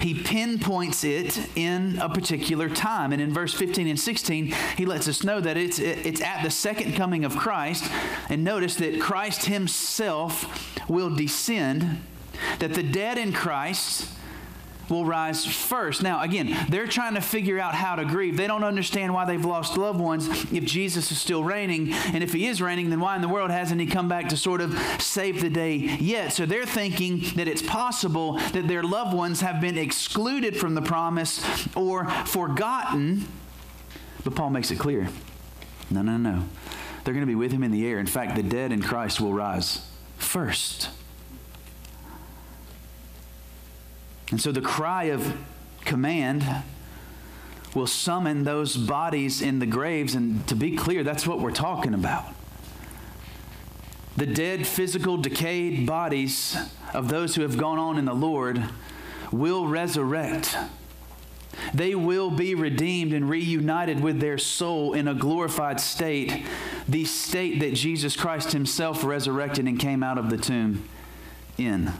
he 0.00 0.14
pinpoints 0.14 1.04
it 1.04 1.38
in 1.56 1.98
a 1.98 2.08
particular 2.08 2.68
time. 2.68 3.12
And 3.12 3.20
in 3.20 3.32
verse 3.32 3.54
15 3.54 3.86
and 3.86 3.98
16, 3.98 4.54
he 4.76 4.86
lets 4.86 5.08
us 5.08 5.24
know 5.24 5.40
that 5.40 5.56
it's, 5.56 5.78
it's 5.78 6.20
at 6.20 6.42
the 6.42 6.50
second 6.50 6.94
coming 6.94 7.24
of 7.24 7.36
Christ. 7.36 7.90
And 8.28 8.44
notice 8.44 8.76
that 8.76 9.00
Christ 9.00 9.46
himself 9.46 10.88
will 10.88 11.14
descend, 11.14 12.02
that 12.58 12.74
the 12.74 12.82
dead 12.82 13.18
in 13.18 13.32
Christ 13.32 14.08
will 14.90 15.04
rise 15.04 15.46
first. 15.46 16.02
Now, 16.02 16.22
again, 16.22 16.66
they're 16.68 16.86
trying 16.86 17.14
to 17.14 17.20
figure 17.20 17.58
out 17.58 17.74
how 17.74 17.94
to 17.94 18.04
grieve. 18.04 18.36
They 18.36 18.46
don't 18.46 18.64
understand 18.64 19.14
why 19.14 19.24
they've 19.24 19.44
lost 19.44 19.76
loved 19.78 20.00
ones 20.00 20.28
if 20.52 20.64
Jesus 20.64 21.12
is 21.12 21.20
still 21.20 21.44
reigning. 21.44 21.92
And 21.92 22.22
if 22.22 22.32
he 22.32 22.46
is 22.46 22.60
reigning, 22.60 22.90
then 22.90 23.00
why 23.00 23.16
in 23.16 23.22
the 23.22 23.28
world 23.28 23.50
hasn't 23.50 23.80
he 23.80 23.86
come 23.86 24.08
back 24.08 24.28
to 24.30 24.36
sort 24.36 24.60
of 24.60 24.76
save 25.00 25.40
the 25.40 25.50
day 25.50 25.76
yet? 25.76 26.32
So 26.32 26.44
they're 26.44 26.66
thinking 26.66 27.20
that 27.36 27.48
it's 27.48 27.62
possible 27.62 28.38
that 28.52 28.66
their 28.66 28.82
loved 28.82 29.16
ones 29.16 29.40
have 29.40 29.60
been 29.60 29.78
excluded 29.78 30.56
from 30.56 30.74
the 30.74 30.82
promise 30.82 31.40
or 31.76 32.08
forgotten. 32.26 33.26
But 34.24 34.34
Paul 34.34 34.50
makes 34.50 34.70
it 34.70 34.78
clear 34.78 35.08
no, 35.90 36.02
no, 36.02 36.16
no. 36.16 36.44
They're 37.02 37.14
going 37.14 37.26
to 37.26 37.30
be 37.30 37.34
with 37.34 37.50
him 37.50 37.64
in 37.64 37.72
the 37.72 37.86
air. 37.86 37.98
In 37.98 38.06
fact, 38.06 38.36
the 38.36 38.42
dead 38.42 38.70
in 38.70 38.80
Christ 38.80 39.20
will 39.20 39.32
rise 39.32 39.84
first. 40.18 40.88
And 44.30 44.40
so 44.40 44.52
the 44.52 44.60
cry 44.60 45.04
of 45.04 45.36
command 45.84 46.44
will 47.74 47.86
summon 47.86 48.44
those 48.44 48.76
bodies 48.76 49.42
in 49.42 49.58
the 49.58 49.66
graves. 49.66 50.14
And 50.14 50.46
to 50.48 50.54
be 50.54 50.76
clear, 50.76 51.02
that's 51.02 51.26
what 51.26 51.40
we're 51.40 51.50
talking 51.50 51.94
about. 51.94 52.26
The 54.16 54.26
dead, 54.26 54.66
physical, 54.66 55.16
decayed 55.16 55.86
bodies 55.86 56.56
of 56.92 57.08
those 57.08 57.34
who 57.34 57.42
have 57.42 57.56
gone 57.56 57.78
on 57.78 57.96
in 57.96 58.04
the 58.04 58.14
Lord 58.14 58.62
will 59.30 59.66
resurrect. 59.66 60.56
They 61.72 61.94
will 61.94 62.30
be 62.30 62.54
redeemed 62.54 63.12
and 63.12 63.28
reunited 63.28 64.00
with 64.00 64.20
their 64.20 64.38
soul 64.38 64.92
in 64.94 65.06
a 65.06 65.14
glorified 65.14 65.80
state, 65.80 66.44
the 66.88 67.04
state 67.04 67.60
that 67.60 67.74
Jesus 67.74 68.16
Christ 68.16 68.52
Himself 68.52 69.04
resurrected 69.04 69.66
and 69.66 69.78
came 69.78 70.02
out 70.02 70.18
of 70.18 70.30
the 70.30 70.38
tomb 70.38 70.88
in. 71.56 71.92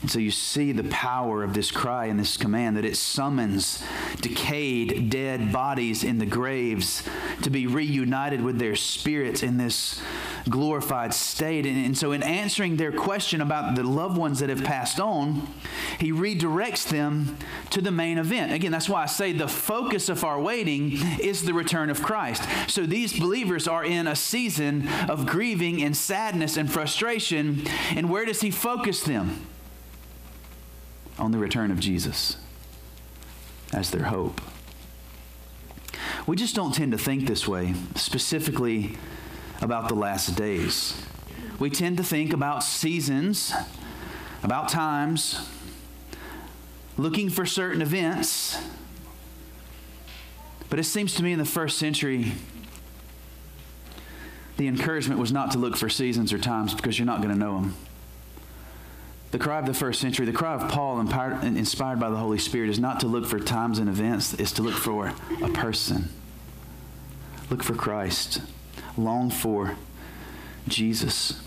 And 0.00 0.10
so 0.10 0.18
you 0.18 0.30
see 0.30 0.72
the 0.72 0.84
power 0.84 1.42
of 1.42 1.54
this 1.54 1.70
cry 1.70 2.06
and 2.06 2.20
this 2.20 2.36
command 2.36 2.76
that 2.76 2.84
it 2.84 2.96
summons 2.96 3.82
decayed, 4.20 5.08
dead 5.08 5.50
bodies 5.50 6.04
in 6.04 6.18
the 6.18 6.26
graves 6.26 7.02
to 7.42 7.48
be 7.48 7.66
reunited 7.66 8.42
with 8.42 8.58
their 8.58 8.76
spirits 8.76 9.42
in 9.42 9.56
this 9.56 10.02
glorified 10.48 11.14
state. 11.14 11.64
And, 11.64 11.86
and, 11.86 11.96
so, 11.96 12.12
in 12.12 12.22
answering 12.22 12.76
their 12.76 12.92
question 12.92 13.40
about 13.40 13.76
the 13.76 13.82
loved 13.82 14.18
ones 14.18 14.40
that 14.40 14.50
have 14.50 14.62
passed 14.62 15.00
on, 15.00 15.48
he 15.98 16.12
redirects 16.12 16.88
them 16.88 17.38
to 17.70 17.80
the 17.80 17.90
main 17.90 18.18
event. 18.18 18.52
Again, 18.52 18.72
that's 18.72 18.88
why 18.88 19.04
I 19.04 19.06
say 19.06 19.32
the 19.32 19.48
focus 19.48 20.08
of 20.08 20.22
our 20.22 20.40
waiting 20.40 20.98
is 21.18 21.44
the 21.44 21.54
return 21.54 21.88
of 21.88 22.02
Christ. 22.02 22.42
So, 22.68 22.84
these 22.84 23.18
believers 23.18 23.66
are 23.66 23.84
in 23.84 24.06
a 24.06 24.16
season 24.16 24.88
of 25.08 25.26
grieving 25.26 25.82
and 25.82 25.96
sadness 25.96 26.56
and 26.56 26.70
frustration. 26.70 27.66
And 27.96 28.10
where 28.10 28.24
does 28.24 28.42
he 28.42 28.50
focus 28.50 29.02
them? 29.02 29.46
On 31.18 31.30
the 31.30 31.38
return 31.38 31.70
of 31.70 31.80
Jesus 31.80 32.36
as 33.72 33.90
their 33.90 34.04
hope. 34.04 34.40
We 36.26 36.36
just 36.36 36.54
don't 36.54 36.74
tend 36.74 36.92
to 36.92 36.98
think 36.98 37.26
this 37.26 37.46
way, 37.46 37.74
specifically 37.96 38.96
about 39.60 39.88
the 39.88 39.94
last 39.94 40.36
days. 40.36 41.00
We 41.58 41.70
tend 41.70 41.98
to 41.98 42.04
think 42.04 42.32
about 42.32 42.64
seasons, 42.64 43.52
about 44.42 44.68
times, 44.68 45.48
looking 46.96 47.28
for 47.28 47.44
certain 47.44 47.82
events. 47.82 48.58
But 50.70 50.78
it 50.78 50.84
seems 50.84 51.14
to 51.14 51.22
me 51.22 51.32
in 51.32 51.38
the 51.38 51.44
first 51.44 51.78
century, 51.78 52.32
the 54.56 54.66
encouragement 54.66 55.20
was 55.20 55.32
not 55.32 55.50
to 55.52 55.58
look 55.58 55.76
for 55.76 55.88
seasons 55.88 56.32
or 56.32 56.38
times 56.38 56.74
because 56.74 56.98
you're 56.98 57.06
not 57.06 57.18
going 57.18 57.32
to 57.32 57.38
know 57.38 57.60
them. 57.60 57.76
The 59.34 59.40
cry 59.40 59.58
of 59.58 59.66
the 59.66 59.74
first 59.74 60.00
century, 60.00 60.26
the 60.26 60.32
cry 60.32 60.54
of 60.54 60.70
Paul, 60.70 61.00
inspired 61.00 61.98
by 61.98 62.08
the 62.08 62.16
Holy 62.16 62.38
Spirit, 62.38 62.70
is 62.70 62.78
not 62.78 63.00
to 63.00 63.08
look 63.08 63.26
for 63.26 63.40
times 63.40 63.80
and 63.80 63.88
events, 63.88 64.32
it's 64.34 64.52
to 64.52 64.62
look 64.62 64.76
for 64.76 65.12
a 65.42 65.48
person. 65.48 66.08
Look 67.50 67.64
for 67.64 67.74
Christ. 67.74 68.42
Long 68.96 69.30
for 69.30 69.74
Jesus. 70.68 71.42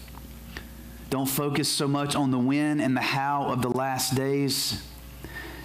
Don't 1.09 1.29
focus 1.29 1.69
so 1.69 1.87
much 1.87 2.13
on 2.13 2.31
the 2.31 2.37
when 2.37 2.81
and 2.81 2.93
the 2.93 2.99
how 2.99 3.45
of 3.45 3.61
the 3.61 3.69
last 3.69 4.17
days. 4.17 4.85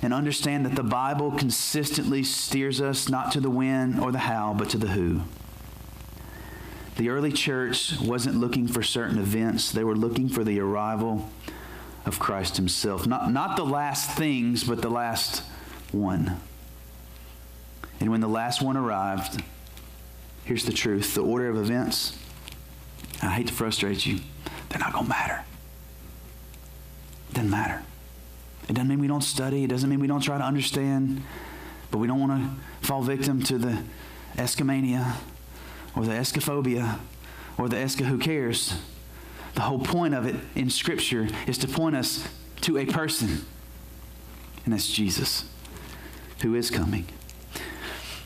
And 0.01 0.15
understand 0.15 0.65
that 0.65 0.77
the 0.77 0.85
Bible 0.85 1.33
consistently 1.33 2.23
steers 2.23 2.81
us 2.81 3.09
not 3.09 3.33
to 3.33 3.41
the 3.41 3.51
when 3.51 3.99
or 3.99 4.13
the 4.13 4.21
how, 4.21 4.55
but 4.57 4.71
to 4.71 4.79
the 4.79 4.87
who. 4.87 5.23
The 6.99 7.09
early 7.09 7.33
church 7.33 7.99
wasn't 8.01 8.37
looking 8.37 8.69
for 8.69 8.85
certain 8.85 9.19
events, 9.19 9.73
they 9.73 9.83
were 9.83 9.97
looking 9.97 10.29
for 10.29 10.45
the 10.45 10.61
arrival 10.61 11.29
of 12.05 12.19
Christ 12.19 12.57
Himself. 12.57 13.07
Not, 13.07 13.33
not 13.33 13.57
the 13.57 13.65
last 13.65 14.17
things, 14.17 14.65
but 14.65 14.83
the 14.83 14.91
last 14.91 15.43
one. 15.93 16.41
And 18.01 18.11
when 18.11 18.21
the 18.21 18.29
last 18.29 18.63
one 18.63 18.77
arrived, 18.77 19.43
here's 20.45 20.65
the 20.65 20.73
truth 20.73 21.15
the 21.15 21.23
order 21.23 21.49
of 21.49 21.57
events, 21.57 22.19
I 23.23 23.29
hate 23.29 23.47
to 23.47 23.53
frustrate 23.53 24.05
you, 24.05 24.19
they're 24.69 24.81
not 24.81 24.93
going 24.93 25.05
to 25.05 25.11
matter. 25.11 25.45
It 27.31 27.35
doesn't 27.35 27.51
matter. 27.51 27.83
It 28.69 28.75
doesn't 28.75 28.89
mean 28.89 29.01
we 29.01 29.07
don't 29.07 29.23
study, 29.23 29.65
it 29.65 29.69
doesn't 29.69 29.89
mean 29.89 30.01
we 30.01 30.07
don't 30.07 30.21
try 30.21 30.39
to 30.39 30.45
understand, 30.45 31.23
but 31.91 31.99
we 31.99 32.07
don't 32.07 32.21
want 32.21 32.43
to 32.43 32.87
fall 32.87 33.03
victim 33.03 33.43
to 33.45 33.59
the 33.59 33.83
escamania 34.37 35.15
or 35.95 36.05
the 36.05 36.13
escaphobia 36.13 36.99
or 37.59 37.69
the 37.69 37.77
esca 37.77 38.05
who 38.05 38.19
cares. 38.19 38.75
The 39.55 39.61
whole 39.61 39.79
point 39.79 40.15
of 40.15 40.27
it 40.27 40.37
in 40.55 40.71
Scripture 40.71 41.29
is 41.47 41.59
to 41.59 41.69
point 41.69 41.97
us 41.97 42.27
to 42.63 42.79
a 42.79 42.87
person, 42.87 43.45
and 44.65 44.73
that's 44.73 44.91
Jesus, 44.91 45.45
who 46.43 46.55
is 46.55 46.71
coming. 46.71 47.07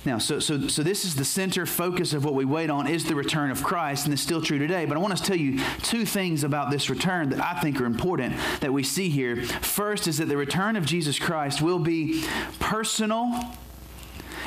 Now, 0.05 0.19
so, 0.19 0.39
so, 0.39 0.69
so 0.69 0.85
this 0.85 1.05
is 1.05 1.17
the 1.17 1.25
center 1.25 1.67
focus 1.67 2.13
of 2.13 2.25
what 2.25 2.35
we 2.35 2.45
wait 2.45 2.71
on 2.71 2.87
is 2.87 3.05
the 3.05 3.17
return 3.17 3.51
of 3.51 3.65
Christ, 3.65 4.05
and 4.05 4.13
it's 4.13 4.23
still 4.23 4.41
true 4.41 4.59
today. 4.59 4.87
But 4.87 4.97
I 4.97 5.01
want 5.01 5.17
to 5.17 5.23
tell 5.23 5.37
you 5.37 5.61
two 5.83 6.05
things 6.05 6.45
about 6.45 6.71
this 6.71 6.89
return 6.89 7.31
that 7.31 7.41
I 7.41 7.61
think 7.61 7.81
are 7.81 7.87
important 7.87 8.37
that 8.61 8.73
we 8.73 8.85
see 8.85 9.09
here. 9.09 9.43
First 9.45 10.07
is 10.07 10.19
that 10.19 10.27
the 10.27 10.37
return 10.37 10.77
of 10.77 10.87
Jesus 10.87 11.19
Christ 11.19 11.61
will 11.61 11.81
be 11.81 12.25
personal 12.61 13.33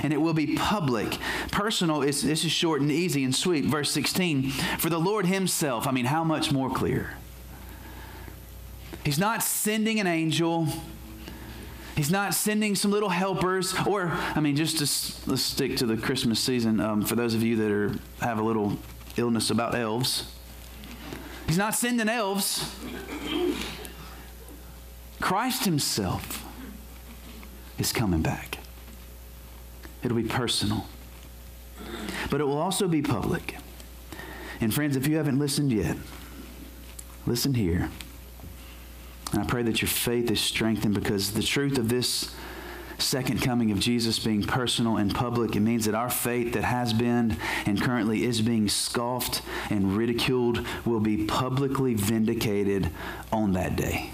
and 0.03 0.13
it 0.13 0.17
will 0.21 0.33
be 0.33 0.55
public. 0.55 1.17
Personal 1.51 2.01
is 2.01 2.21
this 2.21 2.43
is 2.43 2.51
short 2.51 2.81
and 2.81 2.91
easy 2.91 3.23
and 3.23 3.35
sweet. 3.35 3.65
Verse 3.65 3.91
16, 3.91 4.49
for 4.77 4.89
the 4.89 4.99
Lord 4.99 5.25
himself, 5.25 5.87
I 5.87 5.91
mean, 5.91 6.05
how 6.05 6.23
much 6.23 6.51
more 6.51 6.69
clear? 6.69 7.15
He's 9.03 9.19
not 9.19 9.43
sending 9.43 9.99
an 9.99 10.07
angel. 10.07 10.67
He's 11.95 12.11
not 12.11 12.33
sending 12.33 12.75
some 12.75 12.91
little 12.91 13.09
helpers, 13.09 13.75
or 13.85 14.09
I 14.13 14.39
mean, 14.39 14.55
just 14.55 14.77
to, 14.77 15.29
let's 15.29 15.41
stick 15.41 15.75
to 15.77 15.85
the 15.85 15.97
Christmas 15.97 16.39
season. 16.39 16.79
Um, 16.79 17.01
for 17.01 17.15
those 17.15 17.33
of 17.33 17.43
you 17.43 17.57
that 17.57 17.71
are 17.71 17.93
have 18.21 18.39
a 18.39 18.41
little 18.41 18.77
illness 19.17 19.49
about 19.49 19.75
elves, 19.75 20.31
he's 21.45 21.57
not 21.57 21.75
sending 21.75 22.07
elves. 22.07 22.73
Christ 25.19 25.65
Himself 25.65 26.45
is 27.77 27.91
coming 27.91 28.21
back. 28.21 28.58
It'll 30.03 30.17
be 30.17 30.23
personal, 30.23 30.87
but 32.29 32.39
it 32.39 32.45
will 32.45 32.57
also 32.57 32.87
be 32.87 33.01
public. 33.01 33.57
And 34.61 34.73
friends, 34.73 34.95
if 34.95 35.07
you 35.07 35.17
haven't 35.17 35.39
listened 35.39 35.71
yet, 35.71 35.97
listen 37.25 37.53
here. 37.53 37.89
And 39.31 39.41
I 39.41 39.45
pray 39.45 39.63
that 39.63 39.81
your 39.81 39.89
faith 39.89 40.31
is 40.31 40.39
strengthened 40.39 40.95
because 40.95 41.33
the 41.33 41.43
truth 41.43 41.77
of 41.77 41.89
this 41.89 42.33
second 42.97 43.41
coming 43.41 43.71
of 43.71 43.79
Jesus 43.79 44.19
being 44.19 44.43
personal 44.43 44.97
and 44.97 45.13
public, 45.13 45.55
it 45.55 45.61
means 45.61 45.85
that 45.85 45.95
our 45.95 46.09
faith 46.09 46.53
that 46.53 46.63
has 46.63 46.93
been 46.93 47.37
and 47.65 47.81
currently 47.81 48.23
is 48.23 48.41
being 48.41 48.67
scoffed 48.67 49.41
and 49.69 49.95
ridiculed 49.95 50.65
will 50.85 50.99
be 50.99 51.25
publicly 51.25 51.93
vindicated 51.93 52.89
on 53.31 53.53
that 53.53 53.75
day. 53.75 54.11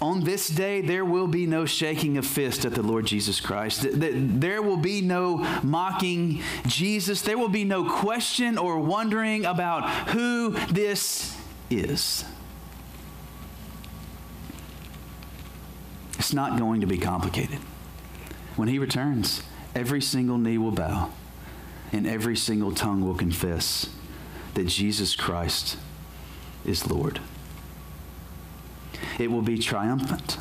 On 0.00 0.24
this 0.24 0.48
day, 0.48 0.80
there 0.80 1.04
will 1.04 1.28
be 1.28 1.46
no 1.46 1.64
shaking 1.64 2.18
of 2.18 2.26
fist 2.26 2.64
at 2.64 2.74
the 2.74 2.82
Lord 2.82 3.06
Jesus 3.06 3.40
Christ. 3.40 3.86
There 3.90 4.60
will 4.60 4.76
be 4.76 5.00
no 5.00 5.38
mocking 5.62 6.42
Jesus. 6.66 7.22
There 7.22 7.38
will 7.38 7.48
be 7.48 7.64
no 7.64 7.88
question 7.88 8.58
or 8.58 8.78
wondering 8.78 9.44
about 9.44 9.88
who 10.08 10.50
this 10.70 11.38
is. 11.70 12.24
It's 16.18 16.32
not 16.32 16.58
going 16.58 16.80
to 16.80 16.86
be 16.86 16.98
complicated. 16.98 17.58
When 18.56 18.68
he 18.68 18.78
returns, 18.78 19.42
every 19.74 20.00
single 20.00 20.38
knee 20.38 20.58
will 20.58 20.70
bow 20.70 21.10
and 21.92 22.06
every 22.06 22.36
single 22.36 22.72
tongue 22.72 23.04
will 23.04 23.14
confess 23.14 23.88
that 24.54 24.66
Jesus 24.66 25.14
Christ 25.14 25.76
is 26.64 26.90
Lord. 26.90 27.20
It 29.18 29.30
will 29.30 29.42
be 29.42 29.58
triumphant. 29.58 30.38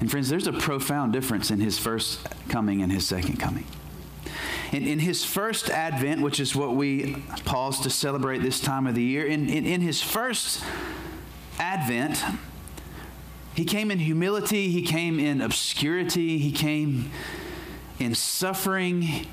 And 0.00 0.10
friends, 0.10 0.28
there's 0.28 0.46
a 0.46 0.52
profound 0.52 1.12
difference 1.12 1.50
in 1.50 1.60
his 1.60 1.78
first 1.78 2.26
coming 2.48 2.82
and 2.82 2.92
his 2.92 3.06
second 3.06 3.38
coming. 3.38 3.64
In, 4.70 4.86
in 4.86 4.98
his 4.98 5.24
first 5.24 5.70
advent, 5.70 6.20
which 6.20 6.38
is 6.38 6.54
what 6.54 6.76
we 6.76 7.14
pause 7.44 7.80
to 7.80 7.90
celebrate 7.90 8.38
this 8.38 8.60
time 8.60 8.86
of 8.86 8.94
the 8.94 9.02
year, 9.02 9.26
in, 9.26 9.48
in, 9.48 9.66
in 9.66 9.80
his 9.80 10.02
first 10.02 10.62
advent, 11.58 12.22
he 13.54 13.64
came 13.64 13.90
in 13.90 13.98
humility, 13.98 14.70
he 14.70 14.82
came 14.82 15.18
in 15.18 15.40
obscurity, 15.40 16.38
he 16.38 16.52
came 16.52 17.10
in 17.98 18.14
suffering. 18.14 19.26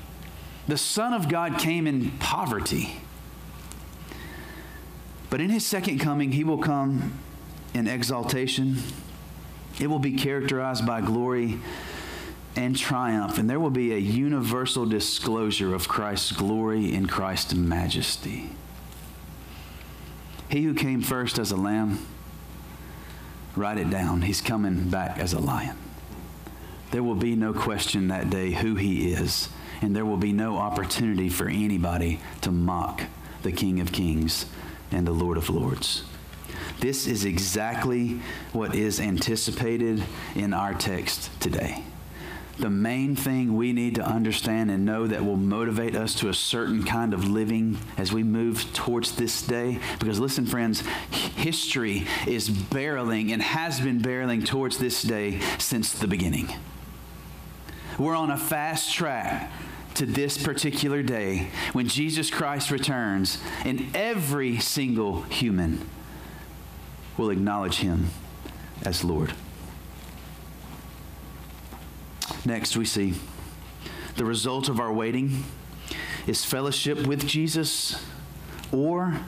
The 0.66 0.78
Son 0.78 1.12
of 1.12 1.28
God 1.28 1.58
came 1.58 1.86
in 1.86 2.10
poverty. 2.18 2.96
But 5.30 5.40
in 5.40 5.50
his 5.50 5.64
second 5.64 6.00
coming, 6.00 6.32
he 6.32 6.42
will 6.42 6.58
come 6.58 7.12
in 7.76 7.86
exaltation. 7.86 8.78
It 9.78 9.88
will 9.88 9.98
be 9.98 10.12
characterized 10.12 10.86
by 10.86 11.00
glory 11.02 11.58
and 12.56 12.76
triumph, 12.76 13.38
and 13.38 13.48
there 13.48 13.60
will 13.60 13.70
be 13.70 13.92
a 13.92 13.98
universal 13.98 14.86
disclosure 14.86 15.74
of 15.74 15.86
Christ's 15.86 16.32
glory 16.32 16.94
and 16.94 17.08
Christ's 17.08 17.54
majesty. 17.54 18.50
He 20.48 20.62
who 20.62 20.74
came 20.74 21.02
first 21.02 21.38
as 21.38 21.50
a 21.50 21.56
lamb 21.56 21.98
Write 23.56 23.78
it 23.78 23.88
down. 23.88 24.20
He's 24.20 24.42
coming 24.42 24.90
back 24.90 25.18
as 25.18 25.32
a 25.32 25.38
lion. 25.38 25.78
There 26.90 27.02
will 27.02 27.14
be 27.14 27.34
no 27.34 27.54
question 27.54 28.08
that 28.08 28.28
day 28.28 28.50
who 28.50 28.74
he 28.74 29.12
is, 29.12 29.48
and 29.80 29.96
there 29.96 30.04
will 30.04 30.18
be 30.18 30.32
no 30.32 30.58
opportunity 30.58 31.30
for 31.30 31.48
anybody 31.48 32.20
to 32.42 32.52
mock 32.52 33.02
the 33.42 33.52
King 33.52 33.80
of 33.80 33.92
Kings 33.92 34.44
and 34.92 35.06
the 35.06 35.12
Lord 35.12 35.38
of 35.38 35.48
Lords. 35.48 36.04
This 36.80 37.06
is 37.06 37.24
exactly 37.24 38.20
what 38.52 38.74
is 38.74 39.00
anticipated 39.00 40.02
in 40.34 40.52
our 40.52 40.74
text 40.74 41.30
today 41.40 41.82
the 42.58 42.70
main 42.70 43.14
thing 43.14 43.56
we 43.56 43.72
need 43.72 43.96
to 43.96 44.02
understand 44.02 44.70
and 44.70 44.84
know 44.84 45.06
that 45.06 45.24
will 45.24 45.36
motivate 45.36 45.94
us 45.94 46.14
to 46.14 46.28
a 46.28 46.34
certain 46.34 46.84
kind 46.84 47.12
of 47.12 47.28
living 47.28 47.78
as 47.98 48.12
we 48.12 48.22
move 48.22 48.72
towards 48.72 49.12
this 49.12 49.42
day. 49.42 49.78
Because 49.98 50.18
listen, 50.18 50.46
friends, 50.46 50.80
history 51.10 52.06
is 52.26 52.48
barreling 52.48 53.32
and 53.32 53.42
has 53.42 53.80
been 53.80 54.00
barreling 54.00 54.46
towards 54.46 54.78
this 54.78 55.02
day 55.02 55.40
since 55.58 55.92
the 55.92 56.08
beginning. 56.08 56.48
We're 57.98 58.16
on 58.16 58.30
a 58.30 58.38
fast 58.38 58.94
track 58.94 59.50
to 59.94 60.06
this 60.06 60.42
particular 60.42 61.02
day 61.02 61.48
when 61.72 61.88
Jesus 61.88 62.30
Christ 62.30 62.70
returns, 62.70 63.38
and 63.64 63.86
every 63.94 64.58
single 64.58 65.22
human 65.22 65.88
will 67.16 67.30
acknowledge 67.30 67.76
him 67.76 68.10
as 68.84 69.04
Lord. 69.04 69.32
Next, 72.44 72.76
we 72.76 72.84
see 72.84 73.14
the 74.16 74.24
result 74.24 74.68
of 74.68 74.80
our 74.80 74.92
waiting 74.92 75.44
is 76.26 76.44
fellowship 76.44 77.06
with 77.06 77.26
Jesus 77.26 78.04
or 78.72 79.20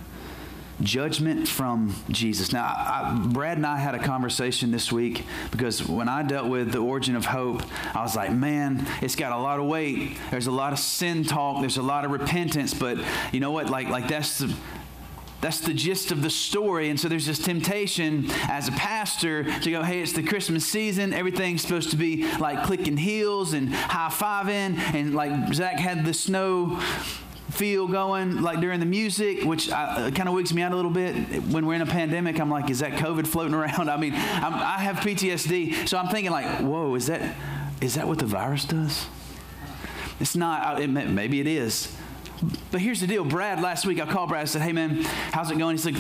judgment 0.81 1.49
from 1.49 1.95
Jesus. 2.09 2.53
Now, 2.53 2.65
I, 2.65 3.27
Brad 3.33 3.57
and 3.57 3.67
I 3.67 3.79
had 3.79 3.95
a 3.95 3.99
conversation 3.99 4.71
this 4.71 4.93
week 4.93 5.25
because 5.51 5.87
when 5.87 6.09
I 6.09 6.23
dealt 6.23 6.49
with 6.49 6.73
the 6.73 6.79
origin 6.79 7.17
of 7.17 7.27
hope, 7.27 7.63
I 7.95 8.03
was 8.03 8.15
like, 8.15 8.33
man, 8.33 8.87
it's 9.03 9.17
got 9.17 9.33
a 9.33 9.39
lot 9.39 9.59
of 9.59 9.67
weight. 9.67 10.17
There's 10.31 10.47
a 10.47 10.53
lot 10.53 10.73
of 10.73 10.79
sin 10.79 11.25
talk. 11.25 11.61
There's 11.61 11.79
a 11.79 11.83
lot 11.83 12.05
of 12.05 12.11
repentance. 12.11 12.75
But 12.75 12.99
you 13.33 13.41
know 13.41 13.51
what? 13.51 13.69
Like, 13.69 13.89
like 13.89 14.09
that's 14.09 14.39
the 14.39 14.55
that's 15.41 15.61
the 15.61 15.73
gist 15.73 16.11
of 16.11 16.23
the 16.23 16.31
story. 16.31 16.89
And 16.91 16.99
so 16.99 17.09
there's 17.09 17.27
this 17.27 17.39
temptation 17.39 18.27
as 18.49 18.69
a 18.69 18.73
pastor 18.73 19.45
to 19.61 19.71
go, 19.71 19.83
hey, 19.83 20.01
it's 20.01 20.13
the 20.13 20.23
Christmas 20.23 20.67
season. 20.67 21.13
Everything's 21.13 21.63
supposed 21.63 21.91
to 21.91 21.97
be 21.97 22.29
like 22.39 22.65
clicking 22.65 22.97
heels 22.97 23.53
and 23.53 23.73
high 23.73 24.09
fiving. 24.11 24.79
And 24.95 25.15
like 25.15 25.55
Zach 25.55 25.79
had 25.79 26.05
the 26.05 26.13
snow 26.13 26.81
feel 27.51 27.87
going 27.87 28.43
like 28.43 28.61
during 28.61 28.81
the 28.81 28.87
music, 28.87 29.45
which 29.45 29.71
uh, 29.71 30.11
kind 30.11 30.29
of 30.29 30.35
wigs 30.35 30.53
me 30.53 30.63
out 30.63 30.73
a 30.73 30.77
little 30.77 30.91
bit. 30.91 31.15
When 31.45 31.67
we're 31.67 31.75
in 31.75 31.83
a 31.83 31.87
pandemic, 31.87 32.41
I'm 32.41 32.51
like, 32.51 32.69
is 32.69 32.81
that 32.81 32.93
COVID 32.93 33.27
floating 33.27 33.55
around? 33.55 33.89
I 33.91 33.97
mean, 33.97 34.15
I'm, 34.15 34.55
I 34.55 34.79
have 34.79 34.97
PTSD. 34.97 35.89
So 35.89 35.99
I'm 35.99 36.09
thinking 36.09 36.33
like, 36.33 36.61
whoa, 36.61 36.95
is 36.97 37.07
that, 37.07 37.37
is 37.81 37.95
that 37.95 38.09
what 38.09 38.19
the 38.19 38.27
virus 38.27 38.65
does? 38.65 39.07
It's 40.19 40.35
not, 40.35 40.81
it, 40.81 40.89
maybe 40.89 41.41
it 41.41 41.47
is. 41.47 41.97
But 42.71 42.81
here's 42.81 43.01
the 43.01 43.07
deal. 43.07 43.25
Brad, 43.25 43.61
last 43.61 43.85
week 43.85 44.01
I 44.01 44.07
called 44.07 44.29
Brad. 44.29 44.43
I 44.43 44.45
said, 44.45 44.63
"Hey 44.63 44.73
man, 44.73 45.03
how's 45.33 45.51
it 45.51 45.59
going?" 45.59 45.77
He's 45.77 45.87
like, 45.87 45.97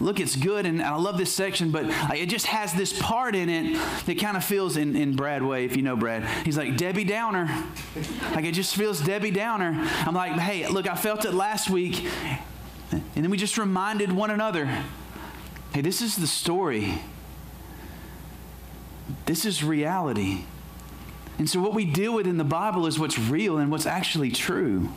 "Look, 0.00 0.18
it's 0.18 0.34
good, 0.34 0.66
and 0.66 0.82
I 0.82 0.96
love 0.96 1.18
this 1.18 1.32
section, 1.32 1.70
but 1.70 1.84
it 2.16 2.26
just 2.26 2.46
has 2.46 2.72
this 2.72 2.98
part 2.98 3.36
in 3.36 3.48
it 3.48 3.78
that 4.06 4.18
kind 4.18 4.36
of 4.36 4.44
feels 4.44 4.76
in 4.76 4.96
in 4.96 5.14
Brad 5.14 5.42
way, 5.42 5.64
if 5.64 5.76
you 5.76 5.82
know 5.82 5.94
Brad. 5.96 6.24
He's 6.44 6.56
like 6.58 6.76
Debbie 6.76 7.04
Downer, 7.04 7.48
like 8.34 8.44
it 8.44 8.52
just 8.52 8.74
feels 8.74 9.00
Debbie 9.00 9.30
Downer. 9.30 9.88
I'm 10.04 10.14
like, 10.14 10.32
"Hey, 10.32 10.66
look, 10.66 10.88
I 10.88 10.96
felt 10.96 11.24
it 11.24 11.32
last 11.32 11.70
week, 11.70 12.04
and 12.90 13.02
then 13.14 13.30
we 13.30 13.36
just 13.36 13.56
reminded 13.56 14.10
one 14.10 14.30
another, 14.30 14.66
hey, 15.72 15.80
this 15.80 16.02
is 16.02 16.16
the 16.16 16.26
story. 16.26 17.00
This 19.26 19.44
is 19.44 19.62
reality." 19.62 20.44
And 21.38 21.48
so, 21.48 21.60
what 21.60 21.72
we 21.72 21.84
deal 21.84 22.14
with 22.14 22.26
in 22.26 22.36
the 22.36 22.44
Bible 22.44 22.86
is 22.86 22.98
what's 22.98 23.16
real 23.16 23.58
and 23.58 23.70
what's 23.70 23.86
actually 23.86 24.32
true. 24.32 24.88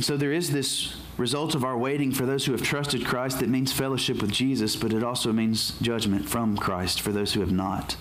And 0.00 0.04
so 0.06 0.16
there 0.16 0.32
is 0.32 0.50
this 0.50 0.94
result 1.18 1.54
of 1.54 1.62
our 1.62 1.76
waiting 1.76 2.10
for 2.10 2.24
those 2.24 2.46
who 2.46 2.52
have 2.52 2.62
trusted 2.62 3.04
Christ 3.04 3.40
that 3.40 3.50
means 3.50 3.70
fellowship 3.70 4.22
with 4.22 4.32
Jesus, 4.32 4.74
but 4.74 4.94
it 4.94 5.04
also 5.04 5.30
means 5.30 5.78
judgment 5.82 6.26
from 6.26 6.56
Christ 6.56 7.02
for 7.02 7.12
those 7.12 7.34
who 7.34 7.40
have 7.40 7.52
not. 7.52 7.96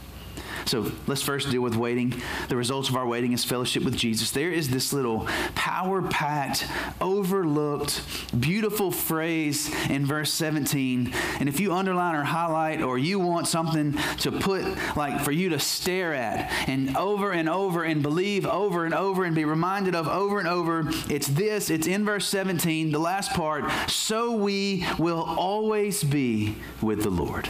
So 0.69 0.91
let's 1.07 1.23
first 1.23 1.49
deal 1.49 1.63
with 1.63 1.75
waiting. 1.75 2.13
The 2.47 2.55
results 2.55 2.89
of 2.89 2.95
our 2.95 3.07
waiting 3.07 3.33
is 3.33 3.43
fellowship 3.43 3.83
with 3.83 3.97
Jesus. 3.97 4.29
There 4.29 4.51
is 4.51 4.69
this 4.69 4.93
little 4.93 5.27
power 5.55 6.03
packed, 6.03 6.67
overlooked, 7.01 8.03
beautiful 8.39 8.91
phrase 8.91 9.73
in 9.89 10.05
verse 10.05 10.31
17. 10.31 11.11
And 11.39 11.49
if 11.49 11.59
you 11.59 11.73
underline 11.73 12.13
or 12.13 12.23
highlight, 12.23 12.83
or 12.83 12.99
you 12.99 13.17
want 13.17 13.47
something 13.47 13.97
to 14.19 14.31
put, 14.31 14.63
like 14.95 15.21
for 15.21 15.31
you 15.31 15.49
to 15.49 15.59
stare 15.59 16.13
at 16.13 16.51
and 16.69 16.95
over 16.95 17.31
and 17.31 17.49
over 17.49 17.83
and 17.83 18.03
believe 18.03 18.45
over 18.45 18.85
and 18.85 18.93
over 18.93 19.23
and 19.23 19.33
be 19.33 19.45
reminded 19.45 19.95
of 19.95 20.07
over 20.07 20.37
and 20.37 20.47
over, 20.47 20.83
it's 21.09 21.29
this. 21.29 21.71
It's 21.71 21.87
in 21.87 22.05
verse 22.05 22.27
17, 22.27 22.91
the 22.91 22.99
last 22.99 23.31
part. 23.31 23.71
So 23.89 24.33
we 24.33 24.85
will 24.99 25.23
always 25.23 26.03
be 26.03 26.57
with 26.79 27.01
the 27.01 27.09
Lord. 27.09 27.49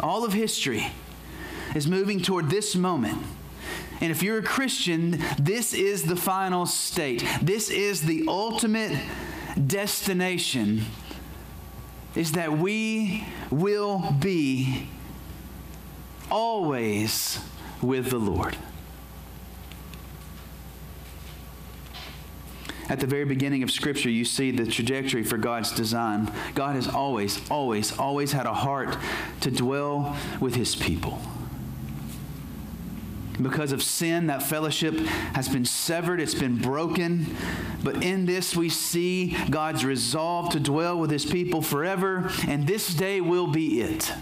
All 0.00 0.24
of 0.24 0.32
history 0.32 0.86
is 1.74 1.86
moving 1.86 2.20
toward 2.20 2.50
this 2.50 2.74
moment. 2.74 3.22
And 4.00 4.10
if 4.10 4.22
you're 4.22 4.38
a 4.38 4.42
Christian, 4.42 5.22
this 5.38 5.74
is 5.74 6.04
the 6.04 6.16
final 6.16 6.66
state. 6.66 7.24
This 7.42 7.70
is 7.70 8.02
the 8.02 8.24
ultimate 8.26 8.98
destination 9.66 10.82
is 12.14 12.32
that 12.32 12.58
we 12.58 13.26
will 13.50 14.14
be 14.18 14.88
always 16.30 17.40
with 17.82 18.10
the 18.10 18.18
Lord. 18.18 18.56
At 22.90 22.98
the 22.98 23.06
very 23.06 23.24
beginning 23.24 23.62
of 23.62 23.70
Scripture, 23.70 24.10
you 24.10 24.24
see 24.24 24.50
the 24.50 24.66
trajectory 24.66 25.22
for 25.22 25.38
God's 25.38 25.70
design. 25.70 26.28
God 26.56 26.74
has 26.74 26.88
always, 26.88 27.48
always, 27.48 27.96
always 27.96 28.32
had 28.32 28.46
a 28.46 28.52
heart 28.52 28.98
to 29.42 29.50
dwell 29.52 30.16
with 30.40 30.56
His 30.56 30.74
people. 30.74 31.22
Because 33.40 33.70
of 33.70 33.80
sin, 33.80 34.26
that 34.26 34.42
fellowship 34.42 34.98
has 35.34 35.48
been 35.48 35.64
severed, 35.64 36.20
it's 36.20 36.34
been 36.34 36.56
broken. 36.56 37.36
But 37.84 38.02
in 38.02 38.26
this, 38.26 38.56
we 38.56 38.68
see 38.68 39.36
God's 39.48 39.84
resolve 39.84 40.50
to 40.50 40.60
dwell 40.60 40.98
with 40.98 41.12
his 41.12 41.24
people 41.24 41.62
forever, 41.62 42.28
and 42.48 42.66
this 42.66 42.92
day 42.92 43.20
will 43.20 43.46
be 43.46 43.80
it. 43.80 44.12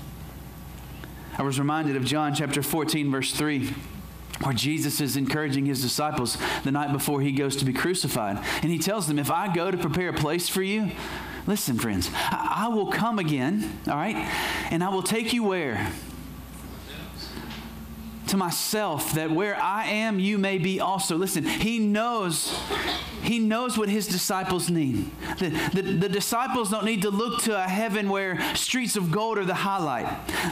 I 1.39 1.43
was 1.43 1.59
reminded 1.59 1.97
of 1.97 2.05
John 2.05 2.35
chapter 2.35 2.63
14, 2.63 3.11
verse 3.11 3.33
3 3.33 3.75
where 4.43 4.55
Jesus 4.55 5.01
is 5.01 5.17
encouraging 5.17 5.67
his 5.67 5.83
disciples 5.83 6.39
the 6.65 6.71
night 6.71 6.93
before 6.93 7.21
he 7.21 7.33
goes 7.33 7.57
to 7.57 7.65
be 7.65 7.73
crucified. 7.73 8.45
And 8.63 8.71
he 8.71 8.79
tells 8.79 9.07
them, 9.07 9.19
If 9.19 9.31
I 9.31 9.53
go 9.53 9.71
to 9.71 9.77
prepare 9.77 10.11
a 10.11 10.15
place 10.15 10.49
for 10.49 10.63
you, 10.63 10.91
listen, 11.47 11.79
friends, 11.79 12.11
I, 12.15 12.69
will 12.69 12.91
come 12.91 13.19
again, 13.19 13.79
all 13.87 13.97
right? 13.97 14.17
And 14.71 14.85
I 14.85 14.89
will 14.91 15.03
take 15.03 15.33
you 15.33 15.45
where? 15.45 15.91
To 18.29 18.37
myself 18.37 19.13
that 19.15 19.31
where 19.31 19.61
I 19.61 19.87
am, 19.87 20.19
you 20.19 20.39
may 20.39 20.59
be 20.59 20.81
also. 20.81 21.17
Listen, 21.17 21.45
he 21.45 21.79
knows, 21.79 22.59
he 23.23 23.39
knows 23.39 23.77
what 23.77 23.89
his 23.89 24.07
disciples 24.07 24.71
need. 24.71 25.11
The, 25.39 25.51
the, 25.73 25.83
the, 25.83 26.09
disciples 26.09 26.71
don't 26.71 26.85
need 26.85 27.03
to 27.03 27.11
look 27.11 27.43
to 27.43 27.57
a 27.57 27.69
heaven 27.69 28.09
where 28.09 28.41
streets 28.55 28.97
of 28.97 29.11
gold 29.11 29.39
are 29.39 29.45
the 29.45 29.55
highlight. 29.55 30.07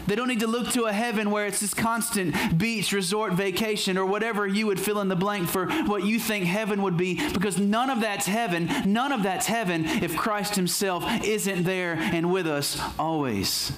They 0.06 0.14
don't 0.14 0.28
need 0.28 0.40
to 0.40 0.46
look 0.46 0.70
to 0.72 0.84
a 0.84 0.92
heaven 0.92 1.30
where 1.30 1.46
it's 1.46 1.60
this 1.60 1.74
constant 1.74 2.58
beach, 2.58 2.92
resort, 2.92 3.32
vacation, 3.32 3.98
or 3.98 4.06
whatever 4.06 4.46
you 4.46 4.66
would 4.66 4.80
fill 4.80 5.00
in 5.00 5.08
the 5.08 5.16
blank 5.16 5.48
for 5.48 5.66
what 5.84 6.04
you 6.04 6.18
think 6.18 6.44
heaven 6.44 6.82
would 6.82 6.96
be, 6.96 7.14
because 7.32 7.58
none 7.58 7.90
of 7.90 8.00
that's 8.00 8.26
heaven. 8.26 8.68
None 8.84 9.12
of 9.12 9.22
that's 9.22 9.46
heaven 9.46 9.84
if 9.84 10.16
Christ 10.16 10.56
himself 10.56 11.04
isn't 11.24 11.64
there 11.64 11.94
and 11.94 12.32
with 12.32 12.46
us 12.46 12.80
always. 12.98 13.72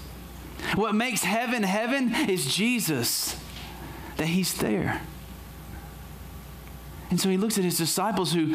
What 0.75 0.95
makes 0.95 1.23
heaven 1.23 1.63
heaven 1.63 2.15
is 2.29 2.55
Jesus 2.55 3.37
that 4.19 4.27
he's 4.27 4.55
there. 4.55 5.01
And 7.11 7.19
so 7.19 7.31
he 7.31 7.39
looks 7.39 7.57
at 7.57 7.65
his 7.65 7.79
disciples 7.79 8.35
who 8.35 8.55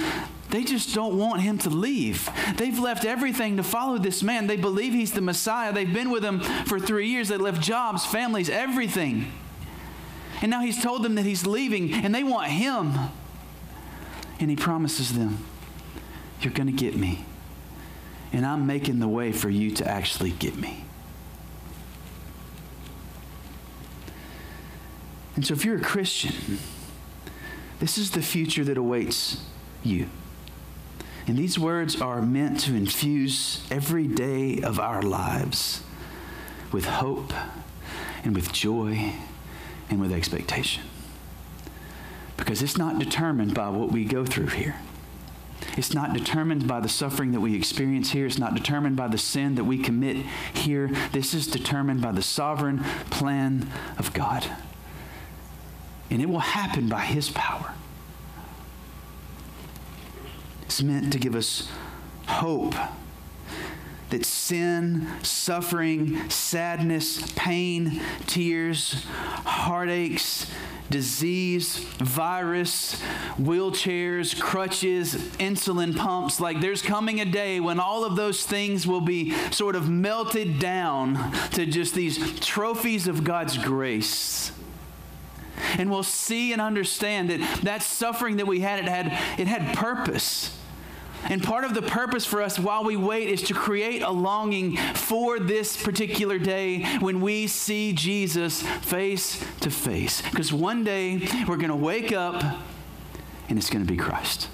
they 0.51 0.63
just 0.63 0.93
don't 0.93 1.17
want 1.17 1.41
him 1.41 1.57
to 1.59 1.69
leave. 1.69 2.29
They've 2.57 2.77
left 2.77 3.03
everything 3.03 3.57
to 3.57 3.63
follow 3.63 3.97
this 3.97 4.21
man. 4.21 4.45
They 4.45 4.57
believe 4.57 4.93
he's 4.93 5.13
the 5.13 5.21
Messiah. 5.21 5.73
They've 5.73 5.91
been 5.91 6.11
with 6.11 6.23
him 6.23 6.39
for 6.65 6.79
three 6.79 7.07
years. 7.07 7.29
They 7.29 7.37
left 7.37 7.61
jobs, 7.61 8.05
families, 8.05 8.49
everything. 8.49 9.31
And 10.41 10.51
now 10.51 10.61
he's 10.61 10.81
told 10.81 11.01
them 11.03 11.15
that 11.15 11.25
he's 11.25 11.47
leaving 11.47 11.93
and 11.93 12.13
they 12.13 12.23
want 12.23 12.51
him. 12.51 12.93
And 14.39 14.49
he 14.49 14.55
promises 14.55 15.13
them, 15.13 15.39
You're 16.41 16.53
going 16.53 16.67
to 16.67 16.73
get 16.73 16.95
me. 16.95 17.25
And 18.31 18.45
I'm 18.45 18.67
making 18.67 18.99
the 18.99 19.07
way 19.07 19.31
for 19.31 19.49
you 19.49 19.71
to 19.71 19.87
actually 19.89 20.31
get 20.31 20.55
me. 20.55 20.83
And 25.35 25.45
so, 25.45 25.53
if 25.53 25.65
you're 25.65 25.77
a 25.77 25.81
Christian, 25.81 26.59
this 27.79 27.97
is 27.97 28.11
the 28.11 28.21
future 28.21 28.63
that 28.63 28.77
awaits 28.77 29.43
you. 29.83 30.07
And 31.25 31.37
these 31.37 31.57
words 31.57 31.99
are 32.01 32.21
meant 32.21 32.59
to 32.61 32.75
infuse 32.75 33.65
every 33.71 34.07
day 34.07 34.61
of 34.61 34.79
our 34.79 35.01
lives 35.01 35.83
with 36.71 36.85
hope 36.85 37.33
and 38.23 38.35
with 38.35 38.51
joy 38.51 39.13
and 39.89 40.01
with 40.01 40.11
expectation. 40.11 40.83
Because 42.35 42.61
it's 42.61 42.77
not 42.77 42.99
determined 42.99 43.53
by 43.53 43.69
what 43.69 43.91
we 43.91 44.05
go 44.05 44.25
through 44.25 44.47
here. 44.47 44.75
It's 45.77 45.93
not 45.93 46.13
determined 46.13 46.67
by 46.67 46.81
the 46.81 46.89
suffering 46.89 47.31
that 47.31 47.39
we 47.39 47.55
experience 47.55 48.11
here. 48.11 48.25
It's 48.25 48.37
not 48.37 48.53
determined 48.53 48.97
by 48.97 49.07
the 49.07 49.17
sin 49.17 49.55
that 49.55 49.63
we 49.63 49.77
commit 49.77 50.17
here. 50.53 50.91
This 51.13 51.33
is 51.33 51.47
determined 51.47 52.01
by 52.01 52.11
the 52.11 52.21
sovereign 52.21 52.83
plan 53.09 53.69
of 53.97 54.13
God 54.13 54.45
and 56.13 56.21
it 56.21 56.29
will 56.29 56.39
happen 56.39 56.87
by 56.87 57.01
His 57.01 57.31
power. 57.31 57.73
It's 60.61 60.83
meant 60.83 61.11
to 61.13 61.17
give 61.17 61.33
us 61.33 61.67
hope 62.27 62.75
that 64.11 64.23
sin, 64.23 65.07
suffering, 65.23 66.29
sadness, 66.29 67.31
pain, 67.31 67.99
tears, 68.27 69.05
heartaches, 69.43 70.45
disease, 70.91 71.77
virus, 71.97 73.01
wheelchairs, 73.39 74.39
crutches, 74.39 75.15
insulin 75.39 75.97
pumps, 75.97 76.39
like 76.39 76.61
there's 76.61 76.83
coming 76.83 77.21
a 77.21 77.25
day 77.25 77.59
when 77.59 77.79
all 77.79 78.05
of 78.05 78.15
those 78.15 78.45
things 78.45 78.85
will 78.85 79.01
be 79.01 79.31
sort 79.49 79.75
of 79.75 79.89
melted 79.89 80.59
down 80.59 81.31
to 81.53 81.65
just 81.65 81.95
these 81.95 82.39
trophies 82.39 83.07
of 83.07 83.23
God's 83.23 83.57
grace 83.57 84.51
and 85.77 85.89
we'll 85.89 86.03
see 86.03 86.53
and 86.53 86.61
understand 86.61 87.29
that 87.29 87.61
that 87.63 87.83
suffering 87.83 88.37
that 88.37 88.47
we 88.47 88.59
had, 88.59 88.79
it 88.79 88.85
had, 88.85 89.07
it 89.39 89.47
had 89.47 89.75
purpose. 89.75 90.57
And 91.25 91.41
part 91.41 91.63
of 91.63 91.73
the 91.73 91.81
purpose 91.81 92.25
for 92.25 92.41
us 92.41 92.59
while 92.59 92.83
we 92.83 92.97
wait 92.97 93.29
is 93.29 93.43
to 93.43 93.53
create 93.53 94.01
a 94.01 94.11
longing 94.11 94.75
for 94.93 95.39
this 95.39 95.81
particular 95.81 96.37
day 96.37 96.83
when 96.99 97.21
we 97.21 97.47
see 97.47 97.93
Jesus 97.93 98.61
face 98.61 99.43
to 99.61 99.71
face. 99.71 100.21
Because 100.21 100.51
one 100.51 100.83
day 100.83 101.27
we're 101.47 101.57
going 101.57 101.69
to 101.69 101.75
wake 101.75 102.11
up 102.11 102.43
and 103.47 103.57
it's 103.57 103.69
going 103.69 103.85
to 103.85 103.91
be 103.91 103.97
Christ. 103.97 104.49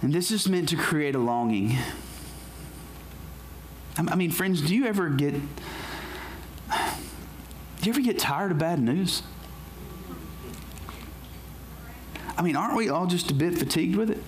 And 0.00 0.12
this 0.12 0.30
is 0.30 0.48
meant 0.48 0.70
to 0.70 0.76
create 0.76 1.14
a 1.14 1.18
longing. 1.18 1.76
I 3.98 4.14
mean, 4.14 4.30
friends, 4.30 4.60
do 4.60 4.74
you 4.74 4.86
ever 4.86 5.08
get 5.08 5.34
do 7.80 7.84
you 7.84 7.92
ever 7.92 8.00
get 8.00 8.18
tired 8.18 8.52
of 8.52 8.58
bad 8.58 8.80
news? 8.80 9.22
I 12.36 12.42
mean, 12.42 12.54
aren't 12.54 12.76
we 12.76 12.88
all 12.88 13.06
just 13.06 13.30
a 13.30 13.34
bit 13.34 13.58
fatigued 13.58 13.96
with 13.96 14.10
it? 14.10 14.22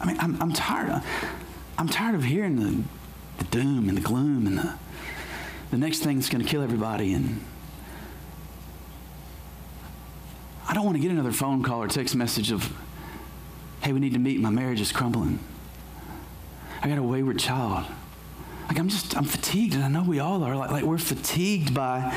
I 0.00 0.06
mean, 0.06 0.16
I'm, 0.20 0.40
I'm 0.40 0.52
tired. 0.52 0.90
Of, 0.90 1.04
I'm 1.78 1.88
tired 1.88 2.14
of 2.14 2.24
hearing 2.24 2.56
the, 2.56 2.82
the 3.38 3.50
doom 3.50 3.88
and 3.88 3.96
the 3.96 4.02
gloom 4.02 4.46
and 4.46 4.58
the, 4.58 4.74
the 5.70 5.78
next 5.78 6.00
thing 6.00 6.16
that's 6.16 6.28
going 6.28 6.42
to 6.42 6.48
kill 6.48 6.62
everybody. 6.62 7.14
And 7.14 7.40
I 10.68 10.74
don't 10.74 10.84
want 10.84 10.96
to 10.96 11.02
get 11.02 11.10
another 11.10 11.32
phone 11.32 11.62
call 11.62 11.82
or 11.82 11.88
text 11.88 12.14
message 12.14 12.50
of 12.50 12.72
hey, 13.82 13.92
we 13.92 14.00
need 14.00 14.12
to 14.12 14.18
meet. 14.18 14.40
My 14.40 14.50
marriage 14.50 14.80
is 14.80 14.92
crumbling. 14.92 15.38
I 16.82 16.88
got 16.88 16.98
a 16.98 17.02
wayward 17.02 17.38
child. 17.38 17.84
Like 18.68 18.78
I'm 18.78 18.88
just, 18.88 19.16
I'm 19.16 19.24
fatigued, 19.24 19.74
and 19.74 19.84
I 19.84 19.88
know 19.88 20.02
we 20.02 20.18
all 20.18 20.42
are. 20.44 20.56
Like, 20.56 20.70
like 20.70 20.84
we're 20.84 20.98
fatigued 20.98 21.74
by 21.74 22.16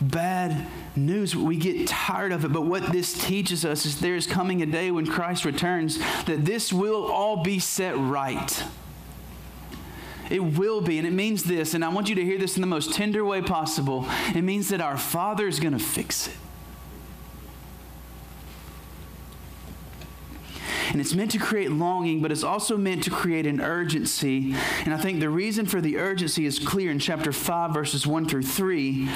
bad 0.00 0.66
news. 0.96 1.34
We 1.34 1.56
get 1.56 1.86
tired 1.86 2.32
of 2.32 2.44
it. 2.44 2.52
But 2.52 2.62
what 2.62 2.92
this 2.92 3.26
teaches 3.26 3.64
us 3.64 3.86
is 3.86 4.00
there 4.00 4.16
is 4.16 4.26
coming 4.26 4.60
a 4.60 4.66
day 4.66 4.90
when 4.90 5.06
Christ 5.06 5.44
returns 5.44 5.98
that 6.26 6.44
this 6.44 6.72
will 6.72 7.10
all 7.10 7.42
be 7.42 7.58
set 7.58 7.96
right. 7.96 8.64
It 10.30 10.42
will 10.42 10.80
be, 10.80 10.98
and 10.98 11.06
it 11.06 11.12
means 11.12 11.44
this, 11.44 11.74
and 11.74 11.84
I 11.84 11.88
want 11.88 12.08
you 12.08 12.14
to 12.14 12.24
hear 12.24 12.38
this 12.38 12.56
in 12.56 12.60
the 12.60 12.66
most 12.66 12.94
tender 12.94 13.24
way 13.24 13.42
possible. 13.42 14.06
It 14.34 14.42
means 14.42 14.68
that 14.70 14.80
our 14.80 14.96
Father 14.96 15.46
is 15.46 15.60
going 15.60 15.76
to 15.76 15.84
fix 15.84 16.28
it. 16.28 16.34
And 20.94 21.00
it's 21.00 21.12
meant 21.12 21.32
to 21.32 21.38
create 21.38 21.72
longing, 21.72 22.22
but 22.22 22.30
it's 22.30 22.44
also 22.44 22.76
meant 22.76 23.02
to 23.02 23.10
create 23.10 23.48
an 23.48 23.60
urgency. 23.60 24.54
And 24.84 24.94
I 24.94 24.96
think 24.96 25.18
the 25.18 25.28
reason 25.28 25.66
for 25.66 25.80
the 25.80 25.98
urgency 25.98 26.46
is 26.46 26.60
clear 26.60 26.92
in 26.92 27.00
chapter 27.00 27.32
5, 27.32 27.74
verses 27.74 28.06
1 28.06 28.28
through 28.28 28.44
3, 28.44 29.08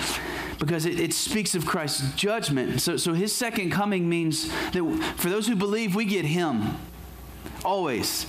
because 0.58 0.86
it, 0.86 0.98
it 0.98 1.14
speaks 1.14 1.54
of 1.54 1.64
Christ's 1.64 2.16
judgment. 2.16 2.80
So, 2.80 2.96
so 2.96 3.12
his 3.12 3.32
second 3.32 3.70
coming 3.70 4.08
means 4.08 4.48
that 4.72 5.14
for 5.18 5.30
those 5.30 5.46
who 5.46 5.54
believe, 5.54 5.94
we 5.94 6.04
get 6.04 6.24
him 6.24 6.76
always 7.64 8.26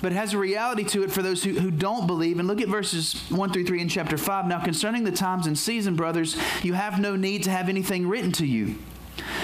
but 0.00 0.10
it 0.10 0.16
has 0.16 0.32
a 0.32 0.38
reality 0.38 0.82
to 0.82 1.04
it 1.04 1.12
for 1.12 1.22
those 1.22 1.44
who, 1.44 1.52
who 1.52 1.70
don't 1.70 2.08
believe. 2.08 2.40
And 2.40 2.48
look 2.48 2.60
at 2.60 2.66
verses 2.66 3.22
1 3.30 3.52
through 3.52 3.66
3 3.66 3.82
in 3.82 3.88
chapter 3.88 4.18
5. 4.18 4.48
Now, 4.48 4.58
concerning 4.58 5.04
the 5.04 5.12
times 5.12 5.46
and 5.46 5.56
season, 5.56 5.94
brothers, 5.94 6.36
you 6.64 6.72
have 6.72 6.98
no 6.98 7.14
need 7.14 7.44
to 7.44 7.50
have 7.50 7.68
anything 7.68 8.08
written 8.08 8.32
to 8.32 8.44
you 8.44 8.74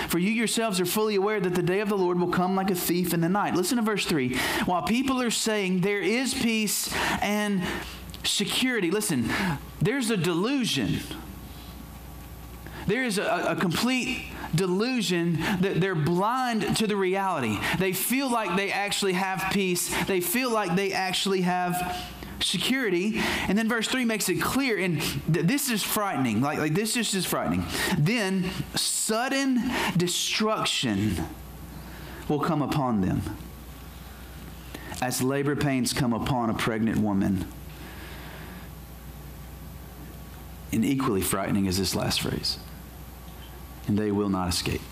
For 0.09 0.19
you 0.19 0.31
yourselves 0.31 0.81
are 0.81 0.87
fully 0.87 1.17
aware 1.17 1.39
that 1.39 1.55
the 1.55 1.63
day 1.63 1.81
of 1.81 1.91
the 1.91 1.97
Lord 1.97 2.19
will 2.19 2.31
come 2.31 2.57
like 2.57 2.71
a 2.71 2.75
thief 2.75 3.13
in 3.13 3.21
the 3.21 3.29
night. 3.29 3.55
Listen 3.55 3.77
to 3.77 3.83
verse 3.83 4.07
3. 4.07 4.37
While 4.65 4.83
people 4.83 5.21
are 5.21 5.31
saying 5.31 5.83
there 5.83 6.01
is 6.01 6.33
peace 6.33 6.93
and 7.21 7.63
security, 8.25 8.91
listen, 8.91 9.29
there's 9.83 10.09
a 10.11 10.17
delusion. 10.17 11.01
There 12.87 13.05
is 13.05 13.19
a, 13.19 13.49
a 13.51 13.57
complete 13.57 14.25
delusion 14.55 15.35
that 15.61 15.79
they're 15.79 15.95
blind 15.95 16.77
to 16.79 16.87
the 16.87 16.97
reality. 16.97 17.59
They 17.79 17.93
feel 17.93 18.31
like 18.31 18.57
they 18.57 18.73
actually 18.73 19.13
have 19.13 19.45
peace, 19.53 19.95
they 20.05 20.23
feel 20.23 20.51
like 20.51 20.75
they 20.75 20.93
actually 20.95 21.43
have 21.43 22.03
security. 22.41 23.21
And 23.49 23.57
then 23.57 23.69
verse 23.69 23.89
3 23.89 24.05
makes 24.05 24.29
it 24.29 24.41
clear, 24.41 24.79
and 24.79 25.01
th- 25.01 25.47
this 25.47 25.71
is 25.71 25.83
frightening. 25.83 26.41
Like, 26.41 26.59
like 26.59 26.75
this 26.75 26.95
just 26.95 27.15
is 27.15 27.27
frightening. 27.27 27.65
Then 27.99 28.51
sudden 28.75 29.71
destruction 29.97 31.17
will 32.29 32.41
come 32.41 32.63
upon 32.63 33.01
them 33.01 33.23
as 35.01 35.23
labor 35.23 35.57
pains 35.57 35.93
come 35.93 36.13
upon 36.13 36.51
a 36.51 36.55
pregnant 36.55 36.99
woman. 36.99 37.47
And 40.73 40.85
equally 40.85 41.23
frightening 41.23 41.67
is 41.67 41.79
this 41.79 41.95
last 41.95 42.21
phrase 42.21 42.59
and 43.89 43.99
they 43.99 44.13
will 44.13 44.29
not 44.29 44.49
escape. 44.51 44.83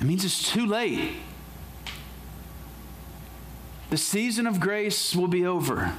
It 0.00 0.04
means 0.04 0.24
it's 0.24 0.50
too 0.50 0.64
late. 0.64 1.16
The 3.92 3.98
season 3.98 4.46
of 4.46 4.58
grace 4.58 5.14
will 5.14 5.28
be 5.28 5.44
over. 5.44 5.92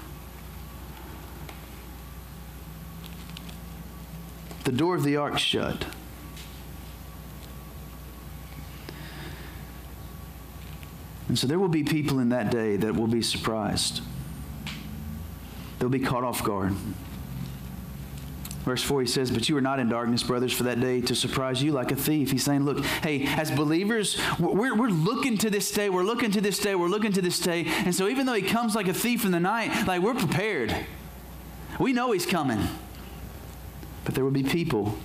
The 4.64 4.72
door 4.72 4.96
of 4.96 5.04
the 5.04 5.16
ark 5.18 5.38
shut. 5.38 5.86
And 11.28 11.38
so 11.38 11.46
there 11.46 11.60
will 11.60 11.68
be 11.68 11.84
people 11.84 12.18
in 12.18 12.30
that 12.30 12.50
day 12.50 12.78
that 12.78 12.96
will 12.96 13.06
be 13.06 13.22
surprised. 13.22 14.02
They'll 15.78 15.88
be 15.88 16.00
caught 16.00 16.24
off 16.24 16.44
guard. 16.44 16.74
Verse 18.64 18.82
4, 18.82 19.02
he 19.02 19.08
says, 19.08 19.30
But 19.30 19.50
you 19.50 19.58
are 19.58 19.62
not 19.62 19.80
in 19.80 19.90
darkness, 19.90 20.24
brothers, 20.24 20.54
for 20.54 20.64
that 20.64 20.80
day 20.80 21.02
to 21.02 21.16
surprise 21.16 21.62
you 21.62 21.74
like 21.74 21.92
a 21.92 21.98
thief. 21.98 22.32
He's 22.32 22.44
saying, 22.44 22.64
Look, 22.64 22.84
hey, 22.86 23.26
as 23.26 23.52
believers, 23.52 24.18
we're, 24.40 24.74
we're 24.76 24.88
looking 24.88 25.38
to 25.40 25.50
this 25.50 25.70
day, 25.72 25.90
we're 25.90 26.04
looking 26.04 26.32
to 26.32 26.42
this 26.42 26.60
day, 26.60 26.74
we're 26.74 26.88
looking 26.88 27.12
to 27.12 27.22
this 27.22 27.40
day. 27.40 27.66
And 27.68 27.94
so 27.94 28.08
even 28.08 28.26
though 28.26 28.34
he 28.34 28.42
comes 28.42 28.74
like 28.74 28.88
a 28.88 28.94
thief 28.94 29.26
in 29.26 29.32
the 29.32 29.40
night, 29.40 29.86
like 29.86 30.02
we're 30.02 30.14
prepared. 30.16 30.74
We 31.78 31.92
know 31.92 32.12
he's 32.12 32.26
coming. 32.26 32.62
But 34.06 34.16
there 34.16 34.24
will 34.24 34.32
be 34.32 34.44
people 34.44 34.98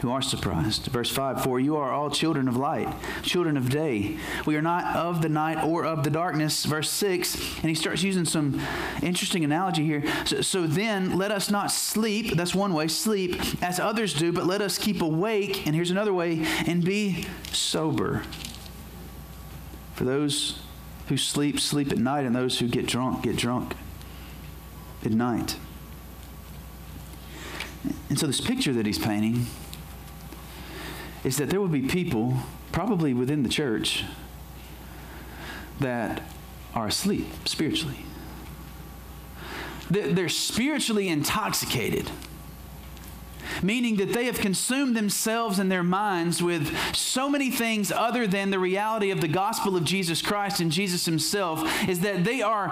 who 0.00 0.10
are 0.10 0.20
surprised. 0.20 0.86
Verse 0.86 1.10
5 1.10 1.42
For 1.42 1.58
you 1.58 1.76
are 1.76 1.90
all 1.90 2.10
children 2.10 2.48
of 2.48 2.56
light, 2.56 2.92
children 3.22 3.56
of 3.56 3.70
day. 3.70 4.18
We 4.44 4.56
are 4.56 4.62
not 4.62 4.96
of 4.96 5.22
the 5.22 5.28
night 5.28 5.64
or 5.64 5.84
of 5.84 6.04
the 6.04 6.10
darkness. 6.10 6.64
Verse 6.64 6.90
6, 6.90 7.58
and 7.58 7.68
he 7.68 7.74
starts 7.74 8.02
using 8.02 8.24
some 8.24 8.60
interesting 9.02 9.44
analogy 9.44 9.84
here. 9.84 10.04
So, 10.26 10.40
so 10.42 10.66
then 10.66 11.16
let 11.16 11.30
us 11.30 11.50
not 11.50 11.70
sleep, 11.70 12.36
that's 12.36 12.54
one 12.54 12.74
way, 12.74 12.88
sleep 12.88 13.40
as 13.62 13.80
others 13.80 14.12
do, 14.12 14.32
but 14.32 14.46
let 14.46 14.60
us 14.60 14.78
keep 14.78 15.00
awake, 15.00 15.66
and 15.66 15.74
here's 15.74 15.90
another 15.90 16.12
way, 16.12 16.44
and 16.66 16.84
be 16.84 17.26
sober. 17.52 18.22
For 19.94 20.04
those 20.04 20.60
who 21.08 21.16
sleep, 21.16 21.58
sleep 21.58 21.90
at 21.90 21.98
night, 21.98 22.26
and 22.26 22.36
those 22.36 22.58
who 22.58 22.68
get 22.68 22.86
drunk, 22.86 23.22
get 23.22 23.36
drunk 23.36 23.74
at 25.04 25.12
night. 25.12 25.56
And 28.08 28.18
so, 28.18 28.26
this 28.26 28.40
picture 28.40 28.72
that 28.72 28.84
he's 28.84 28.98
painting 28.98 29.46
is 31.26 31.38
that 31.38 31.50
there 31.50 31.60
will 31.60 31.66
be 31.66 31.82
people, 31.82 32.36
probably 32.70 33.12
within 33.12 33.42
the 33.42 33.48
church, 33.48 34.04
that 35.80 36.22
are 36.72 36.86
asleep 36.86 37.26
spiritually. 37.44 37.98
They're 39.90 40.28
spiritually 40.28 41.08
intoxicated, 41.08 42.08
meaning 43.60 43.96
that 43.96 44.12
they 44.12 44.26
have 44.26 44.38
consumed 44.38 44.94
themselves 44.94 45.58
and 45.58 45.70
their 45.70 45.82
minds 45.82 46.40
with 46.40 46.72
so 46.94 47.28
many 47.28 47.50
things 47.50 47.90
other 47.90 48.28
than 48.28 48.50
the 48.50 48.60
reality 48.60 49.10
of 49.10 49.20
the 49.20 49.26
gospel 49.26 49.76
of 49.76 49.82
Jesus 49.82 50.22
Christ 50.22 50.60
and 50.60 50.70
Jesus 50.70 51.06
Himself, 51.06 51.88
is 51.88 52.00
that 52.00 52.22
they 52.22 52.40
are, 52.40 52.68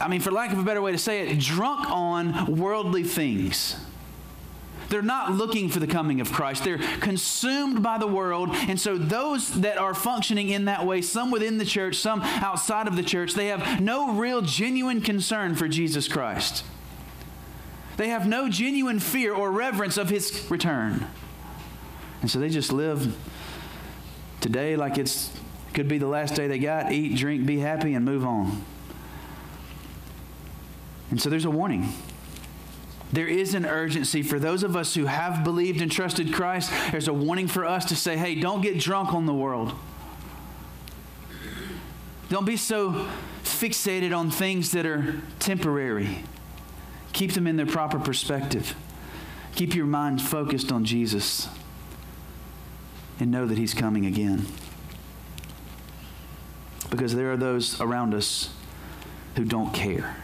I 0.00 0.08
mean, 0.08 0.20
for 0.20 0.32
lack 0.32 0.52
of 0.52 0.58
a 0.58 0.64
better 0.64 0.82
way 0.82 0.90
to 0.90 0.98
say 0.98 1.28
it, 1.28 1.38
drunk 1.38 1.88
on 1.88 2.56
worldly 2.56 3.04
things. 3.04 3.76
They're 4.92 5.00
not 5.00 5.32
looking 5.32 5.70
for 5.70 5.80
the 5.80 5.86
coming 5.86 6.20
of 6.20 6.30
Christ. 6.30 6.64
They're 6.64 6.76
consumed 7.00 7.82
by 7.82 7.96
the 7.96 8.06
world. 8.06 8.50
And 8.52 8.78
so, 8.78 8.98
those 8.98 9.48
that 9.62 9.78
are 9.78 9.94
functioning 9.94 10.50
in 10.50 10.66
that 10.66 10.84
way, 10.84 11.00
some 11.00 11.30
within 11.30 11.56
the 11.56 11.64
church, 11.64 11.96
some 11.96 12.20
outside 12.20 12.86
of 12.86 12.94
the 12.94 13.02
church, 13.02 13.32
they 13.32 13.46
have 13.46 13.80
no 13.80 14.12
real, 14.12 14.42
genuine 14.42 15.00
concern 15.00 15.54
for 15.54 15.66
Jesus 15.66 16.08
Christ. 16.08 16.62
They 17.96 18.08
have 18.08 18.28
no 18.28 18.50
genuine 18.50 19.00
fear 19.00 19.32
or 19.32 19.50
reverence 19.50 19.96
of 19.96 20.10
his 20.10 20.46
return. 20.50 21.06
And 22.20 22.30
so 22.30 22.38
they 22.38 22.50
just 22.50 22.70
live 22.70 23.16
today 24.42 24.76
like 24.76 24.98
it's 24.98 25.34
could 25.72 25.88
be 25.88 25.96
the 25.96 26.06
last 26.06 26.34
day 26.34 26.48
they 26.48 26.58
got, 26.58 26.92
eat, 26.92 27.16
drink, 27.16 27.46
be 27.46 27.60
happy, 27.60 27.94
and 27.94 28.04
move 28.04 28.26
on. 28.26 28.62
And 31.10 31.18
so 31.18 31.30
there's 31.30 31.46
a 31.46 31.50
warning. 31.50 31.94
There 33.12 33.26
is 33.26 33.54
an 33.54 33.66
urgency 33.66 34.22
for 34.22 34.38
those 34.38 34.62
of 34.62 34.74
us 34.74 34.94
who 34.94 35.04
have 35.04 35.44
believed 35.44 35.82
and 35.82 35.92
trusted 35.92 36.32
Christ. 36.32 36.72
There's 36.90 37.08
a 37.08 37.12
warning 37.12 37.46
for 37.46 37.66
us 37.66 37.84
to 37.86 37.96
say, 37.96 38.16
hey, 38.16 38.34
don't 38.34 38.62
get 38.62 38.78
drunk 38.78 39.12
on 39.12 39.26
the 39.26 39.34
world. 39.34 39.72
Don't 42.30 42.46
be 42.46 42.56
so 42.56 43.06
fixated 43.44 44.16
on 44.16 44.30
things 44.30 44.70
that 44.70 44.86
are 44.86 45.20
temporary. 45.38 46.24
Keep 47.12 47.32
them 47.32 47.46
in 47.46 47.56
their 47.56 47.66
proper 47.66 47.98
perspective. 47.98 48.74
Keep 49.54 49.74
your 49.74 49.84
mind 49.84 50.22
focused 50.22 50.72
on 50.72 50.86
Jesus 50.86 51.48
and 53.20 53.30
know 53.30 53.44
that 53.44 53.58
He's 53.58 53.74
coming 53.74 54.06
again. 54.06 54.46
Because 56.88 57.14
there 57.14 57.30
are 57.30 57.36
those 57.36 57.78
around 57.78 58.14
us 58.14 58.54
who 59.36 59.44
don't 59.44 59.74
care. 59.74 60.16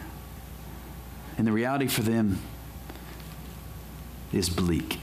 And 1.37 1.45
the 1.45 1.51
reality 1.51 1.87
for 1.87 2.01
them 2.01 2.39
is 4.31 4.49
bleak. 4.49 4.99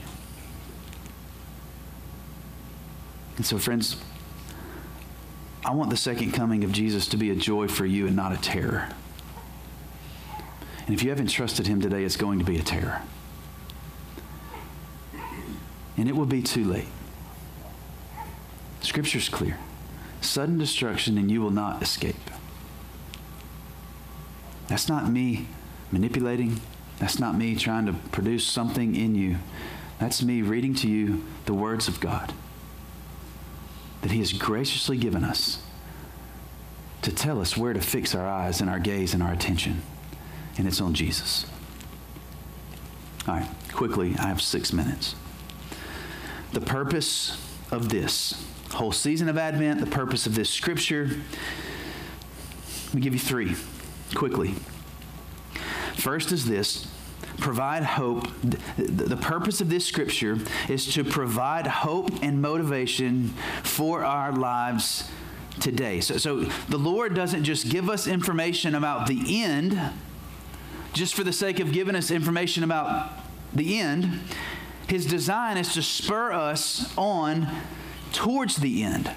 And 3.37 3.45
so, 3.45 3.57
friends, 3.57 3.97
I 5.65 5.71
want 5.71 5.89
the 5.89 5.97
second 5.97 6.31
coming 6.31 6.63
of 6.63 6.71
Jesus 6.71 7.07
to 7.09 7.17
be 7.17 7.29
a 7.29 7.35
joy 7.35 7.67
for 7.67 7.85
you 7.85 8.07
and 8.07 8.15
not 8.15 8.31
a 8.31 8.37
terror. 8.37 8.89
And 10.85 10.95
if 10.95 11.03
you 11.03 11.09
haven't 11.09 11.27
trusted 11.27 11.67
him 11.67 11.81
today, 11.81 12.03
it's 12.03 12.15
going 12.15 12.39
to 12.39 12.45
be 12.45 12.57
a 12.57 12.63
terror. 12.63 13.01
And 15.97 16.07
it 16.07 16.15
will 16.15 16.25
be 16.25 16.41
too 16.41 16.63
late. 16.63 16.87
Scripture's 18.81 19.29
clear 19.29 19.57
sudden 20.21 20.57
destruction, 20.57 21.17
and 21.17 21.31
you 21.31 21.41
will 21.41 21.51
not 21.51 21.81
escape. 21.81 22.15
That's 24.67 24.89
not 24.89 25.09
me 25.09 25.47
manipulating. 25.91 26.59
That's 26.97 27.19
not 27.19 27.37
me 27.37 27.55
trying 27.55 27.85
to 27.85 27.93
produce 28.11 28.45
something 28.45 28.95
in 28.95 29.15
you. 29.15 29.37
That's 29.99 30.23
me 30.23 30.41
reading 30.41 30.73
to 30.75 30.87
you 30.87 31.23
the 31.45 31.53
words 31.53 31.87
of 31.87 31.99
God 31.99 32.33
that 34.01 34.11
He 34.11 34.19
has 34.19 34.33
graciously 34.33 34.97
given 34.97 35.23
us 35.23 35.61
to 37.01 37.11
tell 37.11 37.39
us 37.39 37.57
where 37.57 37.73
to 37.73 37.81
fix 37.81 38.13
our 38.15 38.27
eyes 38.27 38.61
and 38.61 38.69
our 38.69 38.79
gaze 38.79 39.13
and 39.13 39.23
our 39.23 39.31
attention. 39.31 39.81
And 40.57 40.67
it's 40.67 40.81
on 40.81 40.93
Jesus. 40.93 41.45
All 43.27 43.35
right, 43.35 43.49
quickly, 43.73 44.15
I 44.17 44.27
have 44.27 44.41
six 44.41 44.73
minutes. 44.73 45.15
The 46.53 46.61
purpose 46.61 47.37
of 47.71 47.89
this 47.89 48.45
whole 48.71 48.91
season 48.91 49.29
of 49.29 49.37
Advent, 49.37 49.79
the 49.79 49.85
purpose 49.85 50.25
of 50.25 50.35
this 50.35 50.49
scripture, 50.49 51.09
let 52.85 52.93
me 52.93 53.01
give 53.01 53.13
you 53.13 53.19
three 53.19 53.55
quickly. 54.15 54.55
First 55.97 56.31
is 56.31 56.45
this 56.45 56.87
provide 57.37 57.83
hope. 57.83 58.27
The 58.77 59.17
purpose 59.17 59.61
of 59.61 59.69
this 59.69 59.85
scripture 59.85 60.39
is 60.69 60.91
to 60.93 61.03
provide 61.03 61.67
hope 61.67 62.23
and 62.23 62.41
motivation 62.41 63.29
for 63.63 64.03
our 64.03 64.31
lives 64.31 65.09
today. 65.59 65.99
So, 65.99 66.17
so 66.17 66.41
the 66.69 66.77
Lord 66.77 67.13
doesn't 67.13 67.43
just 67.43 67.69
give 67.69 67.89
us 67.89 68.07
information 68.07 68.75
about 68.75 69.07
the 69.07 69.43
end 69.43 69.79
just 70.93 71.13
for 71.15 71.23
the 71.23 71.33
sake 71.33 71.59
of 71.59 71.71
giving 71.71 71.95
us 71.95 72.09
information 72.09 72.63
about 72.63 73.11
the 73.53 73.79
end. 73.79 74.19
His 74.87 75.05
design 75.05 75.57
is 75.57 75.73
to 75.73 75.81
spur 75.81 76.31
us 76.31 76.95
on 76.97 77.47
towards 78.13 78.57
the 78.57 78.83
end. 78.83 79.11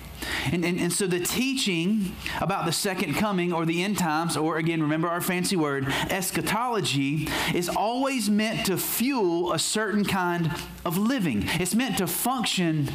And, 0.53 0.65
and, 0.65 0.79
and 0.79 0.93
so 0.93 1.07
the 1.07 1.21
teaching 1.21 2.15
about 2.41 2.67
the 2.67 2.73
second 2.73 3.15
coming 3.15 3.53
or 3.53 3.65
the 3.65 3.83
end 3.83 3.99
times, 3.99 4.37
or 4.37 4.57
again, 4.57 4.83
remember 4.83 5.09
our 5.09 5.21
fancy 5.21 5.57
word, 5.57 5.87
eschatology, 6.11 7.29
is 7.55 7.69
always 7.69 8.29
meant 8.29 8.67
to 8.67 8.77
fuel 8.77 9.53
a 9.53 9.59
certain 9.59 10.05
kind 10.05 10.51
of 10.85 10.97
living. 10.97 11.45
It's 11.55 11.75
meant 11.75 11.99
to 11.99 12.07
function 12.07 12.91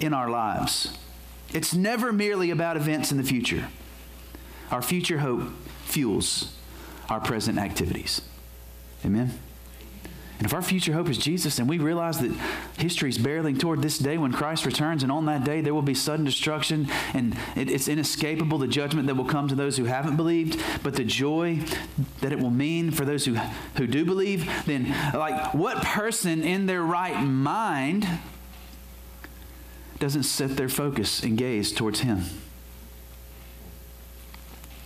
in 0.00 0.12
our 0.12 0.30
lives. 0.30 0.96
It's 1.52 1.74
never 1.74 2.12
merely 2.12 2.50
about 2.50 2.76
events 2.76 3.10
in 3.10 3.18
the 3.18 3.24
future. 3.24 3.68
Our 4.70 4.82
future 4.82 5.18
hope 5.18 5.50
fuels 5.84 6.54
our 7.08 7.20
present 7.20 7.58
activities. 7.58 8.20
Amen? 9.04 9.38
And 10.38 10.44
if 10.44 10.52
our 10.52 10.60
future 10.60 10.92
hope 10.92 11.08
is 11.08 11.16
Jesus 11.16 11.58
and 11.58 11.66
we 11.66 11.78
realize 11.78 12.18
that 12.18 12.30
history 12.78 13.08
is 13.08 13.16
barreling 13.16 13.58
toward 13.58 13.80
this 13.80 13.98
day 13.98 14.18
when 14.18 14.32
Christ 14.32 14.66
returns, 14.66 15.02
and 15.02 15.10
on 15.10 15.24
that 15.26 15.44
day 15.44 15.62
there 15.62 15.72
will 15.72 15.80
be 15.80 15.94
sudden 15.94 16.26
destruction 16.26 16.88
and 17.14 17.36
it's 17.54 17.88
inescapable 17.88 18.58
the 18.58 18.66
judgment 18.66 19.06
that 19.06 19.14
will 19.14 19.24
come 19.24 19.48
to 19.48 19.54
those 19.54 19.78
who 19.78 19.84
haven't 19.84 20.16
believed, 20.16 20.62
but 20.82 20.94
the 20.94 21.04
joy 21.04 21.60
that 22.20 22.32
it 22.32 22.38
will 22.38 22.50
mean 22.50 22.90
for 22.90 23.06
those 23.06 23.24
who, 23.24 23.34
who 23.76 23.86
do 23.86 24.04
believe, 24.04 24.50
then, 24.66 24.94
like, 25.14 25.54
what 25.54 25.82
person 25.82 26.42
in 26.42 26.66
their 26.66 26.82
right 26.82 27.22
mind 27.22 28.06
doesn't 29.98 30.24
set 30.24 30.58
their 30.58 30.68
focus 30.68 31.22
and 31.22 31.38
gaze 31.38 31.72
towards 31.72 32.00
Him? 32.00 32.24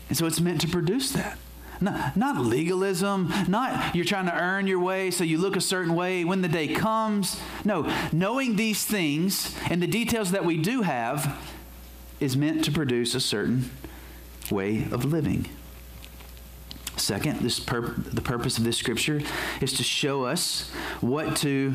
And 0.09 0.17
so 0.17 0.27
it's 0.27 0.41
meant 0.41 0.61
to 0.61 0.69
produce 0.69 1.11
that. 1.13 1.39
Not, 1.81 2.17
not 2.17 2.37
legalism, 2.45 3.33
not 3.49 3.95
you're 3.95 4.05
trying 4.05 4.27
to 4.27 4.39
earn 4.39 4.67
your 4.67 4.81
way 4.81 5.11
so 5.11 5.25
you 5.25 5.39
look 5.39 5.57
a 5.57 5.61
certain 5.61 5.95
way 5.95 6.25
when 6.25 6.43
the 6.43 6.49
day 6.49 6.69
comes. 6.69 7.41
No, 7.65 7.91
knowing 8.13 8.57
these 8.57 8.85
things 8.85 9.57
and 9.71 9.83
the 9.83 9.87
details 9.87 10.33
that 10.33 10.45
we 10.45 10.59
do 10.59 10.83
have 10.83 11.41
is 12.21 12.37
meant 12.37 12.65
to 12.67 12.71
produce 12.71 13.15
a 13.15 13.21
certain 13.21 13.71
way 14.51 14.87
of 14.91 15.07
living. 15.07 15.47
Second, 16.97 17.41
this 17.41 17.59
pur- 17.59 17.95
the 17.97 18.21
purpose 18.21 18.59
of 18.59 18.65
this 18.65 18.77
scripture 18.77 19.23
is 19.63 19.73
to 19.75 19.83
show 19.83 20.25
us 20.25 20.71
what 21.01 21.35
to 21.37 21.73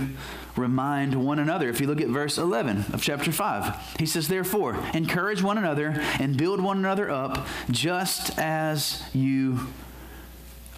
remind 0.55 1.15
one 1.15 1.39
another. 1.39 1.67
If 1.67 1.81
you 1.81 1.87
look 1.87 1.99
at 1.99 2.09
verse 2.09 2.37
11 2.37 2.85
of 2.93 3.01
chapter 3.01 3.31
5, 3.31 3.97
he 3.97 4.05
says, 4.05 4.27
Therefore, 4.27 4.77
encourage 4.93 5.41
one 5.41 5.57
another 5.57 5.99
and 6.19 6.37
build 6.37 6.61
one 6.61 6.77
another 6.77 7.09
up, 7.09 7.47
just 7.71 8.37
as 8.37 9.01
you 9.13 9.67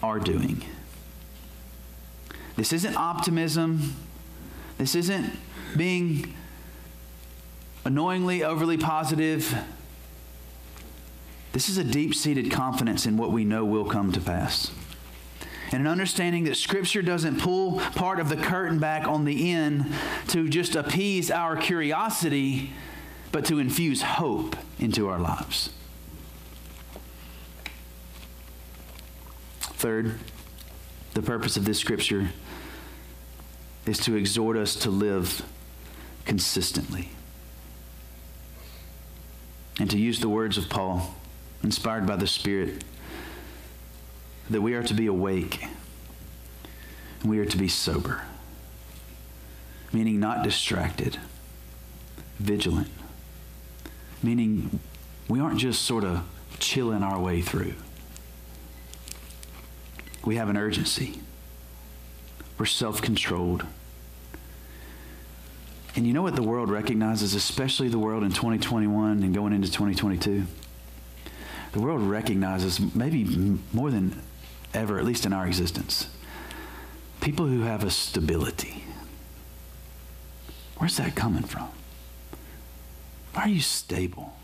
are 0.02 0.18
doing. 0.18 0.62
This 2.56 2.72
isn't 2.72 2.96
optimism. 2.96 3.94
This 4.78 4.94
isn't 4.94 5.30
being 5.76 6.34
annoyingly 7.84 8.42
overly 8.42 8.76
positive. 8.76 9.56
This 11.52 11.68
is 11.68 11.78
a 11.78 11.84
deep 11.84 12.14
seated 12.14 12.50
confidence 12.50 13.06
in 13.06 13.16
what 13.16 13.32
we 13.32 13.44
know 13.44 13.64
will 13.64 13.84
come 13.84 14.12
to 14.12 14.20
pass. 14.20 14.70
And 15.70 15.82
an 15.82 15.86
understanding 15.86 16.44
that 16.44 16.56
Scripture 16.56 17.02
doesn't 17.02 17.40
pull 17.40 17.78
part 17.78 18.20
of 18.20 18.28
the 18.28 18.36
curtain 18.36 18.78
back 18.78 19.06
on 19.06 19.24
the 19.24 19.52
end 19.52 19.86
to 20.28 20.48
just 20.48 20.74
appease 20.74 21.30
our 21.30 21.56
curiosity, 21.56 22.70
but 23.32 23.44
to 23.46 23.58
infuse 23.58 24.02
hope 24.02 24.56
into 24.78 25.08
our 25.08 25.18
lives. 25.18 25.70
Third, 29.78 30.18
the 31.14 31.22
purpose 31.22 31.56
of 31.56 31.64
this 31.64 31.78
scripture 31.78 32.30
is 33.86 33.96
to 34.00 34.16
exhort 34.16 34.56
us 34.56 34.74
to 34.74 34.90
live 34.90 35.46
consistently. 36.24 37.10
And 39.78 39.88
to 39.88 39.96
use 39.96 40.18
the 40.18 40.28
words 40.28 40.58
of 40.58 40.68
Paul, 40.68 41.14
inspired 41.62 42.08
by 42.08 42.16
the 42.16 42.26
Spirit, 42.26 42.82
that 44.50 44.60
we 44.60 44.74
are 44.74 44.82
to 44.82 44.94
be 44.94 45.06
awake 45.06 45.64
and 47.20 47.30
we 47.30 47.38
are 47.38 47.44
to 47.44 47.56
be 47.56 47.68
sober, 47.68 48.22
meaning 49.92 50.18
not 50.18 50.42
distracted, 50.42 51.18
vigilant, 52.40 52.90
meaning 54.24 54.80
we 55.28 55.38
aren't 55.38 55.60
just 55.60 55.82
sort 55.82 56.02
of 56.02 56.24
chilling 56.58 57.04
our 57.04 57.20
way 57.20 57.40
through 57.40 57.74
we 60.28 60.36
have 60.36 60.50
an 60.50 60.58
urgency. 60.58 61.18
We're 62.58 62.66
self 62.66 63.00
controlled. 63.00 63.64
And 65.96 66.06
you 66.06 66.12
know 66.12 66.20
what 66.20 66.36
the 66.36 66.42
world 66.42 66.68
recognizes, 66.68 67.32
especially 67.32 67.88
the 67.88 67.98
world 67.98 68.22
in 68.22 68.30
2021 68.30 69.22
and 69.22 69.34
going 69.34 69.54
into 69.54 69.68
2022? 69.68 70.44
The 71.72 71.80
world 71.80 72.02
recognizes, 72.02 72.78
maybe 72.94 73.24
more 73.72 73.90
than 73.90 74.20
ever, 74.74 74.98
at 74.98 75.06
least 75.06 75.24
in 75.24 75.32
our 75.32 75.46
existence, 75.46 76.08
people 77.22 77.46
who 77.46 77.62
have 77.62 77.82
a 77.82 77.90
stability. 77.90 78.84
Where's 80.76 80.98
that 80.98 81.14
coming 81.14 81.44
from? 81.44 81.70
Why 83.32 83.44
are 83.44 83.48
you 83.48 83.60
stable? 83.60 84.36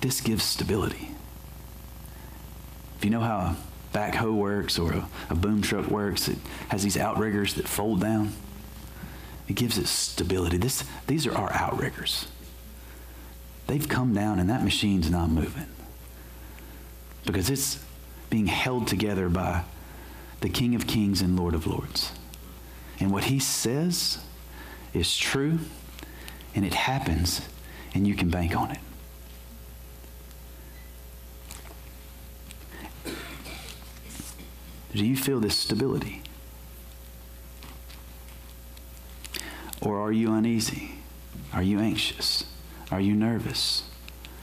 This 0.00 0.20
gives 0.20 0.42
stability. 0.42 1.10
If 2.96 3.04
you 3.04 3.12
know 3.12 3.20
how 3.20 3.54
backhoe 3.92 4.34
works 4.34 4.78
or 4.78 4.92
a, 4.92 5.08
a 5.30 5.34
boom 5.34 5.62
truck 5.62 5.88
works, 5.88 6.28
it 6.28 6.38
has 6.68 6.82
these 6.82 6.96
outriggers 6.96 7.54
that 7.54 7.68
fold 7.68 8.00
down. 8.00 8.32
It 9.48 9.54
gives 9.54 9.78
it 9.78 9.86
stability. 9.86 10.58
This, 10.58 10.84
these 11.06 11.26
are 11.26 11.34
our 11.34 11.52
outriggers. 11.52 12.26
They've 13.66 13.88
come 13.88 14.14
down 14.14 14.38
and 14.38 14.48
that 14.50 14.62
machine's 14.62 15.10
not 15.10 15.30
moving 15.30 15.66
because 17.24 17.50
it's 17.50 17.82
being 18.30 18.46
held 18.46 18.86
together 18.86 19.28
by 19.28 19.64
the 20.40 20.48
King 20.48 20.74
of 20.74 20.86
Kings 20.86 21.20
and 21.20 21.38
Lord 21.38 21.54
of 21.54 21.66
Lords. 21.66 22.12
And 23.00 23.10
what 23.10 23.24
he 23.24 23.38
says 23.38 24.18
is 24.92 25.16
true 25.16 25.58
and 26.54 26.64
it 26.64 26.74
happens 26.74 27.42
and 27.94 28.06
you 28.06 28.14
can 28.14 28.30
bank 28.30 28.56
on 28.56 28.70
it. 28.70 28.78
Do 34.98 35.06
you 35.06 35.16
feel 35.16 35.38
this 35.38 35.56
stability? 35.56 36.22
Or 39.80 40.00
are 40.00 40.10
you 40.10 40.32
uneasy? 40.32 40.96
Are 41.52 41.62
you 41.62 41.78
anxious? 41.78 42.44
Are 42.90 43.00
you 43.00 43.14
nervous? 43.14 43.84